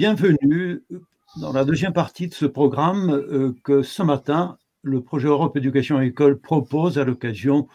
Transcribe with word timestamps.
bienvenue 0.00 0.82
dans 1.42 1.52
la 1.52 1.62
deuxième 1.66 1.92
partie 1.92 2.26
de 2.26 2.32
ce 2.32 2.46
programme 2.46 3.10
euh, 3.10 3.54
que 3.62 3.82
ce 3.82 4.02
matin, 4.02 4.56
le 4.80 5.02
projet 5.02 5.28
Europe 5.28 5.58
Éducation 5.58 6.00
École 6.00 6.40
propose 6.40 6.96
à 6.98 7.04
l'occasion 7.04 7.68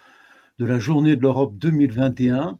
de 0.57 0.65
la 0.65 0.79
Journée 0.79 1.15
de 1.15 1.21
l'Europe 1.21 1.55
2021. 1.55 2.57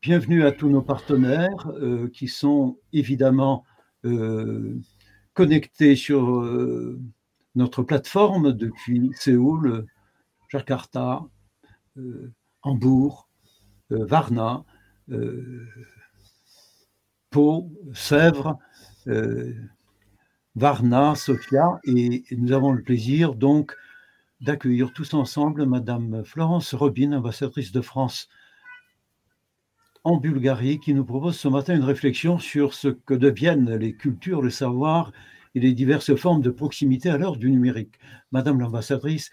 Bienvenue 0.00 0.44
à 0.44 0.52
tous 0.52 0.68
nos 0.68 0.80
partenaires 0.80 1.72
euh, 1.72 2.08
qui 2.10 2.28
sont 2.28 2.78
évidemment 2.92 3.64
euh, 4.04 4.78
connectés 5.34 5.96
sur 5.96 6.48
notre 7.56 7.82
plateforme 7.82 8.52
depuis 8.52 9.10
Séoul, 9.16 9.86
Jakarta, 10.48 11.24
Hambourg, 12.62 13.28
Varna, 13.90 14.64
Pau, 17.32 17.72
Sèvres, 17.94 18.58
euh, 19.08 19.54
Varna, 20.54 21.14
Sofia, 21.14 21.80
et 21.84 22.24
nous 22.30 22.52
avons 22.52 22.72
le 22.72 22.82
plaisir 22.82 23.34
donc 23.34 23.74
d'accueillir 24.42 24.92
tous 24.92 25.14
ensemble 25.14 25.64
Madame 25.64 26.24
Florence 26.24 26.74
Robin, 26.74 27.12
ambassadrice 27.12 27.72
de 27.72 27.80
France 27.80 28.28
en 30.04 30.18
Bulgarie, 30.18 30.78
qui 30.78 30.92
nous 30.92 31.06
propose 31.06 31.38
ce 31.38 31.48
matin 31.48 31.74
une 31.74 31.84
réflexion 31.84 32.38
sur 32.38 32.74
ce 32.74 32.88
que 32.88 33.14
deviennent 33.14 33.76
les 33.76 33.94
cultures, 33.94 34.42
le 34.42 34.50
savoir 34.50 35.10
et 35.54 35.60
les 35.60 35.72
diverses 35.72 36.14
formes 36.14 36.42
de 36.42 36.50
proximité 36.50 37.08
à 37.08 37.16
l'heure 37.16 37.36
du 37.36 37.50
numérique. 37.50 37.98
Madame 38.30 38.60
l'ambassadrice, 38.60 39.30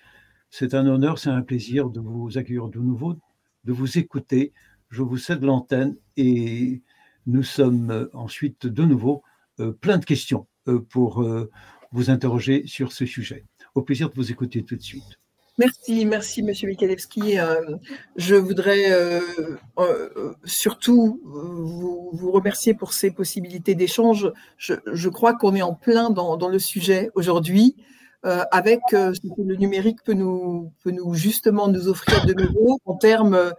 c'est 0.49 0.73
un 0.73 0.87
honneur, 0.87 1.19
c'est 1.19 1.31
un 1.31 1.41
plaisir 1.41 1.89
de 1.89 1.99
vous 1.99 2.37
accueillir 2.37 2.69
de 2.69 2.79
nouveau, 2.79 3.17
de 3.65 3.73
vous 3.73 3.97
écouter. 3.97 4.53
Je 4.89 5.01
vous 5.01 5.17
cède 5.17 5.43
l'antenne 5.43 5.97
et 6.15 6.81
nous 7.25 7.43
sommes 7.43 7.91
euh, 7.91 8.09
ensuite 8.13 8.67
de 8.67 8.83
nouveau 8.83 9.23
euh, 9.59 9.71
plein 9.71 9.97
de 9.97 10.05
questions 10.05 10.47
euh, 10.67 10.79
pour 10.79 11.23
vous 11.91 12.09
interroger 12.09 12.63
sur 12.67 12.91
ce 12.91 13.05
sujet. 13.05 13.45
Au 13.75 13.81
plaisir 13.81 14.09
de 14.09 14.15
vous 14.15 14.31
écouter 14.31 14.63
tout 14.63 14.75
de 14.75 14.81
suite. 14.81 15.19
Merci, 15.57 16.05
merci 16.05 16.41
Monsieur 16.43 16.69
Mikalewski. 16.69 17.35
je 18.15 18.35
voudrais 18.35 19.21
surtout 20.45 21.19
vous, 21.25 22.31
remercier 22.31 22.73
pour 22.73 22.93
ces 22.93 23.11
possibilités 23.11 23.75
d'échange. 23.75 24.31
Je, 24.57 25.09
crois 25.09 25.33
qu'on 25.33 25.55
est 25.55 25.61
en 25.61 25.73
plein 25.73 26.11
dans, 26.11 26.47
le 26.47 26.59
sujet 26.59 27.09
aujourd'hui, 27.15 27.75
avec 28.23 28.79
ce 28.91 29.19
que 29.19 29.41
le 29.41 29.55
numérique 29.55 30.03
peut 30.05 30.13
nous, 30.13 30.71
peut 30.83 30.95
justement 31.13 31.67
nous 31.67 31.87
offrir 31.89 32.25
de 32.25 32.33
nouveau 32.33 32.79
en 32.85 32.95
termes 32.95 33.53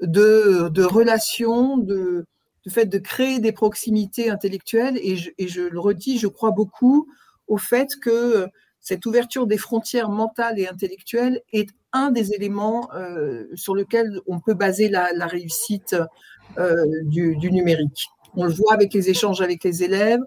de, 0.00 0.68
de 0.70 0.82
relations, 0.82 1.76
de, 1.76 2.26
le 2.64 2.70
fait 2.70 2.86
de 2.86 2.98
créer 2.98 3.40
des 3.40 3.52
proximités 3.52 4.30
intellectuelles. 4.30 4.98
Et 5.02 5.16
je, 5.16 5.60
le 5.60 5.80
redis, 5.80 6.18
je 6.18 6.26
crois 6.26 6.50
beaucoup 6.50 7.08
au 7.46 7.58
fait 7.58 7.88
que 8.00 8.48
cette 8.80 9.06
ouverture 9.06 9.46
des 9.46 9.58
frontières 9.58 10.10
mentales 10.10 10.58
et 10.58 10.68
intellectuelles 10.68 11.40
est 11.52 11.70
un 11.92 12.10
des 12.10 12.32
éléments 12.32 12.90
euh, 12.94 13.46
sur 13.54 13.74
lesquels 13.74 14.20
on 14.26 14.40
peut 14.40 14.54
baser 14.54 14.88
la, 14.88 15.26
réussite 15.26 15.96
euh, 16.58 16.84
du, 17.04 17.36
numérique. 17.36 18.08
On 18.34 18.44
le 18.44 18.52
voit 18.52 18.72
avec 18.72 18.92
les 18.92 19.10
échanges 19.10 19.40
avec 19.40 19.62
les 19.64 19.84
élèves, 19.84 20.20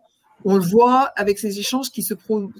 on 0.45 0.55
le 0.55 0.63
voit 0.63 1.11
avec 1.15 1.39
ces 1.39 1.59
échanges 1.59 1.91
qui 1.91 2.03
se, 2.03 2.13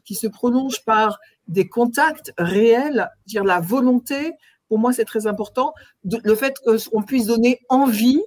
qui 0.03 0.15
se 0.15 0.27
prolongent 0.27 0.83
par 0.83 1.19
des 1.47 1.67
contacts 1.67 2.33
réels, 2.37 3.09
dire 3.25 3.43
la 3.43 3.59
volonté. 3.59 4.33
Pour 4.67 4.79
moi, 4.79 4.91
c'est 4.91 5.05
très 5.05 5.27
important. 5.27 5.73
le 6.03 6.35
fait 6.35 6.55
qu'on 6.59 7.03
puisse 7.03 7.27
donner 7.27 7.61
envie 7.69 8.21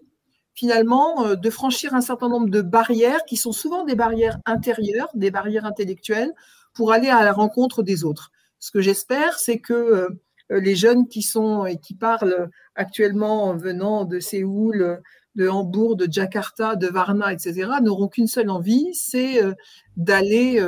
finalement 0.54 1.24
euh, 1.24 1.36
de 1.36 1.50
franchir 1.50 1.94
un 1.94 2.00
certain 2.00 2.28
nombre 2.28 2.50
de 2.50 2.62
barrières 2.62 3.24
qui 3.24 3.36
sont 3.36 3.52
souvent 3.52 3.84
des 3.84 3.94
barrières 3.94 4.38
intérieures, 4.46 5.08
des 5.14 5.30
barrières 5.30 5.64
intellectuelles, 5.64 6.32
pour 6.74 6.92
aller 6.92 7.08
à 7.08 7.24
la 7.24 7.32
rencontre 7.32 7.82
des 7.82 8.04
autres. 8.04 8.30
Ce 8.58 8.70
que 8.70 8.80
j'espère, 8.80 9.38
c'est 9.38 9.58
que 9.58 9.72
euh, 9.72 10.08
les 10.50 10.76
jeunes 10.76 11.08
qui 11.08 11.22
sont 11.22 11.64
et 11.64 11.78
qui 11.78 11.94
parlent 11.94 12.50
actuellement 12.74 13.56
venant 13.56 14.04
de 14.04 14.18
Séoul, 14.18 15.00
de 15.36 15.48
Hambourg, 15.48 15.96
de 15.96 16.08
Jakarta, 16.10 16.74
de 16.74 16.88
Varna, 16.88 17.32
etc., 17.32 17.70
n'auront 17.82 18.08
qu'une 18.08 18.26
seule 18.26 18.50
envie, 18.50 18.92
c'est 18.94 19.42
euh, 19.42 19.54
d'aller, 19.96 20.64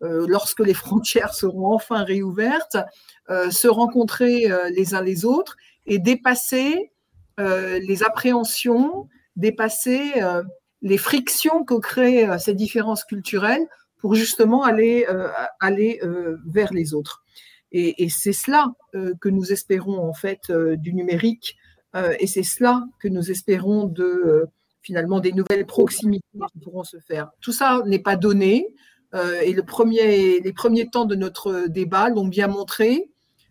lorsque 0.00 0.60
les 0.60 0.74
frontières 0.84 1.34
seront 1.34 1.74
enfin 1.74 2.04
réouvertes, 2.04 2.76
se 3.28 3.68
rencontrer 3.68 4.46
les 4.76 4.94
uns 4.94 5.00
les 5.00 5.24
autres 5.24 5.56
et 5.86 5.98
dépasser 5.98 6.92
les 7.38 8.02
appréhensions, 8.02 9.08
dépasser 9.36 10.22
euh, 10.22 10.42
les 10.82 10.98
frictions 10.98 11.64
que 11.64 11.74
créent 11.74 12.28
euh, 12.28 12.38
ces 12.38 12.54
différences 12.54 13.04
culturelles 13.04 13.66
pour 13.98 14.14
justement 14.14 14.64
aller, 14.64 15.06
euh, 15.08 15.28
aller 15.58 15.98
vers 16.46 16.74
les 16.74 16.92
autres. 16.92 17.24
Et, 17.72 18.08
c'est 18.10 18.34
cela 18.34 18.72
que 18.92 19.28
nous 19.30 19.50
espérons 19.50 19.98
en 19.98 20.12
fait 20.12 20.52
du 20.52 20.92
numérique, 20.92 21.56
et 22.20 22.26
c'est 22.26 22.42
cela 22.42 22.84
que 23.00 23.08
nous 23.08 23.30
espérons 23.30 23.84
de 23.84 24.46
finalement 24.82 25.20
des 25.20 25.32
nouvelles 25.32 25.64
proximités 25.64 26.26
qui 26.52 26.58
pourront 26.60 26.84
se 26.84 26.98
faire. 26.98 27.30
Tout 27.40 27.52
ça 27.52 27.82
n'est 27.86 27.98
pas 27.98 28.16
donné, 28.16 28.76
et 29.14 29.54
les 29.54 30.52
premiers 30.52 30.88
temps 30.92 31.06
de 31.06 31.14
notre 31.14 31.66
débat 31.68 32.10
l'ont 32.10 32.28
bien 32.28 32.46
montré. 32.46 33.10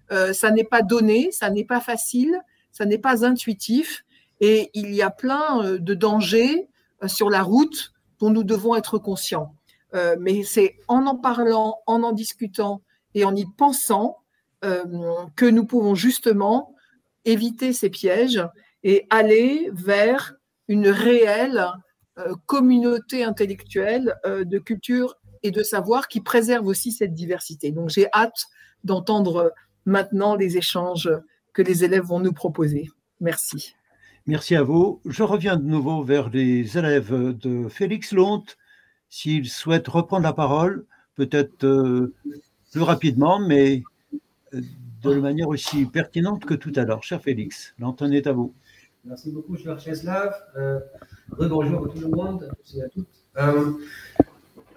ça 0.09 0.51
n'est 0.51 0.63
pas 0.63 0.83
donné, 0.83 1.31
ça 1.31 1.49
n'est 1.49 1.65
pas 1.65 1.81
facile, 1.81 2.39
ça 2.71 2.85
n'est 2.85 2.99
pas 2.99 3.25
intuitif, 3.25 4.05
et 4.39 4.69
il 4.73 4.93
y 4.93 5.01
a 5.01 5.09
plein 5.09 5.63
euh, 5.63 5.79
de 5.79 5.93
dangers 5.93 6.67
euh, 7.03 7.07
sur 7.07 7.29
la 7.29 7.43
route 7.43 7.93
dont 8.19 8.29
nous 8.29 8.43
devons 8.43 8.75
être 8.75 8.97
conscients. 8.97 9.55
Euh, 9.93 10.15
mais 10.19 10.43
c'est 10.43 10.75
en 10.87 11.05
en 11.05 11.15
parlant, 11.15 11.79
en 11.85 12.03
en 12.03 12.11
discutant 12.11 12.81
et 13.13 13.25
en 13.25 13.35
y 13.35 13.45
pensant 13.57 14.17
que 15.35 15.45
nous 15.45 15.65
pouvons 15.65 15.93
justement 15.93 16.73
éviter 17.25 17.73
ces 17.73 17.89
pièges 17.89 18.41
et 18.83 19.05
aller 19.09 19.69
vers 19.73 20.35
une 20.69 20.87
réelle 20.87 21.67
communauté 22.45 23.25
intellectuelle 23.25 24.15
de 24.23 24.59
culture 24.59 25.17
et 25.43 25.51
de 25.51 25.63
savoir 25.63 26.07
qui 26.07 26.21
préserve 26.21 26.65
aussi 26.65 26.93
cette 26.93 27.13
diversité. 27.13 27.71
Donc 27.71 27.89
j'ai 27.89 28.07
hâte 28.13 28.45
d'entendre 28.85 29.53
maintenant 29.85 30.35
les 30.37 30.55
échanges 30.55 31.09
que 31.51 31.61
les 31.61 31.83
élèves 31.83 32.05
vont 32.05 32.21
nous 32.21 32.31
proposer. 32.31 32.89
Merci. 33.19 33.75
Merci 34.25 34.55
à 34.55 34.63
vous. 34.63 35.01
Je 35.05 35.21
reviens 35.21 35.57
de 35.57 35.65
nouveau 35.65 36.01
vers 36.01 36.29
les 36.29 36.77
élèves 36.77 37.13
de 37.37 37.67
Félix 37.67 38.13
Lonte, 38.13 38.57
s'ils 39.09 39.49
souhaitent 39.49 39.89
reprendre 39.89 40.23
la 40.23 40.31
parole, 40.31 40.85
peut-être 41.15 41.65
euh, 41.65 42.13
plus 42.71 42.83
rapidement, 42.83 43.37
mais 43.37 43.83
euh, 44.53 44.61
de 45.01 45.15
manière 45.15 45.49
aussi 45.49 45.85
pertinente 45.85 46.45
que 46.45 46.53
tout 46.53 46.71
à 46.77 46.85
l'heure. 46.85 47.03
Cher 47.03 47.21
Félix, 47.21 47.75
l'antenne 47.79 48.13
est 48.13 48.25
à 48.25 48.31
vous. 48.31 48.53
Merci 49.03 49.29
beaucoup, 49.29 49.57
cher 49.57 49.77
Cheslav. 49.77 50.33
Euh, 50.55 50.79
bonjour 51.37 51.85
à 51.85 51.89
tout 51.89 51.99
le 51.99 52.07
monde, 52.07 52.49
et 52.77 52.81
à 52.81 52.87
toutes. 52.87 53.07
Euh, 53.37 53.73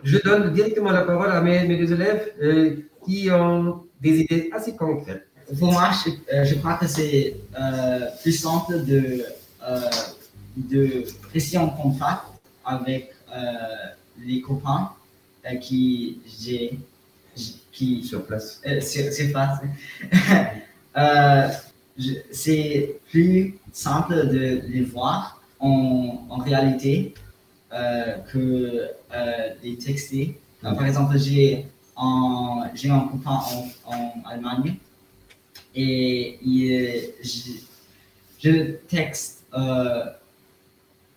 je 0.02 0.18
donne 0.18 0.52
directement 0.54 0.90
la 0.90 1.02
parole 1.02 1.30
à 1.30 1.40
mes, 1.40 1.68
mes 1.68 1.78
deux 1.78 1.92
élèves 1.92 2.82
qui 3.04 3.30
ont 3.30 3.84
des 4.00 4.22
idées 4.22 4.50
assez 4.52 4.74
concrètes 4.74 5.28
pour 5.58 5.72
moi, 5.72 5.90
je, 6.04 6.44
je 6.44 6.54
crois 6.56 6.74
que 6.74 6.86
c'est 6.86 7.36
euh, 7.58 8.08
plus 8.22 8.32
simple 8.32 8.84
de, 8.84 9.24
euh, 9.62 9.80
de 10.56 11.04
rester 11.32 11.58
en 11.58 11.68
contact 11.68 12.22
avec 12.64 13.12
euh, 13.32 13.52
les 14.24 14.40
copains 14.40 14.90
euh, 15.46 15.56
qui 15.56 16.18
j'ai 16.40 16.78
qui 17.70 18.02
sur 18.02 18.24
place. 18.24 18.60
Euh, 18.66 18.80
place. 19.30 19.58
c'est 22.32 22.98
plus 23.10 23.58
simple 23.72 24.28
de 24.28 24.62
les 24.66 24.82
voir 24.82 25.42
en, 25.60 26.26
en 26.30 26.38
réalité 26.38 27.14
que 28.32 28.88
les 29.62 29.76
texter. 29.76 30.40
par 30.62 30.86
exemple, 30.86 31.18
j'ai 31.18 31.66
un, 31.98 32.62
un 32.64 33.00
copain 33.08 33.40
en, 33.86 33.92
en 33.92 34.14
Allemagne 34.30 34.76
et 35.76 36.38
il, 36.42 37.12
je, 37.22 37.52
je, 38.42 38.62
texte 38.88 39.44
euh, 39.54 40.04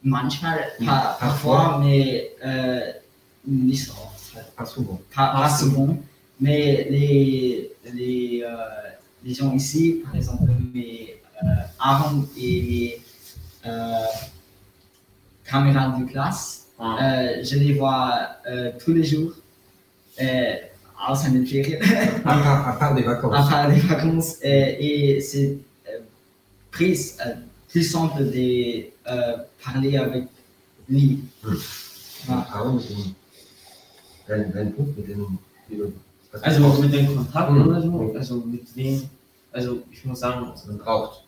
manchmal, 0.04 0.72
pas, 0.86 1.18
parfois, 1.20 1.80
mais 1.82 2.32
euh, 2.46 2.92
Pas 4.56 4.66
souvent. 4.66 5.02
Pas, 5.16 5.50
souvent. 5.50 5.98
Mais 6.42 6.88
les, 6.90 7.72
les, 7.94 8.44
euh, 8.44 8.56
les 9.24 9.34
gens 9.34 9.54
ici, 9.54 10.02
par 10.04 10.16
exemple, 10.16 10.52
mes 10.74 11.18
euh, 11.44 11.48
Aaron 11.80 12.28
et 12.38 12.62
mes 13.64 13.70
euh, 13.72 14.06
camarades 15.46 16.00
de 16.02 16.12
classe, 16.12 16.68
ah. 16.80 16.98
euh, 17.02 17.44
je 17.44 17.56
les 17.58 17.74
vois 17.74 18.30
tous 18.84 18.94
les 18.94 19.04
jours. 19.04 19.34
Ça 21.16 21.30
me 21.30 21.46
fait 21.46 21.80
À 22.26 22.76
part, 22.80 22.96
des 22.96 23.04
vacances. 23.04 23.34
À 23.36 23.50
part 23.50 23.70
des 23.70 23.80
vacances. 23.80 24.38
Et, 24.42 25.16
et 25.16 25.22
c'est 25.22 25.58
euh, 25.88 26.00
plus, 26.72 27.16
euh, 27.26 27.34
plus 27.70 27.84
simple 27.84 28.24
de 28.26 28.86
euh, 29.08 29.38
parler 29.64 29.98
avec 29.98 30.26
lui. 30.88 31.20
Hmm. 31.44 31.56
Ah, 32.30 32.64
dein, 34.28 34.52
dein 34.54 34.72
Punkt 34.72 34.98
mit 34.98 35.08
den. 35.08 35.40
Also 36.42 36.82
mit 36.82 36.94
den 36.94 37.16
Kontakten 37.16 37.56
mhm. 37.56 37.68
oder 37.68 37.82
so? 37.82 38.14
Also 38.16 38.36
mit 38.46 38.76
wem? 38.76 39.10
Also 39.52 39.82
ich 39.92 40.06
muss 40.06 40.20
sagen. 40.20 40.54
Man 40.68 40.78
braucht, 40.78 41.24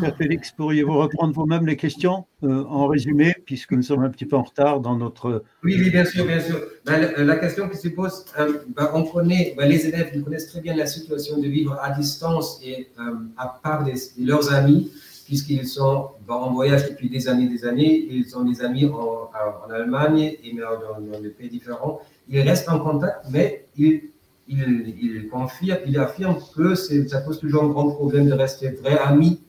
Cher 0.00 0.16
Félix, 0.16 0.52
pourriez-vous 0.52 0.98
reprendre 0.98 1.32
vous-même 1.34 1.66
les 1.66 1.76
questions 1.76 2.26
euh, 2.42 2.64
en 2.64 2.86
résumé, 2.86 3.34
puisque 3.44 3.72
nous 3.72 3.82
sommes 3.82 4.02
un 4.04 4.10
petit 4.10 4.26
peu 4.26 4.36
en 4.36 4.42
retard 4.42 4.80
dans 4.80 4.96
notre. 4.96 5.42
Oui, 5.62 5.76
oui, 5.78 5.90
bien 5.90 6.04
sûr, 6.04 6.24
bien 6.26 6.40
sûr. 6.40 6.60
Ben, 6.84 7.12
la, 7.16 7.24
la, 7.24 7.36
question 7.36 7.68
qui 7.68 7.76
se 7.76 7.88
pose, 7.88 8.24
euh, 8.38 8.58
ben, 8.76 8.90
on 8.94 9.04
connaît, 9.04 9.54
ben, 9.56 9.68
les 9.68 9.86
élèves 9.86 10.10
ils 10.14 10.22
connaissent 10.22 10.48
très 10.48 10.60
bien 10.60 10.74
la 10.74 10.86
situation 10.86 11.38
de 11.38 11.46
vivre 11.46 11.78
à 11.80 11.90
distance 11.90 12.60
et 12.64 12.88
euh, 12.98 13.14
à 13.36 13.60
part 13.62 13.84
de 13.84 13.92
leurs 14.18 14.52
amis 14.52 14.90
puisqu'ils 15.28 15.66
sont 15.66 16.08
en 16.26 16.52
voyage 16.54 16.88
depuis 16.88 17.10
des 17.10 17.28
années 17.28 17.48
des 17.48 17.62
années, 17.66 18.06
ils 18.10 18.34
ont 18.34 18.44
des 18.44 18.62
amis 18.62 18.86
en, 18.86 19.30
en 19.66 19.70
Allemagne 19.70 20.36
et 20.42 20.54
dans, 20.54 20.98
dans, 21.02 21.20
des 21.20 21.28
pays 21.28 21.50
différents. 21.50 22.00
Ils 22.30 22.40
restent 22.40 22.70
en 22.70 22.80
contact, 22.80 23.26
mais 23.30 23.66
ils, 23.76 24.10
ils 24.48 25.28
confirment, 25.30 25.80
ils 25.86 25.98
affirment 25.98 26.38
que 26.56 26.74
ça 26.74 27.20
pose 27.20 27.38
toujours 27.38 27.64
un 27.64 27.68
grand 27.68 27.90
problème 27.90 28.28
de 28.28 28.32
rester 28.32 28.70
vrai 28.70 28.98
amis. 28.98 29.40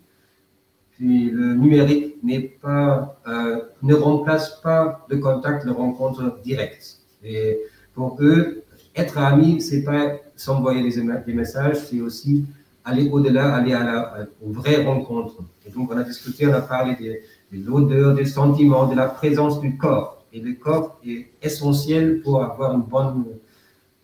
Puis 0.91 1.29
le 1.29 1.53
numérique 1.53 2.17
n'est 2.23 2.41
pas, 2.41 3.19
euh, 3.27 3.61
ne 3.81 3.95
remplace 3.95 4.59
pas 4.61 5.05
le 5.09 5.17
contact, 5.17 5.65
de 5.65 5.71
rencontre 5.71 6.39
directe. 6.43 6.97
Et 7.23 7.59
pour 7.93 8.17
eux, 8.19 8.63
être 8.95 9.17
amis, 9.17 9.61
c'est 9.61 9.83
pas 9.83 10.17
s'envoyer 10.35 10.81
des, 10.81 11.33
messages, 11.33 11.77
c'est 11.77 12.01
aussi 12.01 12.45
aller 12.83 13.09
au-delà, 13.09 13.55
aller 13.55 13.73
à 13.73 13.83
la, 13.83 14.27
aux 14.45 14.51
vraies 14.51 14.83
rencontres. 14.83 15.35
Et 15.65 15.69
donc, 15.69 15.91
on 15.91 15.97
a 15.97 16.03
discuté, 16.03 16.47
on 16.47 16.53
a 16.53 16.61
parlé 16.61 16.95
de, 16.95 17.57
de 17.57 17.65
l'odeur, 17.65 18.15
des 18.15 18.25
sentiments, 18.25 18.87
de 18.87 18.95
la 18.95 19.07
présence 19.07 19.61
du 19.61 19.77
corps. 19.77 20.25
Et 20.33 20.41
le 20.41 20.53
corps 20.53 20.99
est 21.05 21.29
essentiel 21.41 22.21
pour 22.21 22.43
avoir 22.43 22.73
une 22.73 22.81
bonne, 22.81 23.25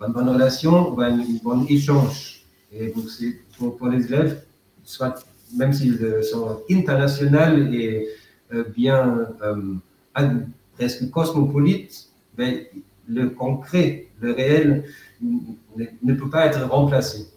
une 0.05 0.13
bonne 0.13 0.29
relation, 0.29 0.99
un 0.99 1.17
bon 1.43 1.65
échange. 1.67 2.45
Et 2.71 2.87
donc, 2.87 3.09
c'est 3.09 3.35
pour, 3.57 3.77
pour, 3.77 3.87
les 3.87 4.05
élèves, 4.05 4.43
soit, 4.83 5.25
même 5.55 5.73
s'ils 5.73 6.23
sont 6.23 6.61
internationaux 6.69 7.71
et 7.71 8.07
euh, 8.53 8.63
bien 8.75 9.27
euh, 9.43 10.33
presque 10.77 11.09
cosmopolites, 11.09 12.09
mais 12.37 12.69
le 13.07 13.29
concret, 13.29 14.07
le 14.19 14.33
réel 14.33 14.83
ne, 15.21 15.85
ne 16.03 16.13
peut 16.13 16.29
pas 16.29 16.45
être 16.47 16.61
remplacé. 16.69 17.27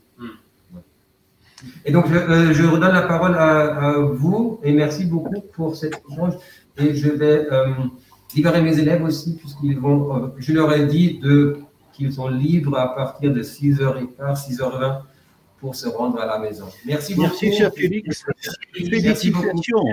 Et 1.85 1.93
donc, 1.93 2.06
je, 2.09 2.14
euh, 2.14 2.53
je, 2.53 2.64
redonne 2.64 2.93
la 2.93 3.03
parole 3.03 3.35
à, 3.35 3.91
à, 3.91 3.99
vous 3.99 4.61
et 4.62 4.73
merci 4.73 5.05
beaucoup 5.05 5.41
pour 5.53 5.76
cet 5.76 6.00
échange. 6.11 6.35
Et 6.76 6.94
je 6.94 7.09
vais 7.11 7.47
euh, 7.50 7.67
libérer 8.35 8.62
mes 8.62 8.79
élèves 8.79 9.03
aussi, 9.03 9.37
puisqu'ils 9.37 9.79
vont, 9.79 10.17
euh, 10.17 10.29
je 10.38 10.53
leur 10.53 10.73
ai 10.73 10.87
dit 10.87 11.21
qu'ils 11.99 12.12
sont 12.12 12.29
libres 12.29 12.79
à 12.79 12.95
partir 12.95 13.33
de 13.33 13.43
6h15, 13.43 14.09
6h20 14.19 15.00
pour 15.61 15.75
se 15.75 15.89
rendre 15.89 16.21
à 16.21 16.27
la 16.27 16.39
maison. 16.39 16.67
Merci 16.87 17.15
beaucoup. 17.15 17.29
Merci, 17.29 17.53
cher 17.53 17.73
Félix. 17.75 18.25
Félicitations 18.73 19.85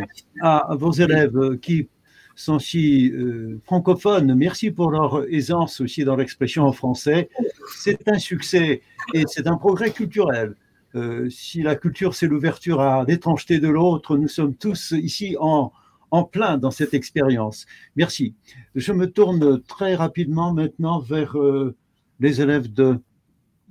à 0.41 0.75
vos 0.75 0.91
élèves 0.91 1.57
qui 1.59 1.89
sont 2.35 2.59
si 2.59 3.09
euh, 3.11 3.59
francophones. 3.65 4.35
Merci 4.35 4.69
pour 4.69 4.91
leur 4.91 5.23
aisance 5.33 5.81
aussi 5.81 6.03
dans 6.03 6.15
l'expression 6.15 6.63
en 6.63 6.71
français. 6.71 7.29
C'est 7.75 8.07
un 8.07 8.19
succès 8.19 8.81
et 9.13 9.23
c'est 9.27 9.47
un 9.47 9.57
progrès 9.57 9.91
culturel. 9.91 10.55
Euh, 10.95 11.29
si 11.29 11.61
la 11.61 11.75
culture, 11.75 12.13
c'est 12.13 12.27
l'ouverture 12.27 12.79
à 12.81 13.03
l'étrangeté 13.05 13.59
de 13.59 13.67
l'autre, 13.67 14.17
nous 14.17 14.27
sommes 14.27 14.55
tous 14.55 14.91
ici 14.91 15.35
en, 15.39 15.71
en 16.11 16.23
plein 16.23 16.57
dans 16.57 16.71
cette 16.71 16.93
expérience. 16.93 17.65
Merci. 17.95 18.35
Je 18.75 18.93
me 18.93 19.09
tourne 19.09 19.61
très 19.63 19.95
rapidement 19.95 20.53
maintenant 20.53 20.99
vers 20.99 21.37
euh, 21.37 21.75
les 22.19 22.41
élèves 22.41 22.71
de 22.71 22.99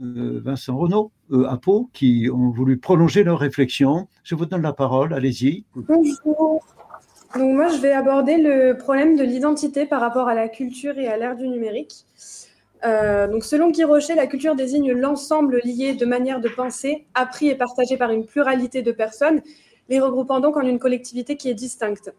euh, 0.02 0.41
Vincent 0.44 0.76
Renaud 0.76 1.11
à 1.49 1.56
Pau 1.56 1.88
qui 1.93 2.29
ont 2.32 2.50
voulu 2.50 2.79
prolonger 2.79 3.25
leur 3.25 3.38
réflexion. 3.38 4.08
Je 4.23 4.35
vous 4.35 4.46
donne 4.46 4.62
la 4.62 4.73
parole, 4.73 5.14
allez-y. 5.14 5.64
Bonjour. 5.75 6.62
Donc 7.35 7.56
moi, 7.56 7.69
je 7.69 7.81
vais 7.81 7.93
aborder 7.93 8.37
le 8.37 8.76
problème 8.76 9.17
de 9.17 9.25
l'identité 9.25 9.87
par 9.87 10.00
rapport 10.00 10.29
à 10.29 10.35
la 10.35 10.49
culture 10.49 10.99
et 10.99 11.08
à 11.08 11.17
l'ère 11.17 11.37
du 11.37 11.49
numérique. 11.49 12.06
Euh, 12.85 13.26
donc, 13.26 13.44
selon 13.44 13.70
Guy 13.70 13.85
Rocher, 13.85 14.14
la 14.14 14.26
culture 14.26 14.55
désigne 14.55 14.93
l'ensemble 14.93 15.61
lié 15.64 15.94
de 15.94 16.05
manières 16.06 16.40
de 16.40 16.49
penser, 16.49 17.06
appris 17.14 17.49
et 17.49 17.55
partagé 17.55 17.97
par 17.97 18.11
une 18.11 18.25
pluralité 18.25 18.82
de 18.82 18.93
personnes, 18.93 19.40
les 19.88 20.00
regroupant 20.00 20.40
donc 20.40 20.56
en 20.56 20.61
une 20.61 20.79
collectivité 20.79 21.37
qui 21.37 21.49
est 21.49 21.55
distincte. 21.55 22.12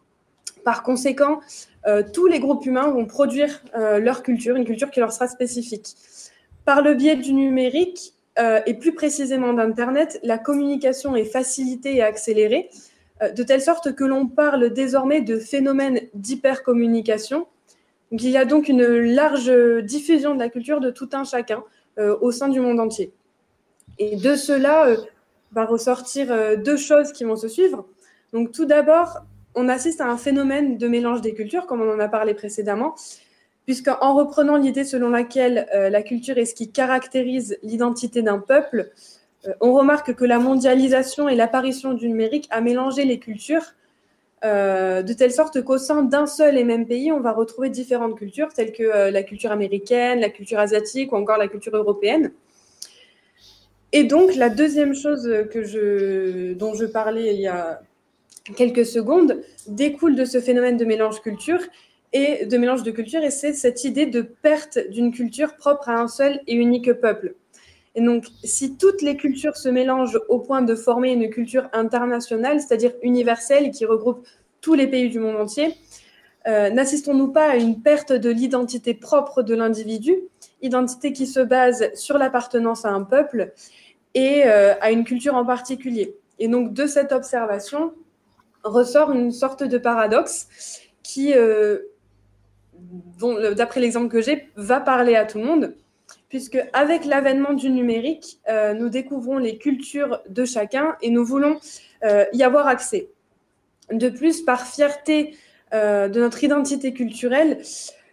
Par 0.66 0.82
conséquent, 0.82 1.42
euh, 1.86 2.02
tous 2.12 2.26
les 2.26 2.40
groupes 2.40 2.66
humains 2.66 2.90
vont 2.90 3.06
produire 3.06 3.62
euh, 3.76 4.00
leur 4.00 4.24
culture, 4.24 4.56
une 4.56 4.66
culture 4.66 4.90
qui 4.90 5.00
leur 5.00 5.14
sera 5.14 5.28
spécifique. 5.28 5.96
Par 6.66 6.82
le 6.82 6.96
biais 6.96 7.16
du 7.16 7.34
numérique, 7.34 8.14
euh, 8.40 8.60
et 8.66 8.74
plus 8.74 8.96
précisément 8.96 9.54
d'Internet, 9.54 10.20
la 10.24 10.40
communication 10.40 11.16
est 11.16 11.26
facilitée 11.26 11.98
et 11.98 12.02
accélérée, 12.02 12.70
de 13.34 13.44
telle 13.44 13.62
sorte 13.62 13.96
que 13.96 14.04
l'on 14.04 14.28
parle 14.28 14.74
désormais 14.74 15.22
de 15.22 15.40
phénomènes 15.40 16.02
d'hypercommunication, 16.16 17.48
il 18.12 18.30
y 18.30 18.36
a 18.36 18.44
donc 18.44 18.68
une 18.68 18.84
large 18.84 19.50
diffusion 19.84 20.34
de 20.34 20.40
la 20.40 20.50
culture 20.50 20.82
de 20.82 20.90
tout 20.90 21.08
un 21.14 21.24
chacun 21.24 21.64
au 21.98 22.32
sein 22.32 22.50
du 22.50 22.60
monde 22.60 22.78
entier. 22.78 23.14
Et 24.00 24.18
de 24.18 24.36
cela 24.36 24.88
va 25.54 25.66
ressortir 25.66 26.58
deux 26.58 26.76
choses 26.76 27.14
qui 27.14 27.24
vont 27.24 27.38
se 27.38 27.48
suivre. 27.48 27.86
Donc, 28.34 28.52
tout 28.52 28.66
d'abord, 28.66 29.22
on 29.56 29.70
assiste 29.70 30.02
à 30.02 30.08
un 30.08 30.18
phénomène 30.18 30.78
de 30.78 30.88
mélange 30.88 31.22
des 31.22 31.34
cultures, 31.34 31.66
comme 31.66 31.82
on 31.82 31.94
en 31.94 32.00
a 32.00 32.08
parlé 32.08 32.34
précédemment, 32.34 32.96
puisqu'en 33.66 34.14
reprenant 34.14 34.58
l'idée 34.58 34.84
selon 34.84 35.10
laquelle 35.10 35.68
euh, 35.74 35.90
la 35.90 36.04
culture 36.04 36.38
est 36.38 36.46
ce 36.46 36.54
qui 36.54 36.72
caractérise 36.72 37.58
l'identité 37.64 38.22
d'un 38.22 38.40
peuple, 38.40 38.92
euh, 39.48 39.54
on 39.62 39.74
remarque 39.74 40.14
que 40.14 40.26
la 40.26 40.40
mondialisation 40.40 41.30
et 41.30 41.36
l'apparition 41.36 41.94
du 41.94 42.08
numérique 42.08 42.48
a 42.52 42.62
mélangé 42.62 43.06
les 43.06 43.18
cultures 43.18 43.74
euh, 44.44 45.02
de 45.02 45.14
telle 45.14 45.32
sorte 45.32 45.64
qu'au 45.64 45.78
sein 45.78 46.04
d'un 46.04 46.28
seul 46.28 46.58
et 46.58 46.64
même 46.64 46.86
pays, 46.86 47.12
on 47.12 47.22
va 47.22 47.32
retrouver 47.32 47.70
différentes 47.70 48.18
cultures, 48.18 48.54
telles 48.54 48.74
que 48.74 49.10
la 49.10 49.24
culture 49.24 49.52
américaine, 49.52 50.20
la 50.20 50.30
culture 50.30 50.60
asiatique 50.60 51.12
ou 51.14 51.16
encore 51.16 51.38
la 51.38 51.48
culture 51.48 51.76
européenne. 51.76 52.32
Et 53.92 54.04
donc, 54.04 54.36
la 54.36 54.50
deuxième 54.50 54.94
chose 54.94 55.24
que 55.52 55.64
je, 55.64 56.54
dont 56.54 56.74
je 56.74 56.86
parlais 56.86 57.34
il 57.34 57.40
y 57.40 57.48
a 57.48 57.82
quelques 58.56 58.86
secondes 58.86 59.42
découle 59.68 60.16
de 60.16 60.26
ce 60.26 60.40
phénomène 60.40 60.78
de 60.78 60.86
mélange 60.86 61.22
culture 61.22 61.60
et 62.14 62.46
de 62.46 62.58
mélange 62.58 62.84
de 62.84 62.92
culture, 62.92 63.24
et 63.24 63.32
c'est 63.32 63.54
cette 63.54 63.84
idée 63.84 64.06
de 64.06 64.22
perte 64.22 64.80
d'une 64.90 65.12
culture 65.12 65.56
propre 65.56 65.90
à 65.90 66.00
un 66.00 66.08
seul 66.08 66.40
et 66.48 66.56
unique 66.56 66.94
peuple. 66.94 67.36
Et 67.96 68.02
donc, 68.02 68.26
si 68.44 68.78
toutes 68.78 69.02
les 69.02 69.18
cultures 69.18 69.56
se 69.58 69.70
mélangent 69.70 70.20
au 70.30 70.40
point 70.40 70.62
de 70.62 70.76
former 70.76 71.12
une 71.14 71.30
culture 71.30 71.70
internationale, 71.74 72.60
c'est-à-dire 72.60 72.94
universelle, 73.02 73.72
qui 73.72 73.86
regroupe 73.86 74.26
tous 74.62 74.74
les 74.74 74.88
pays 74.88 75.10
du 75.10 75.20
monde 75.20 75.38
entier, 75.38 75.76
euh, 76.48 76.70
n'assistons-nous 76.70 77.30
pas 77.30 77.48
à 77.48 77.56
une 77.56 77.82
perte 77.82 78.14
de 78.14 78.30
l'identité 78.30 78.94
propre 78.94 79.44
de 79.44 79.56
l'individu, 79.56 80.16
identité 80.62 81.12
qui 81.12 81.26
se 81.26 81.40
base 81.40 81.90
sur 81.96 82.18
l'appartenance 82.18 82.86
à 82.86 82.90
un 82.90 83.04
peuple 83.04 83.54
et 84.14 84.44
euh, 84.46 84.74
à 84.82 84.92
une 84.92 85.06
culture 85.06 85.36
en 85.36 85.46
particulier 85.46 86.16
Et 86.40 86.48
donc, 86.48 86.74
de 86.74 86.86
cette 86.88 87.12
observation 87.12 87.94
ressort 88.66 89.12
une 89.12 89.32
sorte 89.32 89.64
de 89.64 89.78
paradoxe 89.78 90.48
qui, 91.04 91.34
euh, 91.34 91.80
d'après 93.56 93.80
l'exemple 93.80 94.10
que 94.10 94.22
j'ai, 94.22 94.50
va 94.56 94.82
parler 94.82 95.16
à 95.16 95.26
tout 95.26 95.38
le 95.38 95.46
monde 95.46 95.76
puisque 96.28 96.58
avec 96.74 97.06
l'avènement 97.06 97.54
du 97.54 97.70
numérique, 97.70 98.40
euh, 98.50 98.74
nous 98.74 98.90
découvrons 98.90 99.38
les 99.38 99.58
cultures 99.58 100.22
de 100.28 100.44
chacun 100.44 100.98
et 101.02 101.10
nous 101.10 101.24
voulons 101.24 101.60
euh, 102.04 102.26
y 102.34 102.44
avoir 102.44 102.68
accès. 102.68 103.10
De 103.92 104.10
plus, 104.10 104.42
par 104.42 104.66
fierté 104.68 105.38
de 105.72 106.20
notre 106.20 106.42
identité 106.44 106.94
culturelle, 106.94 107.62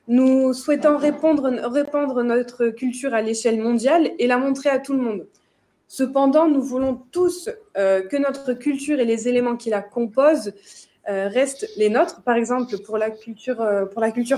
nous 0.09 0.53
souhaitons 0.53 0.97
répandre 0.97 2.23
notre 2.23 2.69
culture 2.69 3.15
à 3.15 3.23
l'échelle 3.23 3.61
mondiale 3.61 4.11
et 4.19 4.27
la 4.27 4.37
montrer 4.37 4.69
à 4.69 4.79
tout 4.79 4.95
le 4.95 5.01
monde. 5.01 5.27
Cependant, 5.95 6.49
nous 6.49 6.63
voulons 6.63 7.03
tous 7.13 7.51
euh, 7.77 8.01
que 8.01 8.17
notre 8.17 8.55
culture 8.55 8.99
et 8.99 9.05
les 9.05 9.29
éléments 9.29 9.59
qui 9.59 9.69
la 9.69 9.83
composent 9.83 10.55
euh, 11.07 11.29
restent 11.29 11.69
les 11.77 11.91
nôtres. 11.91 12.23
Par 12.23 12.37
exemple, 12.37 12.79
pour 12.79 12.97
la 12.97 13.11
culture, 13.11 13.61
euh, 13.61 13.85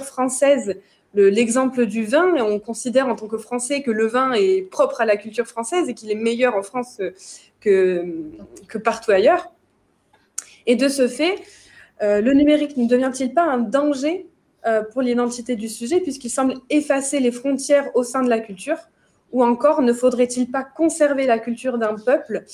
française, 0.00 0.80
l'exemple 1.14 1.86
du 1.86 2.06
vin, 2.06 2.34
on 2.42 2.58
considère 2.58 3.06
en 3.06 3.14
tant 3.14 3.28
que 3.28 3.38
Français 3.38 3.82
que 3.82 3.92
le 3.92 4.08
vin 4.08 4.32
est 4.32 4.68
propre 4.68 5.00
à 5.00 5.06
la 5.06 5.16
culture 5.16 5.46
française 5.46 5.88
et 5.88 5.94
qu'il 5.94 6.10
est 6.10 6.16
meilleur 6.16 6.56
en 6.56 6.64
France 6.64 7.00
que, 7.60 8.04
partout 8.82 9.12
ailleurs. 9.12 9.52
Et 10.66 10.74
de 10.74 10.88
ce 10.88 11.06
fait, 11.06 11.36
le 12.00 12.32
numérique 12.32 12.76
ne 12.76 12.88
devient-il 12.88 13.32
pas 13.32 13.44
un 13.44 13.58
danger 13.58 14.26
pour 14.92 15.02
l'identité 15.02 15.54
du 15.54 15.68
sujet 15.68 16.00
puisqu'il 16.00 16.30
semble 16.30 16.54
effacer 16.68 17.20
les 17.20 17.30
frontières 17.30 17.94
au 17.94 18.02
sein 18.02 18.24
de 18.24 18.28
la 18.28 18.40
culture? 18.40 18.78
Ou 19.34 19.42
encore, 19.42 19.82
ne 19.82 19.92
faudrait-il 19.92 20.48
pas 20.48 20.62
conserver 20.62 21.26
la 21.26 21.40
culture 21.40 21.76
d'un 21.76 21.96
peuple 21.96 22.44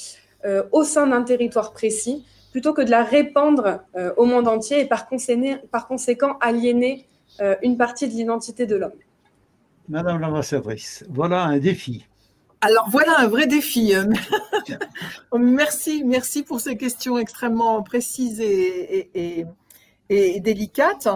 euh, 0.47 0.63
au 0.73 0.83
sein 0.83 1.07
d'un 1.07 1.23
territoire 1.23 1.73
précis 1.73 2.25
plutôt 2.53 2.73
que 2.73 2.81
de 2.81 2.91
la 2.91 3.05
répandre 3.05 3.81
euh, 3.97 4.15
au 4.17 4.25
monde 4.25 4.49
entier 4.49 4.81
et 4.81 4.87
par, 4.87 5.07
par 5.71 5.87
conséquent 5.87 6.39
aliéner 6.41 7.07
euh, 7.41 7.55
une 7.63 7.77
partie 7.77 8.09
de 8.09 8.15
l'identité 8.15 8.65
de 8.65 8.77
l'homme? 8.77 8.99
Madame 9.91 10.21
l'ambassadrice, 10.21 11.05
voilà 11.11 11.45
un 11.45 11.59
défi. 11.59 12.07
Alors 12.63 12.89
voilà 12.91 13.19
un 13.19 13.29
vrai 13.29 13.47
défi. 13.47 13.93
merci, 15.39 16.03
merci 16.03 16.43
pour 16.43 16.61
ces 16.61 16.79
questions 16.79 17.19
extrêmement 17.19 17.83
précises 17.83 18.41
et, 18.41 19.47
et, 20.09 20.41
délicates. 20.41 21.09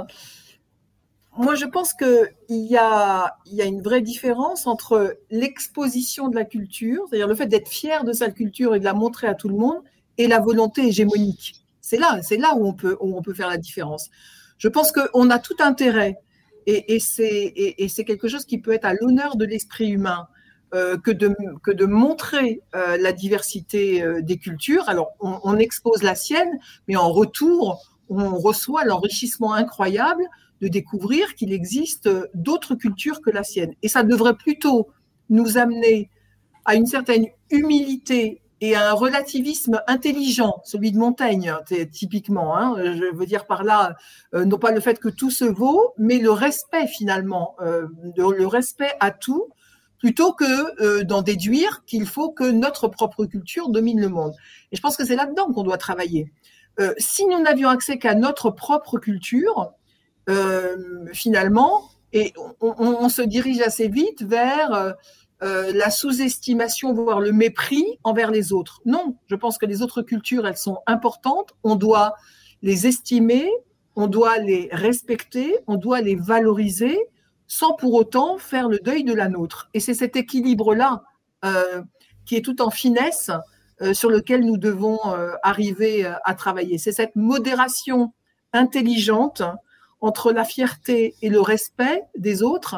Moi, 1.36 1.56
je 1.56 1.64
pense 1.64 1.94
qu'il 1.94 2.28
y 2.48 2.76
a, 2.76 3.34
une 3.46 3.82
vraie 3.82 4.02
différence 4.02 4.66
entre 4.66 5.18
l'exposition 5.30 6.28
de 6.28 6.36
la 6.36 6.44
culture, 6.44 7.04
c'est-à-dire 7.08 7.26
le 7.26 7.34
fait 7.34 7.46
d'être 7.46 7.68
fier 7.68 8.04
de 8.04 8.12
sa 8.12 8.30
culture 8.30 8.74
et 8.74 8.78
de 8.78 8.84
la 8.84 8.94
montrer 8.94 9.26
à 9.26 9.34
tout 9.34 9.48
le 9.48 9.56
monde, 9.56 9.82
et 10.16 10.28
la 10.28 10.38
volonté 10.38 10.86
hégémonique. 10.86 11.64
C'est 11.80 11.96
là, 11.96 12.20
c'est 12.22 12.36
là 12.36 12.54
où 12.56 12.66
on 12.66 12.72
peut, 12.72 13.34
faire 13.34 13.48
la 13.48 13.56
différence. 13.56 14.10
Je 14.58 14.68
pense 14.68 14.92
qu'on 14.92 15.28
a 15.30 15.38
tout 15.40 15.56
intérêt, 15.58 16.20
et, 16.66 16.98
c'est 17.00 18.04
quelque 18.04 18.28
chose 18.28 18.44
qui 18.44 18.58
peut 18.58 18.72
être 18.72 18.84
à 18.84 18.94
l'honneur 18.94 19.36
de 19.36 19.44
l'esprit 19.44 19.88
humain, 19.88 20.28
euh, 20.74 20.96
que, 20.96 21.10
de, 21.10 21.84
montrer 21.84 22.60
euh, 22.74 22.96
la 22.96 23.12
diversité 23.12 24.02
euh, 24.02 24.22
des 24.22 24.38
cultures. 24.38 24.88
Alors, 24.88 25.12
on, 25.20 25.56
expose 25.58 26.02
la 26.02 26.16
sienne, 26.16 26.58
mais 26.88 26.96
en 26.96 27.12
retour, 27.12 27.80
on 28.08 28.36
reçoit 28.38 28.84
l'enrichissement 28.84 29.52
incroyable 29.52 30.24
de 30.64 30.68
découvrir 30.68 31.34
qu'il 31.34 31.52
existe 31.52 32.08
d'autres 32.32 32.74
cultures 32.74 33.20
que 33.20 33.28
la 33.28 33.44
sienne. 33.44 33.74
Et 33.82 33.88
ça 33.88 34.02
devrait 34.02 34.34
plutôt 34.34 34.88
nous 35.28 35.58
amener 35.58 36.08
à 36.64 36.74
une 36.74 36.86
certaine 36.86 37.26
humilité 37.50 38.40
et 38.62 38.74
à 38.74 38.88
un 38.88 38.92
relativisme 38.94 39.82
intelligent, 39.86 40.62
celui 40.64 40.90
de 40.90 40.96
Montaigne, 40.96 41.54
typiquement. 41.92 42.56
Hein, 42.56 42.76
je 42.78 43.14
veux 43.14 43.26
dire 43.26 43.44
par 43.44 43.62
là, 43.62 43.94
euh, 44.34 44.46
non 44.46 44.56
pas 44.56 44.70
le 44.70 44.80
fait 44.80 44.98
que 44.98 45.10
tout 45.10 45.30
se 45.30 45.44
vaut, 45.44 45.92
mais 45.98 46.16
le 46.16 46.30
respect 46.30 46.86
finalement, 46.86 47.56
euh, 47.60 47.86
le 48.16 48.46
respect 48.46 48.94
à 49.00 49.10
tout, 49.10 49.50
plutôt 49.98 50.32
que 50.32 50.82
euh, 50.82 51.04
d'en 51.04 51.20
déduire 51.20 51.84
qu'il 51.84 52.06
faut 52.06 52.30
que 52.30 52.50
notre 52.50 52.88
propre 52.88 53.26
culture 53.26 53.68
domine 53.68 54.00
le 54.00 54.08
monde. 54.08 54.32
Et 54.72 54.76
je 54.76 54.80
pense 54.80 54.96
que 54.96 55.04
c'est 55.04 55.16
là-dedans 55.16 55.52
qu'on 55.52 55.62
doit 55.62 55.76
travailler. 55.76 56.32
si 56.96 57.26
nous 57.26 57.40
n'avions 57.40 57.68
accès 57.68 57.98
qu'à 57.98 58.14
notre 58.14 58.50
propre 58.50 58.98
culture, 58.98 59.74
finalement, 61.12 61.90
et 62.12 62.32
on, 62.60 63.08
se 63.08 63.22
dirige 63.22 63.60
assez 63.60 63.88
vite 63.88 64.22
vers 64.22 64.94
euh, 65.42 65.72
la 65.74 65.90
sous-estimation, 65.90 66.94
voire 66.94 67.20
le 67.20 67.32
mépris 67.32 67.98
envers 68.04 68.30
les 68.30 68.52
autres. 68.52 68.80
Non, 68.86 69.16
je 69.26 69.34
pense 69.34 69.58
que 69.58 69.66
les 69.66 69.82
autres 69.82 70.00
cultures, 70.00 70.46
elles 70.46 70.56
sont 70.56 70.78
importantes. 70.86 71.54
On 71.64 71.74
doit 71.74 72.14
les 72.62 72.86
estimer, 72.86 73.50
on 73.96 74.06
doit 74.06 74.38
les 74.38 74.68
respecter, 74.72 75.58
on 75.66 75.76
doit 75.76 76.00
les 76.00 76.14
valoriser, 76.14 76.98
sans 77.46 77.74
pour 77.74 77.94
autant 77.94 78.38
faire 78.38 78.68
le 78.68 78.78
deuil 78.78 79.02
de 79.04 79.12
la 79.12 79.28
nôtre. 79.28 79.68
Et 79.74 79.80
c'est 79.80 79.92
cet 79.92 80.16
équilibre-là 80.16 81.02
euh, 81.44 81.82
qui 82.24 82.36
est 82.36 82.42
tout 82.42 82.62
en 82.62 82.70
finesse 82.70 83.30
euh, 83.82 83.92
sur 83.92 84.08
lequel 84.08 84.46
nous 84.46 84.56
devons 84.56 85.00
arriver 85.42 86.06
à 86.24 86.34
travailler. 86.34 86.78
C'est 86.78 86.92
cette 86.92 87.16
modération 87.16 88.14
intelligente 88.52 89.42
entre 90.04 90.32
la 90.32 90.44
fierté 90.44 91.14
et 91.22 91.30
le 91.30 91.40
respect 91.40 92.02
des 92.16 92.42
autres 92.42 92.76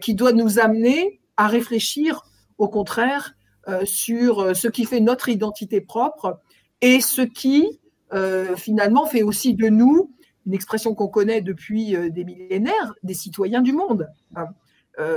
qui 0.00 0.14
doit 0.14 0.32
nous 0.32 0.58
amener 0.58 1.20
à 1.36 1.48
réfléchir, 1.48 2.22
au 2.58 2.68
contraire, 2.68 3.34
euh, 3.68 3.84
sur 3.84 4.40
euh, 4.40 4.54
ce 4.54 4.68
qui 4.68 4.84
fait 4.84 5.00
notre 5.00 5.28
identité 5.28 5.80
propre 5.80 6.38
et 6.80 7.00
ce 7.00 7.22
qui, 7.22 7.80
euh, 8.12 8.54
finalement, 8.54 9.06
fait 9.06 9.24
aussi 9.24 9.54
de 9.54 9.68
nous, 9.68 10.12
une 10.46 10.54
expression 10.54 10.94
qu'on 10.94 11.08
connaît 11.08 11.40
depuis 11.40 11.96
des 12.10 12.22
millénaires, 12.22 12.94
des 13.02 13.14
citoyens 13.14 13.62
du 13.62 13.72
monde. 13.72 14.08
Hein. 14.36 14.46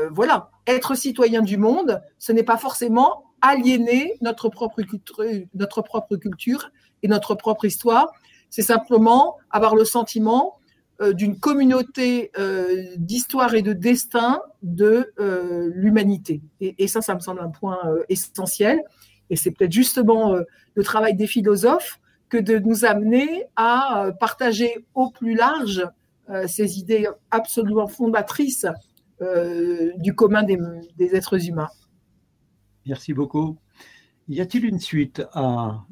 voilà, 0.10 0.50
être 0.66 0.96
citoyen 0.96 1.44
du 1.44 1.58
monde, 1.58 2.02
ce 2.18 2.32
n'est 2.32 2.42
pas 2.42 2.58
forcément 2.58 3.26
aliéner 3.40 4.16
notre 4.22 4.50
propre, 4.50 4.82
culture, 4.82 5.24
notre 5.54 5.84
propre 5.84 6.16
culture 6.16 6.72
et 7.04 7.08
notre 7.08 7.36
propre 7.36 7.66
histoire, 7.66 8.12
c'est 8.50 8.64
simplement 8.64 9.38
avoir 9.52 9.76
le 9.76 9.86
sentiment 9.86 10.56
euh, 10.56 10.59
d'une 11.14 11.40
communauté 11.40 12.32
euh, 12.38 12.88
d'histoire 12.98 13.56
et 13.56 13.62
de 13.62 13.74
destin 13.74 14.42
de 14.64 15.14
euh, 15.20 15.72
l'humanité. 15.74 16.42
Et, 16.60 16.88
ça, 16.88 17.02
ça 17.02 17.16
me 17.16 17.20
semble 17.20 17.40
un 17.42 17.50
point 17.50 17.80
essentiel. 18.10 18.82
Et 19.30 19.36
c'est 19.36 19.52
peut-être 19.52 19.72
justement 19.72 20.36
le 20.74 20.84
travail 20.84 21.16
des 21.16 21.28
philosophes 21.28 22.00
que 22.30 22.38
de 22.38 22.58
nous 22.58 22.84
amener 22.84 23.46
à 23.56 24.10
partager 24.20 24.86
au 24.96 25.12
plus 25.12 25.36
large 25.36 25.88
ces 26.48 26.80
idées 26.80 27.08
absolument 27.30 27.88
fondatrices 27.88 28.66
du 29.98 30.16
commun 30.16 30.44
des, 30.44 30.58
des, 30.98 31.16
êtres 31.16 31.48
humains. 31.48 31.70
Merci 32.88 33.14
beaucoup. 33.14 33.58
Y 34.28 34.42
a-t-il 34.42 34.66
une 34.66 34.80
suite 34.80 35.22
à 35.34 35.86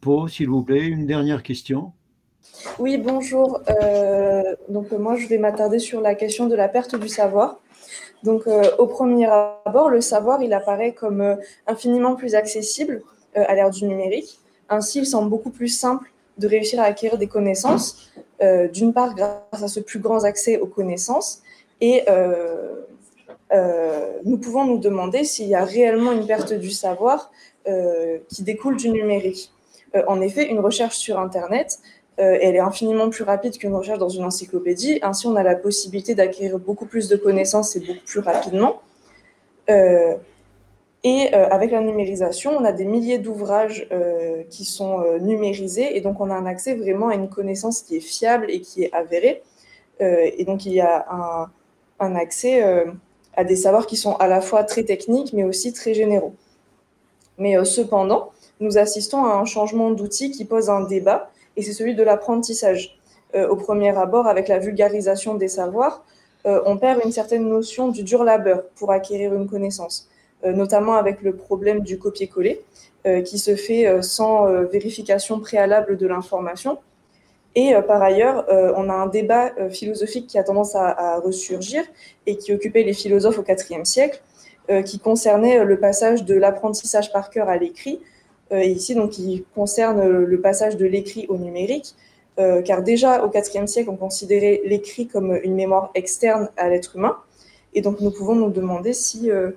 Pau, 0.00 0.28
s'il 0.28 0.48
vous 0.48 0.62
plaît? 0.62 0.86
Une 0.86 1.06
dernière 1.06 1.42
question? 1.42 1.92
Oui, 2.78 2.96
bonjour. 2.96 3.60
Euh, 3.68 4.42
donc 4.68 4.90
moi, 4.92 5.16
je 5.16 5.26
vais 5.26 5.38
m'attarder 5.38 5.78
sur 5.78 6.00
la 6.00 6.14
question 6.14 6.46
de 6.46 6.54
la 6.54 6.68
perte 6.68 6.96
du 6.96 7.08
savoir. 7.08 7.60
Donc 8.22 8.46
euh, 8.46 8.70
au 8.78 8.86
premier 8.86 9.26
abord, 9.64 9.90
le 9.90 10.00
savoir, 10.00 10.42
il 10.42 10.52
apparaît 10.52 10.92
comme 10.92 11.20
euh, 11.20 11.36
infiniment 11.66 12.14
plus 12.14 12.34
accessible 12.34 13.02
à 13.34 13.54
l'ère 13.54 13.70
du 13.70 13.84
numérique. 13.84 14.40
Ainsi, 14.68 14.98
il 14.98 15.06
semble 15.06 15.30
beaucoup 15.30 15.50
plus 15.50 15.68
simple 15.68 16.12
de 16.38 16.46
réussir 16.46 16.80
à 16.80 16.84
acquérir 16.84 17.16
des 17.16 17.26
connaissances, 17.26 18.10
d'une 18.72 18.92
part 18.92 19.14
grâce 19.14 19.62
à 19.62 19.68
ce 19.68 19.80
plus 19.80 20.00
grand 20.00 20.24
accès 20.24 20.58
aux 20.58 20.66
connaissances, 20.66 21.40
et 21.80 22.04
nous 24.24 24.36
pouvons 24.36 24.66
nous 24.66 24.76
demander 24.76 25.24
s'il 25.24 25.48
y 25.48 25.54
a 25.54 25.64
réellement 25.64 26.12
une 26.12 26.26
perte 26.26 26.52
du 26.52 26.70
savoir 26.70 27.30
qui 28.28 28.42
découle 28.42 28.76
du 28.76 28.90
numérique. 28.90 29.50
en 30.06 30.20
effet, 30.20 30.50
une 30.50 30.60
recherche 30.60 30.98
sur 30.98 31.18
Internet 31.18 31.78
euh, 32.18 32.38
elle 32.42 32.54
est 32.54 32.60
infiniment 32.60 33.08
plus 33.08 33.24
rapide 33.24 33.56
qu'une 33.56 33.74
recherche 33.74 33.98
dans 33.98 34.10
une 34.10 34.24
encyclopédie. 34.24 34.98
Ainsi, 35.02 35.26
on 35.26 35.36
a 35.36 35.42
la 35.42 35.54
possibilité 35.54 36.14
d'acquérir 36.14 36.58
beaucoup 36.58 36.84
plus 36.84 37.08
de 37.08 37.16
connaissances 37.16 37.74
et 37.76 37.80
beaucoup 37.80 38.04
plus 38.04 38.20
rapidement. 38.20 38.82
Euh, 39.70 40.14
et 41.04 41.34
euh, 41.34 41.48
avec 41.48 41.70
la 41.70 41.80
numérisation, 41.80 42.52
on 42.52 42.64
a 42.64 42.72
des 42.72 42.84
milliers 42.84 43.18
d'ouvrages 43.18 43.88
qui 44.50 44.64
sont 44.64 45.02
numérisés 45.20 45.96
et 45.96 46.00
donc 46.00 46.20
on 46.20 46.30
a 46.30 46.34
un 46.34 46.46
accès 46.46 46.74
vraiment 46.74 47.08
à 47.08 47.14
une 47.14 47.28
connaissance 47.28 47.82
qui 47.82 47.96
est 47.96 48.00
fiable 48.00 48.50
et 48.50 48.60
qui 48.60 48.84
est 48.84 48.92
avérée. 48.92 49.42
et 50.00 50.44
donc 50.44 50.64
il 50.64 50.74
y 50.74 50.80
a 50.80 51.06
un, 51.10 51.50
un 51.98 52.14
accès 52.14 52.62
à 53.34 53.42
des 53.42 53.56
savoirs 53.56 53.86
qui 53.86 53.96
sont 53.96 54.14
à 54.16 54.28
la 54.28 54.40
fois 54.40 54.62
très 54.62 54.84
techniques 54.84 55.32
mais 55.32 55.42
aussi 55.42 55.72
très 55.72 55.92
généraux. 55.92 56.34
Mais 57.36 57.64
cependant, 57.64 58.30
nous 58.60 58.78
assistons 58.78 59.24
à 59.24 59.34
un 59.34 59.44
changement 59.44 59.90
d'outil 59.90 60.30
qui 60.30 60.44
pose 60.44 60.70
un 60.70 60.82
débat 60.82 61.31
et 61.56 61.62
c'est 61.62 61.72
celui 61.72 61.94
de 61.94 62.02
l'apprentissage. 62.02 62.98
Euh, 63.34 63.48
au 63.48 63.56
premier 63.56 63.96
abord, 63.96 64.26
avec 64.26 64.48
la 64.48 64.58
vulgarisation 64.58 65.34
des 65.34 65.48
savoirs, 65.48 66.04
euh, 66.46 66.60
on 66.66 66.76
perd 66.76 67.00
une 67.04 67.12
certaine 67.12 67.48
notion 67.48 67.88
du 67.88 68.02
dur 68.02 68.24
labeur 68.24 68.64
pour 68.74 68.90
acquérir 68.90 69.32
une 69.34 69.48
connaissance, 69.48 70.08
euh, 70.44 70.52
notamment 70.52 70.94
avec 70.94 71.22
le 71.22 71.34
problème 71.34 71.80
du 71.80 71.98
copier-coller, 71.98 72.62
qui 73.24 73.40
se 73.40 73.56
fait 73.56 74.00
sans 74.00 74.46
vérification 74.66 75.40
préalable 75.40 75.96
de 75.96 76.06
l'information. 76.06 76.78
Et 77.56 77.74
par 77.88 78.00
ailleurs, 78.00 78.46
on 78.76 78.88
a 78.88 78.92
un 78.92 79.08
débat 79.08 79.50
philosophique 79.70 80.28
qui 80.28 80.38
a 80.38 80.44
tendance 80.44 80.76
à, 80.76 80.86
à, 80.90 81.18
ressurgir 81.18 81.82
et 82.26 82.36
qui 82.36 82.52
occupait 82.54 82.84
les 82.84 82.92
philosophes 82.92 83.40
au 83.40 83.42
IVe 83.44 83.84
siècle, 83.84 84.22
qui 84.84 85.00
concernait 85.00 85.64
le 85.64 85.80
passage 85.80 86.24
de 86.24 86.36
l'apprentissage 86.36 87.12
par 87.12 87.30
cœur 87.30 87.48
à 87.48 87.56
l'écrit 87.56 87.98
ici, 88.52 88.94
donc, 88.94 89.10
qui 89.10 89.44
concerne 89.54 90.06
le 90.06 90.40
passage 90.40 90.76
de 90.76 90.84
l'écrit 90.86 91.26
au 91.28 91.36
numérique, 91.38 91.94
euh, 92.38 92.62
car 92.62 92.82
déjà 92.82 93.24
au 93.24 93.30
IVe 93.30 93.66
siècle, 93.66 93.90
on 93.90 93.96
considérait 93.96 94.62
l'écrit 94.64 95.06
comme 95.06 95.38
une 95.42 95.54
mémoire 95.54 95.90
externe 95.94 96.48
à 96.56 96.68
l'être 96.68 96.96
humain. 96.96 97.16
Et 97.74 97.82
donc, 97.82 98.00
nous 98.00 98.10
pouvons 98.10 98.34
nous 98.34 98.50
demander 98.50 98.92
si 98.92 99.30
euh, 99.30 99.50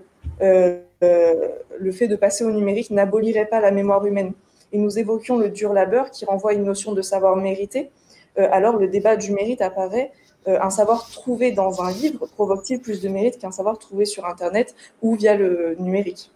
le 1.02 1.92
fait 1.92 2.08
de 2.08 2.16
passer 2.16 2.44
au 2.44 2.52
numérique 2.52 2.90
n'abolirait 2.90 3.46
pas 3.46 3.60
la 3.62 3.72
mémoire 3.72 4.06
humaine. 4.06 4.34
Et 4.72 4.78
nous 4.78 5.00
évoquions 5.00 5.38
le 5.38 5.50
dur 5.50 5.72
labeur 5.74 6.12
qui 6.12 6.25
renvoie 6.25 6.52
à 6.52 6.54
une 6.54 6.64
notion 6.64 6.92
de 6.92 7.02
savoir 7.02 7.36
mérité. 7.38 7.90
alors, 8.38 8.78
le 8.78 8.88
débat 8.88 9.16
du 9.16 9.32
mérite 9.32 9.62
apparaît. 9.62 10.12
un 10.46 10.70
savoir 10.70 11.10
trouvé 11.10 11.52
dans 11.52 11.82
un 11.82 11.92
livre 11.92 12.28
provoque-t-il 12.28 12.80
plus 12.82 13.02
de 13.02 13.10
mérite 13.10 13.38
qu'un 13.40 13.52
savoir 13.52 13.80
trouvé 13.80 14.06
sur 14.06 14.25
Internet 14.25 14.75
ou 15.02 15.16
via 15.16 15.36
le 15.36 15.75
numérique? 15.80 16.32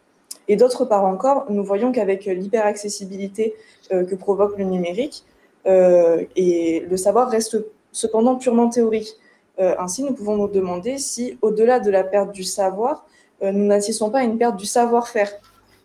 Et 0.50 0.56
d'autre 0.56 0.84
part 0.84 1.06
encore, 1.06 1.46
nous 1.50 1.64
voyons 1.64 1.92
qu'avec 1.92 2.26
l'hyperaccessibilité 2.26 3.54
euh, 3.94 4.04
que 4.04 4.16
provoque 4.16 4.58
le 4.58 4.66
numérique, 4.66 5.24
euh, 5.68 6.26
et 6.36 6.84
le 6.90 6.98
savoir 6.98 7.30
reste 7.30 7.58
cependant 7.92 8.36
purement 8.36 8.68
théorique. 8.68 9.14
Euh, 9.60 9.76
ainsi, 9.78 10.04
nous 10.04 10.14
pouvons 10.14 10.38
nous 10.38 10.48
demander 10.48 10.98
si, 10.98 11.38
au-delà 11.44 11.80
de 11.80 11.92
la 11.92 12.04
perte 12.04 12.32
du 12.32 12.44
savoir, 12.44 13.06
nous 13.42 13.68
n'assistons 13.68 14.10
pas 14.10 14.20
à 14.20 14.24
une 14.24 14.38
perte 14.38 14.58
du 14.58 14.66
savoir-faire. 14.66 15.32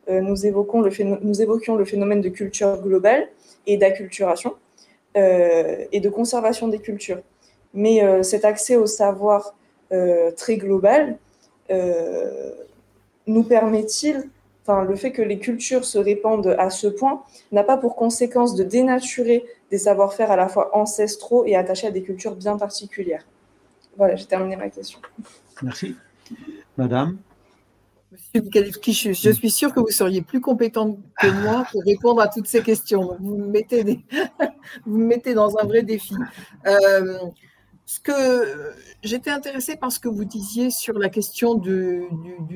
nous, 0.09 0.44
évoquons 0.44 0.83
nous 0.83 1.40
évoquions 1.40 1.76
le 1.76 1.85
phénomène 1.85 2.21
de 2.21 2.28
culture 2.28 2.83
globale 2.83 3.28
et 3.68 3.76
d'acculturation 3.76 4.54
et 5.14 6.00
de 6.00 6.09
conservation 6.09 6.66
des 6.66 6.80
cultures. 6.80 7.21
Mais 7.73 8.02
cet 8.25 8.44
accès 8.44 8.75
au 8.75 8.87
savoir 8.87 9.54
très 10.37 10.56
global 10.56 11.16
nous 13.28 13.44
permet-il, 13.44 14.28
enfin, 14.66 14.85
le 14.85 14.97
fait 14.97 15.12
que 15.12 15.23
les 15.23 15.38
cultures 15.38 15.85
se 15.85 15.99
répandent 15.99 16.54
à 16.59 16.71
ce 16.71 16.87
point, 16.87 17.23
n'a 17.52 17.62
pas 17.62 17.76
pour 17.76 17.97
conséquence 17.97 18.54
de 18.54 18.64
dénaturer 18.64 19.44
des 19.71 19.78
savoir-faire 19.78 20.30
à 20.30 20.37
la 20.37 20.49
fois 20.49 20.76
ancestraux 20.76 21.44
et 21.44 21.54
attachés 21.54 21.87
à 21.87 21.90
des 21.90 22.02
cultures 22.02 22.35
bien 22.37 22.56
particulières 22.56 23.25
Voilà, 23.97 24.16
j'ai 24.16 24.26
terminé 24.26 24.56
ma 24.56 24.71
question. 24.71 24.99
Merci. 25.62 25.97
Madame 26.76 27.18
Monsieur 28.12 28.42
Mikhalevski, 28.42 28.92
je, 28.92 29.30
suis 29.33 29.50
sûre 29.50 29.75
que 29.75 29.80
vous 29.80 29.90
seriez 29.90 30.23
plus 30.23 30.40
compétente 30.40 30.99
que 31.21 31.26
moi 31.42 31.66
pour 31.73 31.83
répondre 31.85 32.21
à 32.21 32.28
toutes 32.28 32.47
ces 32.47 32.62
questions. 32.62 33.16
vous, 33.18 33.37
me 33.37 33.47
mettez 33.49 34.04
vous 34.87 34.99
mettez 34.99 35.35
dans 35.35 35.59
un 35.59 35.64
vrai 35.64 35.83
défi. 35.83 36.14
Euh, 36.64 37.18
ce 37.87 37.99
que 37.99 38.73
j'étais 39.02 39.30
intéressée 39.30 39.76
par 39.76 39.90
ce 39.90 39.99
que 39.99 40.09
vous 40.09 40.25
disiez 40.25 40.71
sur 40.71 40.99
la 40.99 41.09
question 41.09 41.54
du, 41.54 42.04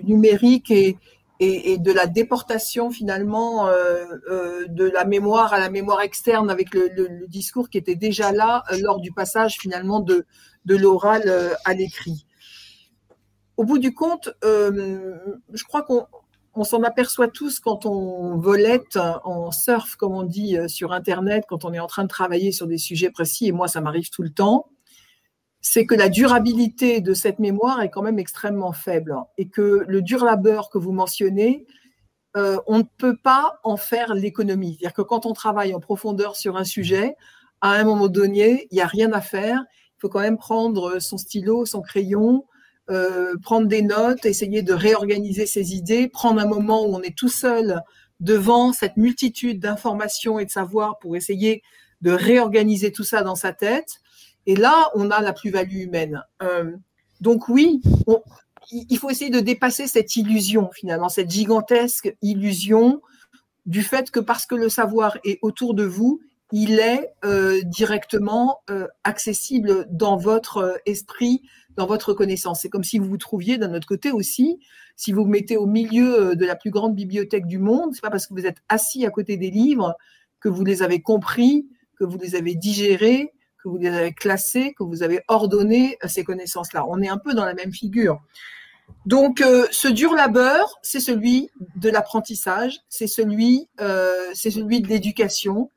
numérique 0.04 0.70
et, 0.70 0.96
et, 1.40 1.78
de 1.78 1.92
la 1.92 2.06
déportation 2.06 2.90
finalement 2.90 3.68
euh, 3.68 4.04
euh, 4.30 4.66
de 4.68 4.84
la 4.84 5.04
mémoire 5.04 5.52
à 5.52 5.60
la 5.60 5.70
mémoire 5.70 6.00
externe 6.00 6.50
avec 6.50 6.74
le, 6.74 7.26
discours 7.28 7.70
qui 7.70 7.78
était 7.78 7.94
déjà 7.94 8.32
là 8.32 8.64
lors 8.82 9.00
du 9.00 9.12
passage 9.12 9.56
finalement 9.58 10.00
de, 10.00 10.26
de 10.64 10.76
l'oral 10.76 11.56
à 11.64 11.74
l'écrit. 11.74 12.26
Au 13.58 13.64
bout 13.64 13.78
du 13.78 13.92
compte, 13.92 14.30
euh, 14.44 15.18
je 15.52 15.64
crois 15.64 15.82
qu'on 15.82 16.62
s'en 16.62 16.84
aperçoit 16.84 17.26
tous 17.26 17.58
quand 17.58 17.86
on 17.86 18.36
volette, 18.36 18.96
on 19.24 19.50
surf, 19.50 19.96
comme 19.96 20.14
on 20.14 20.22
dit 20.22 20.56
euh, 20.56 20.68
sur 20.68 20.92
Internet, 20.92 21.42
quand 21.48 21.64
on 21.64 21.72
est 21.72 21.80
en 21.80 21.88
train 21.88 22.04
de 22.04 22.08
travailler 22.08 22.52
sur 22.52 22.68
des 22.68 22.78
sujets 22.78 23.10
précis, 23.10 23.48
et 23.48 23.52
moi 23.52 23.66
ça 23.66 23.80
m'arrive 23.80 24.10
tout 24.10 24.22
le 24.22 24.30
temps, 24.30 24.68
c'est 25.60 25.86
que 25.86 25.94
la 25.94 26.08
durabilité 26.08 27.00
de 27.00 27.14
cette 27.14 27.38
mémoire 27.38 27.82
est 27.82 27.90
quand 27.90 28.02
même 28.02 28.18
extrêmement 28.18 28.72
faible 28.72 29.16
et 29.36 29.48
que 29.48 29.84
le 29.86 30.02
dur 30.02 30.24
labeur 30.24 30.70
que 30.70 30.78
vous 30.78 30.92
mentionnez, 30.92 31.66
euh, 32.36 32.58
on 32.66 32.78
ne 32.78 32.84
peut 32.98 33.16
pas 33.16 33.58
en 33.64 33.76
faire 33.76 34.14
l'économie. 34.14 34.76
C'est-à-dire 34.78 34.94
que 34.94 35.02
quand 35.02 35.26
on 35.26 35.32
travaille 35.32 35.74
en 35.74 35.80
profondeur 35.80 36.36
sur 36.36 36.56
un 36.56 36.64
sujet, 36.64 37.16
à 37.60 37.72
un 37.72 37.84
moment 37.84 38.08
donné, 38.08 38.68
il 38.70 38.76
n'y 38.76 38.80
a 38.80 38.86
rien 38.86 39.12
à 39.12 39.20
faire. 39.20 39.64
Il 39.96 40.00
faut 40.00 40.08
quand 40.08 40.20
même 40.20 40.38
prendre 40.38 41.00
son 41.00 41.18
stylo, 41.18 41.66
son 41.66 41.82
crayon, 41.82 42.44
euh, 42.90 43.34
prendre 43.42 43.66
des 43.66 43.82
notes, 43.82 44.24
essayer 44.24 44.62
de 44.62 44.72
réorganiser 44.72 45.46
ses 45.46 45.74
idées, 45.74 46.08
prendre 46.08 46.40
un 46.40 46.46
moment 46.46 46.86
où 46.86 46.94
on 46.94 47.02
est 47.02 47.16
tout 47.16 47.28
seul 47.28 47.82
devant 48.20 48.72
cette 48.72 48.96
multitude 48.96 49.60
d'informations 49.60 50.38
et 50.38 50.44
de 50.44 50.50
savoirs 50.50 50.98
pour 50.98 51.16
essayer 51.16 51.62
de 52.00 52.12
réorganiser 52.12 52.92
tout 52.92 53.04
ça 53.04 53.22
dans 53.22 53.34
sa 53.34 53.52
tête. 53.52 54.00
Et 54.48 54.56
là, 54.56 54.90
on 54.96 55.12
a 55.12 55.20
la 55.20 55.32
plus-value 55.32 55.82
humaine. 55.82 56.24
Euh, 56.42 56.72
donc 57.20 57.48
oui, 57.48 57.80
il 58.72 58.98
faut 58.98 59.10
essayer 59.10 59.30
de 59.30 59.38
dépasser 59.38 59.86
cette 59.86 60.16
illusion 60.16 60.70
finalement, 60.72 61.08
cette 61.08 61.30
gigantesque 61.30 62.16
illusion 62.22 63.00
du 63.66 63.82
fait 63.82 64.10
que 64.10 64.18
parce 64.18 64.46
que 64.46 64.56
le 64.56 64.68
savoir 64.68 65.18
est 65.24 65.38
autour 65.42 65.74
de 65.74 65.84
vous, 65.84 66.20
il 66.50 66.80
est 66.80 67.12
euh, 67.24 67.60
directement 67.62 68.60
accessible 69.04 69.86
dans 69.90 70.16
votre 70.16 70.80
esprit, 70.86 71.42
dans 71.76 71.86
votre 71.86 72.12
connaissance. 72.12 72.60
C'est 72.62 72.68
comme 72.68 72.84
si 72.84 72.98
vous 72.98 73.06
vous 73.06 73.18
trouviez 73.18 73.56
d'un 73.56 73.72
autre 73.74 73.86
côté 73.86 74.10
aussi, 74.10 74.58
si 74.98 75.12
vous 75.12 75.22
vous 75.22 75.30
mettez 75.30 75.56
au 75.56 75.66
milieu 75.66 76.20
euh, 76.20 76.34
de 76.34 76.44
la 76.44 76.56
plus 76.56 76.72
grande 76.72 76.94
bibliothèque 76.94 77.46
du 77.46 77.58
monde, 77.58 77.94
c'est 77.94 78.02
pas 78.02 78.10
parce 78.10 78.26
que 78.26 78.34
vous 78.34 78.46
êtes 78.46 78.58
assis 78.68 79.06
à 79.06 79.10
côté 79.10 79.36
des 79.36 79.50
livres 79.50 79.94
que 80.40 80.48
vous 80.48 80.64
les 80.64 80.82
avez 80.82 81.00
compris, 81.00 81.68
que 81.96 82.04
vous 82.04 82.18
les 82.18 82.34
avez 82.34 82.56
digérés, 82.56 83.32
vous 83.68 83.76
les 83.76 83.88
avez 83.88 84.12
classés, 84.12 84.74
que 84.78 84.82
vous 84.82 85.02
avez 85.02 85.20
ordonné 85.28 85.98
euh, 86.02 86.08
ces 86.08 86.24
connaissances-là. 86.24 86.84
On 86.88 87.00
est 87.02 87.08
un 87.08 87.18
peu 87.18 87.34
dans 87.34 87.44
la 87.44 87.54
même 87.54 87.72
figure. 87.72 88.20
Donc, 89.06 89.40
euh, 89.40 89.66
ce 89.70 89.88
dur 89.88 90.14
labeur, 90.14 90.78
c'est 90.82 91.00
celui 91.00 91.50
de 91.76 91.90
l'apprentissage, 91.90 92.80
c'est 92.88 93.06
celui, 93.06 93.68
c'est 94.34 94.50
celui 94.50 94.80
de 94.80 94.88
l'éducation, 94.88 95.70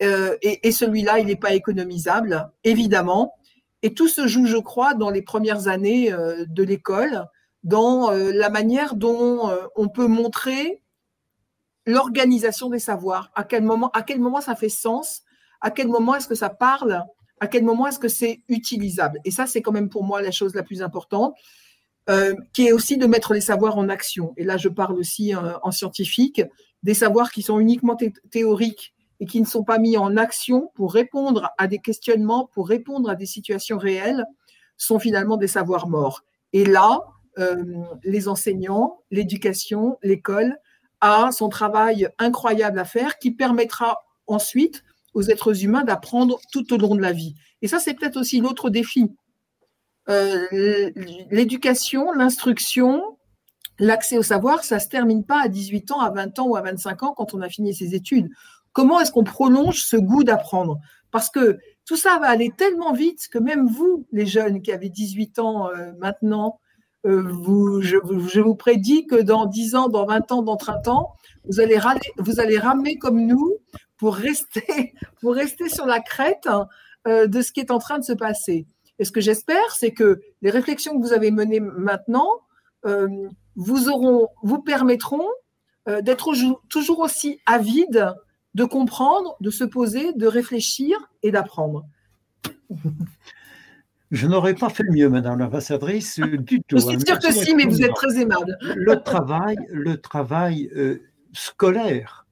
et, 0.00 0.68
et 0.68 0.70
celui-là, 0.70 1.18
il 1.18 1.26
n'est 1.26 1.36
pas 1.36 1.54
économisable, 1.54 2.50
évidemment. 2.64 3.34
Et 3.82 3.94
tout 3.94 4.08
se 4.08 4.26
joue, 4.26 4.46
je 4.46 4.56
crois, 4.56 4.94
dans 4.94 5.10
les 5.10 5.22
premières 5.22 5.68
années 5.68 6.12
euh, 6.12 6.44
de 6.48 6.62
l'école, 6.62 7.26
dans 7.62 8.10
euh, 8.10 8.32
la 8.32 8.50
manière 8.50 8.96
dont 8.96 9.48
euh, 9.50 9.66
on 9.76 9.88
peut 9.88 10.08
montrer 10.08 10.82
l'organisation 11.86 12.70
des 12.70 12.80
savoirs. 12.80 13.30
À 13.34 13.44
quel 13.44 13.62
moment, 13.62 13.90
à 13.92 14.02
quel 14.02 14.20
moment 14.20 14.40
ça 14.40 14.56
fait 14.56 14.68
sens? 14.68 15.22
À 15.60 15.70
quel 15.70 15.88
moment 15.88 16.14
est-ce 16.14 16.28
que 16.28 16.34
ça 16.34 16.50
parle 16.50 17.04
À 17.40 17.46
quel 17.46 17.64
moment 17.64 17.86
est-ce 17.86 17.98
que 17.98 18.08
c'est 18.08 18.42
utilisable 18.48 19.20
Et 19.24 19.30
ça, 19.30 19.46
c'est 19.46 19.62
quand 19.62 19.72
même 19.72 19.88
pour 19.88 20.04
moi 20.04 20.22
la 20.22 20.30
chose 20.30 20.54
la 20.54 20.62
plus 20.62 20.82
importante, 20.82 21.34
qui 22.54 22.66
est 22.66 22.72
aussi 22.72 22.96
de 22.96 23.06
mettre 23.06 23.34
les 23.34 23.42
savoirs 23.42 23.76
en 23.76 23.90
action. 23.90 24.32
Et 24.38 24.44
là, 24.44 24.56
je 24.56 24.70
parle 24.70 24.94
aussi 24.94 25.34
en 25.34 25.70
scientifique, 25.70 26.40
des 26.82 26.94
savoirs 26.94 27.30
qui 27.30 27.42
sont 27.42 27.58
uniquement 27.58 27.96
théoriques 28.30 28.94
et 29.20 29.26
qui 29.26 29.40
ne 29.40 29.46
sont 29.46 29.64
pas 29.64 29.78
mis 29.78 29.96
en 29.96 30.16
action 30.16 30.70
pour 30.74 30.92
répondre 30.92 31.50
à 31.58 31.66
des 31.66 31.78
questionnements, 31.78 32.46
pour 32.46 32.68
répondre 32.68 33.10
à 33.10 33.14
des 33.14 33.26
situations 33.26 33.78
réelles, 33.78 34.24
sont 34.76 34.98
finalement 34.98 35.36
des 35.36 35.48
savoirs 35.48 35.88
morts. 35.88 36.24
Et 36.52 36.64
là, 36.64 37.00
euh, 37.38 37.62
les 38.04 38.28
enseignants, 38.28 39.00
l'éducation, 39.10 39.98
l'école 40.02 40.56
a 41.00 41.30
son 41.32 41.48
travail 41.48 42.08
incroyable 42.18 42.78
à 42.78 42.84
faire 42.84 43.18
qui 43.18 43.32
permettra 43.32 43.98
ensuite 44.26 44.84
aux 45.18 45.30
êtres 45.30 45.64
humains 45.64 45.82
d'apprendre 45.82 46.38
tout 46.52 46.72
au 46.72 46.76
long 46.76 46.94
de 46.94 47.02
la 47.02 47.12
vie. 47.12 47.34
Et 47.60 47.66
ça, 47.66 47.80
c'est 47.80 47.94
peut-être 47.94 48.16
aussi 48.16 48.40
l'autre 48.40 48.70
défi. 48.70 49.10
Euh, 50.08 50.46
l'éducation, 51.32 52.12
l'instruction, 52.12 53.02
l'accès 53.80 54.16
au 54.16 54.22
savoir, 54.22 54.62
ça 54.62 54.76
ne 54.76 54.80
se 54.80 54.86
termine 54.86 55.24
pas 55.24 55.42
à 55.42 55.48
18 55.48 55.90
ans, 55.90 56.00
à 56.00 56.10
20 56.10 56.38
ans 56.38 56.46
ou 56.46 56.56
à 56.56 56.62
25 56.62 57.02
ans 57.02 57.14
quand 57.16 57.34
on 57.34 57.40
a 57.40 57.48
fini 57.48 57.74
ses 57.74 57.96
études. 57.96 58.30
Comment 58.72 59.00
est-ce 59.00 59.10
qu'on 59.10 59.24
prolonge 59.24 59.82
ce 59.82 59.96
goût 59.96 60.22
d'apprendre? 60.22 60.78
Parce 61.10 61.30
que 61.30 61.58
tout 61.84 61.96
ça 61.96 62.20
va 62.20 62.28
aller 62.28 62.52
tellement 62.56 62.92
vite 62.92 63.26
que 63.28 63.38
même 63.38 63.66
vous, 63.66 64.06
les 64.12 64.26
jeunes 64.26 64.62
qui 64.62 64.70
avez 64.70 64.88
18 64.88 65.40
ans 65.40 65.68
euh, 65.68 65.90
maintenant, 65.98 66.60
euh, 67.06 67.22
vous, 67.28 67.82
je, 67.82 67.96
vous 67.96 68.54
prédis 68.54 69.04
que 69.06 69.20
dans 69.20 69.46
10 69.46 69.74
ans, 69.74 69.88
dans 69.88 70.06
20 70.06 70.30
ans, 70.30 70.42
dans 70.42 70.56
30 70.56 70.86
ans, 70.88 71.16
vous 71.48 71.58
allez, 71.58 71.78
vous 72.18 72.38
allez 72.38 72.58
ramer 72.58 72.98
comme 72.98 73.26
nous 73.26 73.56
pour 73.98 74.14
rester, 74.14 74.94
pour 75.20 75.34
rester 75.34 75.68
sur 75.68 75.86
la 75.86 76.00
crête 76.00 76.48
euh, 77.06 77.26
de 77.26 77.42
ce 77.42 77.52
qui 77.52 77.60
est 77.60 77.70
en 77.70 77.78
train 77.78 77.98
de 77.98 78.04
se 78.04 78.14
passer. 78.14 78.66
Et 78.98 79.04
ce 79.04 79.12
que 79.12 79.20
j'espère, 79.20 79.70
c'est 79.72 79.92
que 79.92 80.20
les 80.42 80.50
réflexions 80.50 80.98
que 80.98 81.06
vous 81.06 81.12
avez 81.12 81.30
menées 81.30 81.60
maintenant 81.60 82.28
vous, 83.56 83.88
auront, 83.88 84.28
vous 84.42 84.62
permettront 84.62 85.28
d'être 85.86 86.32
toujours 86.68 87.00
aussi 87.00 87.40
avides 87.44 88.14
de 88.54 88.64
comprendre, 88.64 89.36
de 89.40 89.50
se 89.50 89.64
poser, 89.64 90.12
de 90.14 90.26
réfléchir 90.26 90.96
et 91.22 91.30
d'apprendre. 91.30 91.86
Je 94.10 94.26
n'aurais 94.26 94.54
pas 94.54 94.70
fait 94.70 94.84
mieux, 94.90 95.10
Madame 95.10 95.38
l'ambassadrice, 95.38 96.18
du 96.18 96.62
tout. 96.62 96.78
Je 96.78 96.78
suis 96.78 97.00
sûre 97.06 97.18
que 97.18 97.30
si, 97.30 97.54
mais 97.54 97.66
vous 97.66 97.82
êtes 97.82 97.92
très 97.92 98.18
aimable. 98.18 98.56
Le 98.62 99.02
travail, 99.02 99.58
le 99.70 100.00
travail 100.00 100.70
euh, 100.74 101.02
scolaire, 101.34 102.26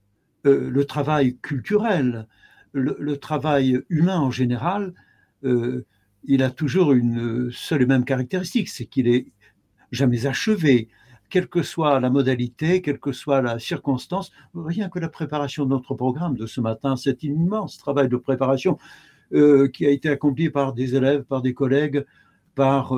euh, 0.47 0.71
le 0.71 0.85
travail 0.85 1.37
culturel, 1.39 2.27
le, 2.73 3.17
travail 3.17 3.81
humain 3.89 4.19
en 4.19 4.31
général, 4.31 4.93
euh, 5.45 5.85
il 6.25 6.43
a 6.43 6.51
toujours 6.51 6.93
une 6.93 7.51
seule 7.51 7.83
et 7.83 7.87
même 7.87 8.05
caractéristique, 8.05 8.69
c'est 8.69 8.87
qu'il 8.87 9.09
est 9.09 9.27
jamais 9.93 10.27
achevé 10.27 10.89
quelle 11.31 11.49
que 11.49 11.63
soit 11.63 11.99
la 12.01 12.11
modalité, 12.11 12.83
quelle 12.83 13.01
que 13.01 13.13
soit 13.13 13.41
la 13.43 13.59
circonstance, 13.59 14.31
rien 14.55 14.89
que 14.89 14.99
la 14.99 15.09
préparation 15.09 15.65
de 15.65 15.71
notre 15.71 15.95
programme 15.95 16.37
de 16.37 16.47
ce 16.47 16.61
matin, 16.61 16.97
cet 16.97 17.23
immense 17.25 17.79
travail 17.79 18.09
de 18.09 18.17
préparation 18.17 18.79
euh, 19.33 19.69
qui 19.69 19.87
a 19.87 19.91
été 19.91 20.09
accompli 20.09 20.51
par 20.51 20.73
des 20.73 20.95
élèves, 20.95 21.25
par 21.25 21.43
des 21.43 21.55
collègues, 21.55 22.05
par 22.55 22.95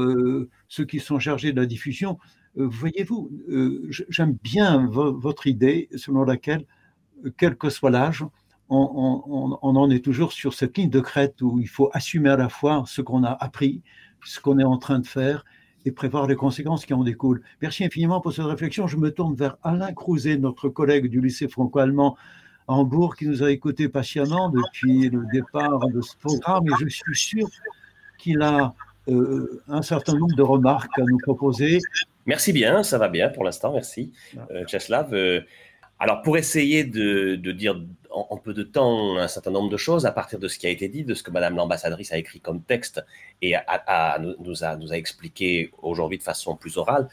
ceux 0.69 0.85
qui 0.85 1.01
sont 1.01 1.19
chargés 1.19 1.53
de 1.53 1.61
la 1.61 1.67
diffusion. 1.67 2.19
Voyez-vous, 2.55 3.29
j'aime 3.89 4.37
bien 4.41 4.87
votre 4.89 5.49
idée 5.49 5.89
selon 5.97 6.23
laquelle, 6.23 6.65
quel 7.37 7.57
que 7.57 7.71
soit 7.71 7.91
l'âge, 7.91 8.25
on, 8.71 9.59
on, 9.63 9.77
en 9.77 9.91
est 9.91 10.05
toujours 10.05 10.33
sur 10.33 10.53
cette 10.53 10.77
ligne 10.77 10.91
de 10.91 11.01
crête 11.01 11.41
où 11.41 11.59
il 11.59 11.69
faut 11.69 11.91
assumer 11.93 12.29
à 12.29 12.37
la 12.37 12.49
fois 12.49 12.85
ce 12.87 13.01
qu'on 13.01 13.25
a 13.25 13.31
appris, 13.31 13.83
ce 14.25 14.41
qu'on 14.41 14.59
est 14.59 14.65
en 14.65 14.77
train 14.77 14.99
de 14.99 15.07
faire, 15.07 15.45
et 15.85 15.91
prévoir 15.91 16.27
les 16.27 16.37
conséquences 16.37 16.85
qui 16.85 16.93
en 16.93 17.03
découlent. 17.03 17.43
Merci 17.63 17.85
infiniment 17.85 18.21
pour 18.21 18.33
cette 18.33 18.45
réflexion. 18.45 18.87
Je 18.87 18.97
me 18.97 19.11
tourne 19.11 19.35
vers 19.35 19.57
Alain 19.63 19.93
Crouzet, 19.93 20.37
notre 20.37 20.69
collègue 20.69 21.07
du 21.09 21.21
lycée 21.21 21.49
franco-allemand 21.49 22.17
à 22.67 22.75
Hambourg, 22.75 23.17
qui 23.17 23.27
nous 23.27 23.43
a 23.43 23.51
écoutés 23.51 23.89
patiemment 23.89 24.51
depuis 24.51 25.09
le 25.09 25.25
départ 25.33 25.89
de 25.89 26.01
ce 26.03 26.17
programme, 26.17 26.67
et 26.67 26.73
je 26.81 26.89
suis 26.89 27.17
sûr 27.17 27.49
qu'il 28.19 28.43
a 28.43 28.75
euh, 29.09 29.63
un 29.69 29.81
certain 29.81 30.15
nombre 30.15 30.37
de 30.37 30.43
remarques 30.43 30.99
à 30.99 31.03
nous 31.03 31.19
proposer. 31.19 31.79
Merci 32.27 32.53
bien, 32.53 32.83
ça 32.83 32.99
va 32.99 33.09
bien 33.09 33.31
pour 33.31 33.45
l'instant, 33.45 33.73
merci. 33.73 34.13
Euh, 34.51 34.67
Czeslaw, 34.67 35.15
euh, 35.15 35.41
alors, 36.01 36.23
pour 36.23 36.37
essayer 36.39 36.85
de, 36.85 37.35
dire 37.53 37.81
en, 38.11 38.37
peu 38.37 38.55
de 38.55 38.63
temps 38.63 39.17
un 39.17 39.27
certain 39.27 39.51
nombre 39.51 39.69
de 39.69 39.77
choses 39.77 40.07
à 40.07 40.13
partir 40.13 40.39
de 40.39 40.47
ce 40.47 40.59
qui 40.59 40.67
a 40.67 40.71
été 40.71 40.89
dit, 40.89 41.05
de 41.05 41.15
ce 41.15 41.23
que 41.23 41.31
Madame 41.31 41.57
l'ambassadrice 41.57 42.13
a 42.13 42.19
écrit 42.19 42.41
comme 42.41 42.63
texte 42.63 43.05
et 43.43 43.55
nous, 44.41 44.65
a, 44.65 44.77
nous 44.77 44.93
a 44.93 44.97
expliqué 44.97 45.73
aujourd'hui 45.83 46.19
de 46.19 46.23
façon 46.23 46.57
plus 46.57 46.77
orale, 46.77 47.09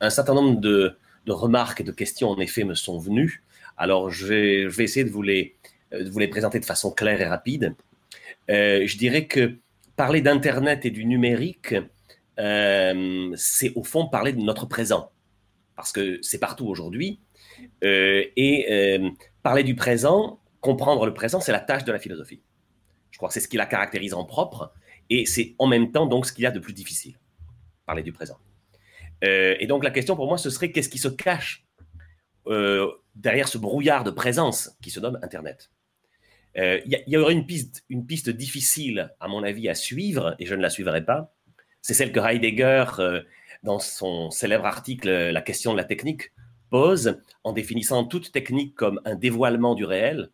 un 0.00 0.10
certain 0.10 0.34
nombre 0.34 0.60
de, 0.60 0.96
remarques 1.26 1.82
et 1.82 1.84
de 1.84 1.92
questions, 1.92 2.30
en 2.30 2.38
effet, 2.40 2.64
me 2.64 2.74
sont 2.74 2.98
venues. 2.98 3.42
Alors, 3.76 4.10
je 4.10 4.26
vais, 4.26 4.82
essayer 4.82 5.04
de 5.04 5.10
vous, 5.10 5.20
les, 5.20 5.54
de 5.92 6.08
vous 6.08 6.18
les 6.18 6.28
présenter 6.28 6.58
de 6.58 6.64
façon 6.64 6.90
claire 6.90 7.20
et 7.20 7.26
rapide. 7.26 7.74
je 8.48 8.96
dirais 8.96 9.26
que 9.26 9.56
parler 9.96 10.22
d'Internet 10.22 10.86
et 10.86 10.90
du 10.90 11.04
numérique, 11.04 11.74
c'est 12.38 13.72
au 13.74 13.84
fond 13.84 14.08
parler 14.08 14.32
de 14.32 14.40
notre 14.40 14.64
présent, 14.64 15.10
parce 15.76 15.92
que 15.92 16.18
c'est 16.22 16.38
partout 16.38 16.66
aujourd'hui. 16.66 17.20
Et 17.82 19.00
parler 19.42 19.64
du 19.64 19.74
présent, 19.74 20.40
comprendre 20.60 21.06
le 21.06 21.14
présent, 21.14 21.40
c'est 21.40 21.52
la 21.52 21.60
tâche 21.60 21.84
de 21.84 21.92
la 21.92 21.98
philosophie. 21.98 22.42
Je 23.10 23.18
crois 23.18 23.28
que 23.28 23.34
c'est 23.34 23.40
ce 23.40 23.48
qui 23.48 23.56
la 23.56 23.66
caractérise 23.66 24.14
en 24.14 24.24
propre, 24.24 24.72
et 25.10 25.26
c'est 25.26 25.54
en 25.58 25.66
même 25.66 25.90
temps 25.92 26.06
donc 26.06 26.26
ce 26.26 26.32
qu'il 26.32 26.44
y 26.44 26.46
a 26.46 26.50
de 26.50 26.60
plus 26.60 26.72
difficile, 26.72 27.18
parler 27.86 28.02
du 28.02 28.12
présent. 28.12 28.38
Euh, 29.24 29.56
et 29.58 29.66
donc 29.66 29.84
la 29.84 29.90
question 29.90 30.16
pour 30.16 30.26
moi, 30.26 30.38
ce 30.38 30.50
serait 30.50 30.70
qu'est-ce 30.70 30.88
qui 30.88 30.98
se 30.98 31.08
cache 31.08 31.64
euh, 32.46 32.88
derrière 33.14 33.48
ce 33.48 33.58
brouillard 33.58 34.04
de 34.04 34.10
présence 34.10 34.76
qui 34.82 34.90
se 34.90 35.00
nomme 35.00 35.18
Internet? 35.22 35.70
Euh, 36.56 36.80
Il 36.86 37.02
y, 37.06 37.16
aurait 37.16 37.34
une 37.34 37.46
piste, 37.46 37.84
une 37.88 38.06
piste 38.06 38.30
difficile, 38.30 39.14
à 39.20 39.28
mon 39.28 39.42
avis, 39.42 39.68
à 39.68 39.74
suivre, 39.74 40.34
et 40.38 40.46
je 40.46 40.54
ne 40.54 40.62
la 40.62 40.70
suivrai 40.70 41.04
pas. 41.04 41.34
C'est 41.82 41.94
celle 41.94 42.12
que 42.12 42.20
Heidegger, 42.20 42.84
dans 43.62 43.78
son 43.78 44.30
célèbre 44.30 44.66
article 44.66 45.08
La 45.08 45.40
question 45.40 45.72
de 45.72 45.76
la 45.76 45.84
technique, 45.84 46.32
pose 46.70 47.20
en 47.44 47.52
définissant 47.52 48.04
toute 48.04 48.32
technique 48.32 48.74
comme 48.74 49.00
un 49.04 49.14
dévoilement 49.14 49.74
du 49.74 49.84
réel. 49.84 50.30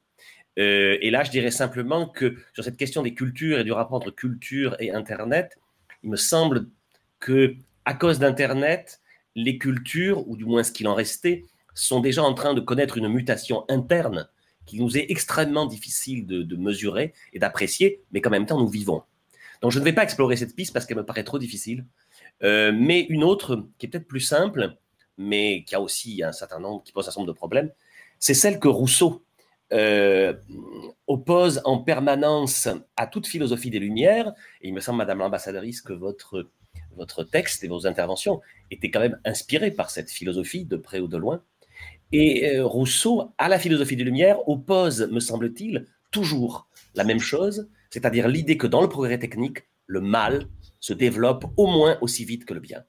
et 0.56 1.10
là, 1.10 1.24
je 1.24 1.30
dirais 1.30 1.50
simplement 1.50 2.06
que 2.06 2.36
sur 2.52 2.62
cette 2.62 2.76
question 2.76 3.02
des 3.02 3.14
cultures 3.14 3.58
et 3.58 3.64
du 3.64 3.72
rapport 3.72 3.96
entre 3.96 4.10
culture 4.10 4.76
et 4.78 4.90
Internet, 4.92 5.58
il 6.04 6.10
me 6.10 6.16
semble 6.16 6.68
que 7.18 7.56
à 7.84 7.94
cause 7.94 8.18
d'Internet, 8.18 9.00
les 9.34 9.58
cultures, 9.58 10.26
ou 10.28 10.36
du 10.36 10.44
moins 10.44 10.62
ce 10.62 10.72
qu'il 10.72 10.88
en 10.88 10.94
restait, 10.94 11.44
sont 11.74 12.00
déjà 12.00 12.22
en 12.22 12.34
train 12.34 12.54
de 12.54 12.60
connaître 12.60 12.98
une 12.98 13.08
mutation 13.08 13.64
interne 13.68 14.28
qui 14.64 14.80
nous 14.80 14.96
est 14.96 15.06
extrêmement 15.10 15.66
difficile 15.66 16.26
de, 16.26 16.56
mesurer 16.56 17.12
et 17.32 17.38
d'apprécier, 17.38 18.00
mais 18.12 18.20
qu'en 18.20 18.30
même 18.30 18.46
temps 18.46 18.58
nous 18.58 18.68
vivons. 18.68 19.02
Donc 19.60 19.72
je 19.72 19.78
ne 19.78 19.84
vais 19.84 19.92
pas 19.92 20.02
explorer 20.02 20.36
cette 20.36 20.54
piste 20.54 20.72
parce 20.72 20.86
qu'elle 20.86 20.96
me 20.96 21.04
paraît 21.04 21.24
trop 21.24 21.38
difficile, 21.38 21.84
euh, 22.42 22.72
mais 22.74 23.00
une 23.10 23.24
autre 23.24 23.66
qui 23.78 23.86
est 23.86 23.88
peut-être 23.88 24.08
plus 24.08 24.20
simple, 24.20 24.76
mais 25.16 25.64
qui 25.64 25.74
a 25.74 25.80
aussi 25.80 26.22
un 26.22 26.32
certain 26.32 26.60
nombre, 26.60 26.82
qui 26.82 26.92
pose 26.92 27.04
un 27.04 27.10
certain 27.10 27.20
nombre 27.20 27.32
de 27.32 27.36
problèmes, 27.36 27.70
c'est 28.18 28.34
celle 28.34 28.58
que 28.58 28.68
Rousseau 28.68 29.24
euh, 29.72 30.34
oppose 31.06 31.60
en 31.64 31.78
permanence 31.78 32.68
à 32.96 33.06
toute 33.06 33.26
philosophie 33.26 33.70
des 33.70 33.78
Lumières. 33.78 34.32
Il 34.62 34.74
me 34.74 34.80
semble, 34.80 34.98
Madame 34.98 35.18
l'ambassadrice, 35.18 35.82
que 35.82 35.92
votre 35.92 36.48
votre 36.96 37.24
texte 37.24 37.64
et 37.64 37.68
vos 37.68 37.86
interventions 37.86 38.40
étaient 38.70 38.90
quand 38.90 39.00
même 39.00 39.18
inspirés 39.24 39.70
par 39.70 39.90
cette 39.90 40.10
philosophie 40.10 40.64
de 40.64 40.76
près 40.76 41.00
ou 41.00 41.08
de 41.08 41.16
loin. 41.16 41.42
Et 42.12 42.48
euh, 42.48 42.66
Rousseau, 42.66 43.32
à 43.38 43.48
la 43.48 43.58
philosophie 43.58 43.96
des 43.96 44.04
Lumières, 44.04 44.48
oppose, 44.48 45.08
me 45.10 45.20
semble-t-il, 45.20 45.86
toujours 46.10 46.68
la 46.94 47.04
même 47.04 47.18
chose, 47.18 47.68
c'est-à-dire 47.90 48.28
l'idée 48.28 48.56
que 48.56 48.66
dans 48.66 48.82
le 48.82 48.88
progrès 48.88 49.18
technique, 49.18 49.64
le 49.86 50.00
mal 50.00 50.46
se 50.80 50.92
développe 50.92 51.46
au 51.56 51.66
moins 51.66 51.98
aussi 52.00 52.24
vite 52.24 52.44
que 52.44 52.54
le 52.54 52.60
bien. 52.60 52.84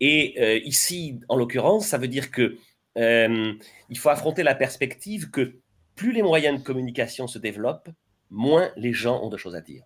Et 0.00 0.34
euh, 0.38 0.58
ici, 0.64 1.20
en 1.28 1.36
l'occurrence, 1.36 1.86
ça 1.86 1.98
veut 1.98 2.08
dire 2.08 2.30
que 2.30 2.56
euh, 2.98 3.52
il 3.88 3.98
faut 3.98 4.08
affronter 4.08 4.42
la 4.42 4.54
perspective 4.54 5.30
que 5.30 5.60
plus 5.94 6.12
les 6.12 6.22
moyens 6.22 6.58
de 6.58 6.64
communication 6.64 7.26
se 7.26 7.38
développent, 7.38 7.90
moins 8.30 8.70
les 8.76 8.92
gens 8.92 9.22
ont 9.22 9.28
de 9.28 9.36
choses 9.36 9.54
à 9.54 9.60
dire. 9.60 9.84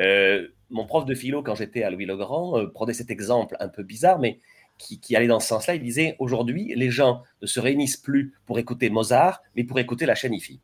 Euh, 0.00 0.48
mon 0.70 0.86
prof 0.86 1.04
de 1.04 1.14
philo, 1.14 1.42
quand 1.42 1.56
j'étais 1.56 1.82
à 1.82 1.90
Louis-le-Grand, 1.90 2.66
prenait 2.72 2.94
cet 2.94 3.10
exemple 3.10 3.56
un 3.58 3.68
peu 3.68 3.82
bizarre, 3.82 4.20
mais 4.20 4.40
qui, 4.78 5.14
allait 5.14 5.26
dans 5.26 5.40
ce 5.40 5.48
sens-là. 5.48 5.74
Il 5.74 5.82
disait 5.82 6.16
aujourd'hui, 6.20 6.72
les 6.74 6.90
gens 6.90 7.22
ne 7.42 7.46
se 7.46 7.60
réunissent 7.60 7.98
plus 7.98 8.34
pour 8.46 8.58
écouter 8.58 8.88
Mozart, 8.88 9.42
mais 9.56 9.64
pour 9.64 9.78
écouter 9.78 10.06
la 10.06 10.14
chaîne 10.14 10.32
IFI. 10.32 10.60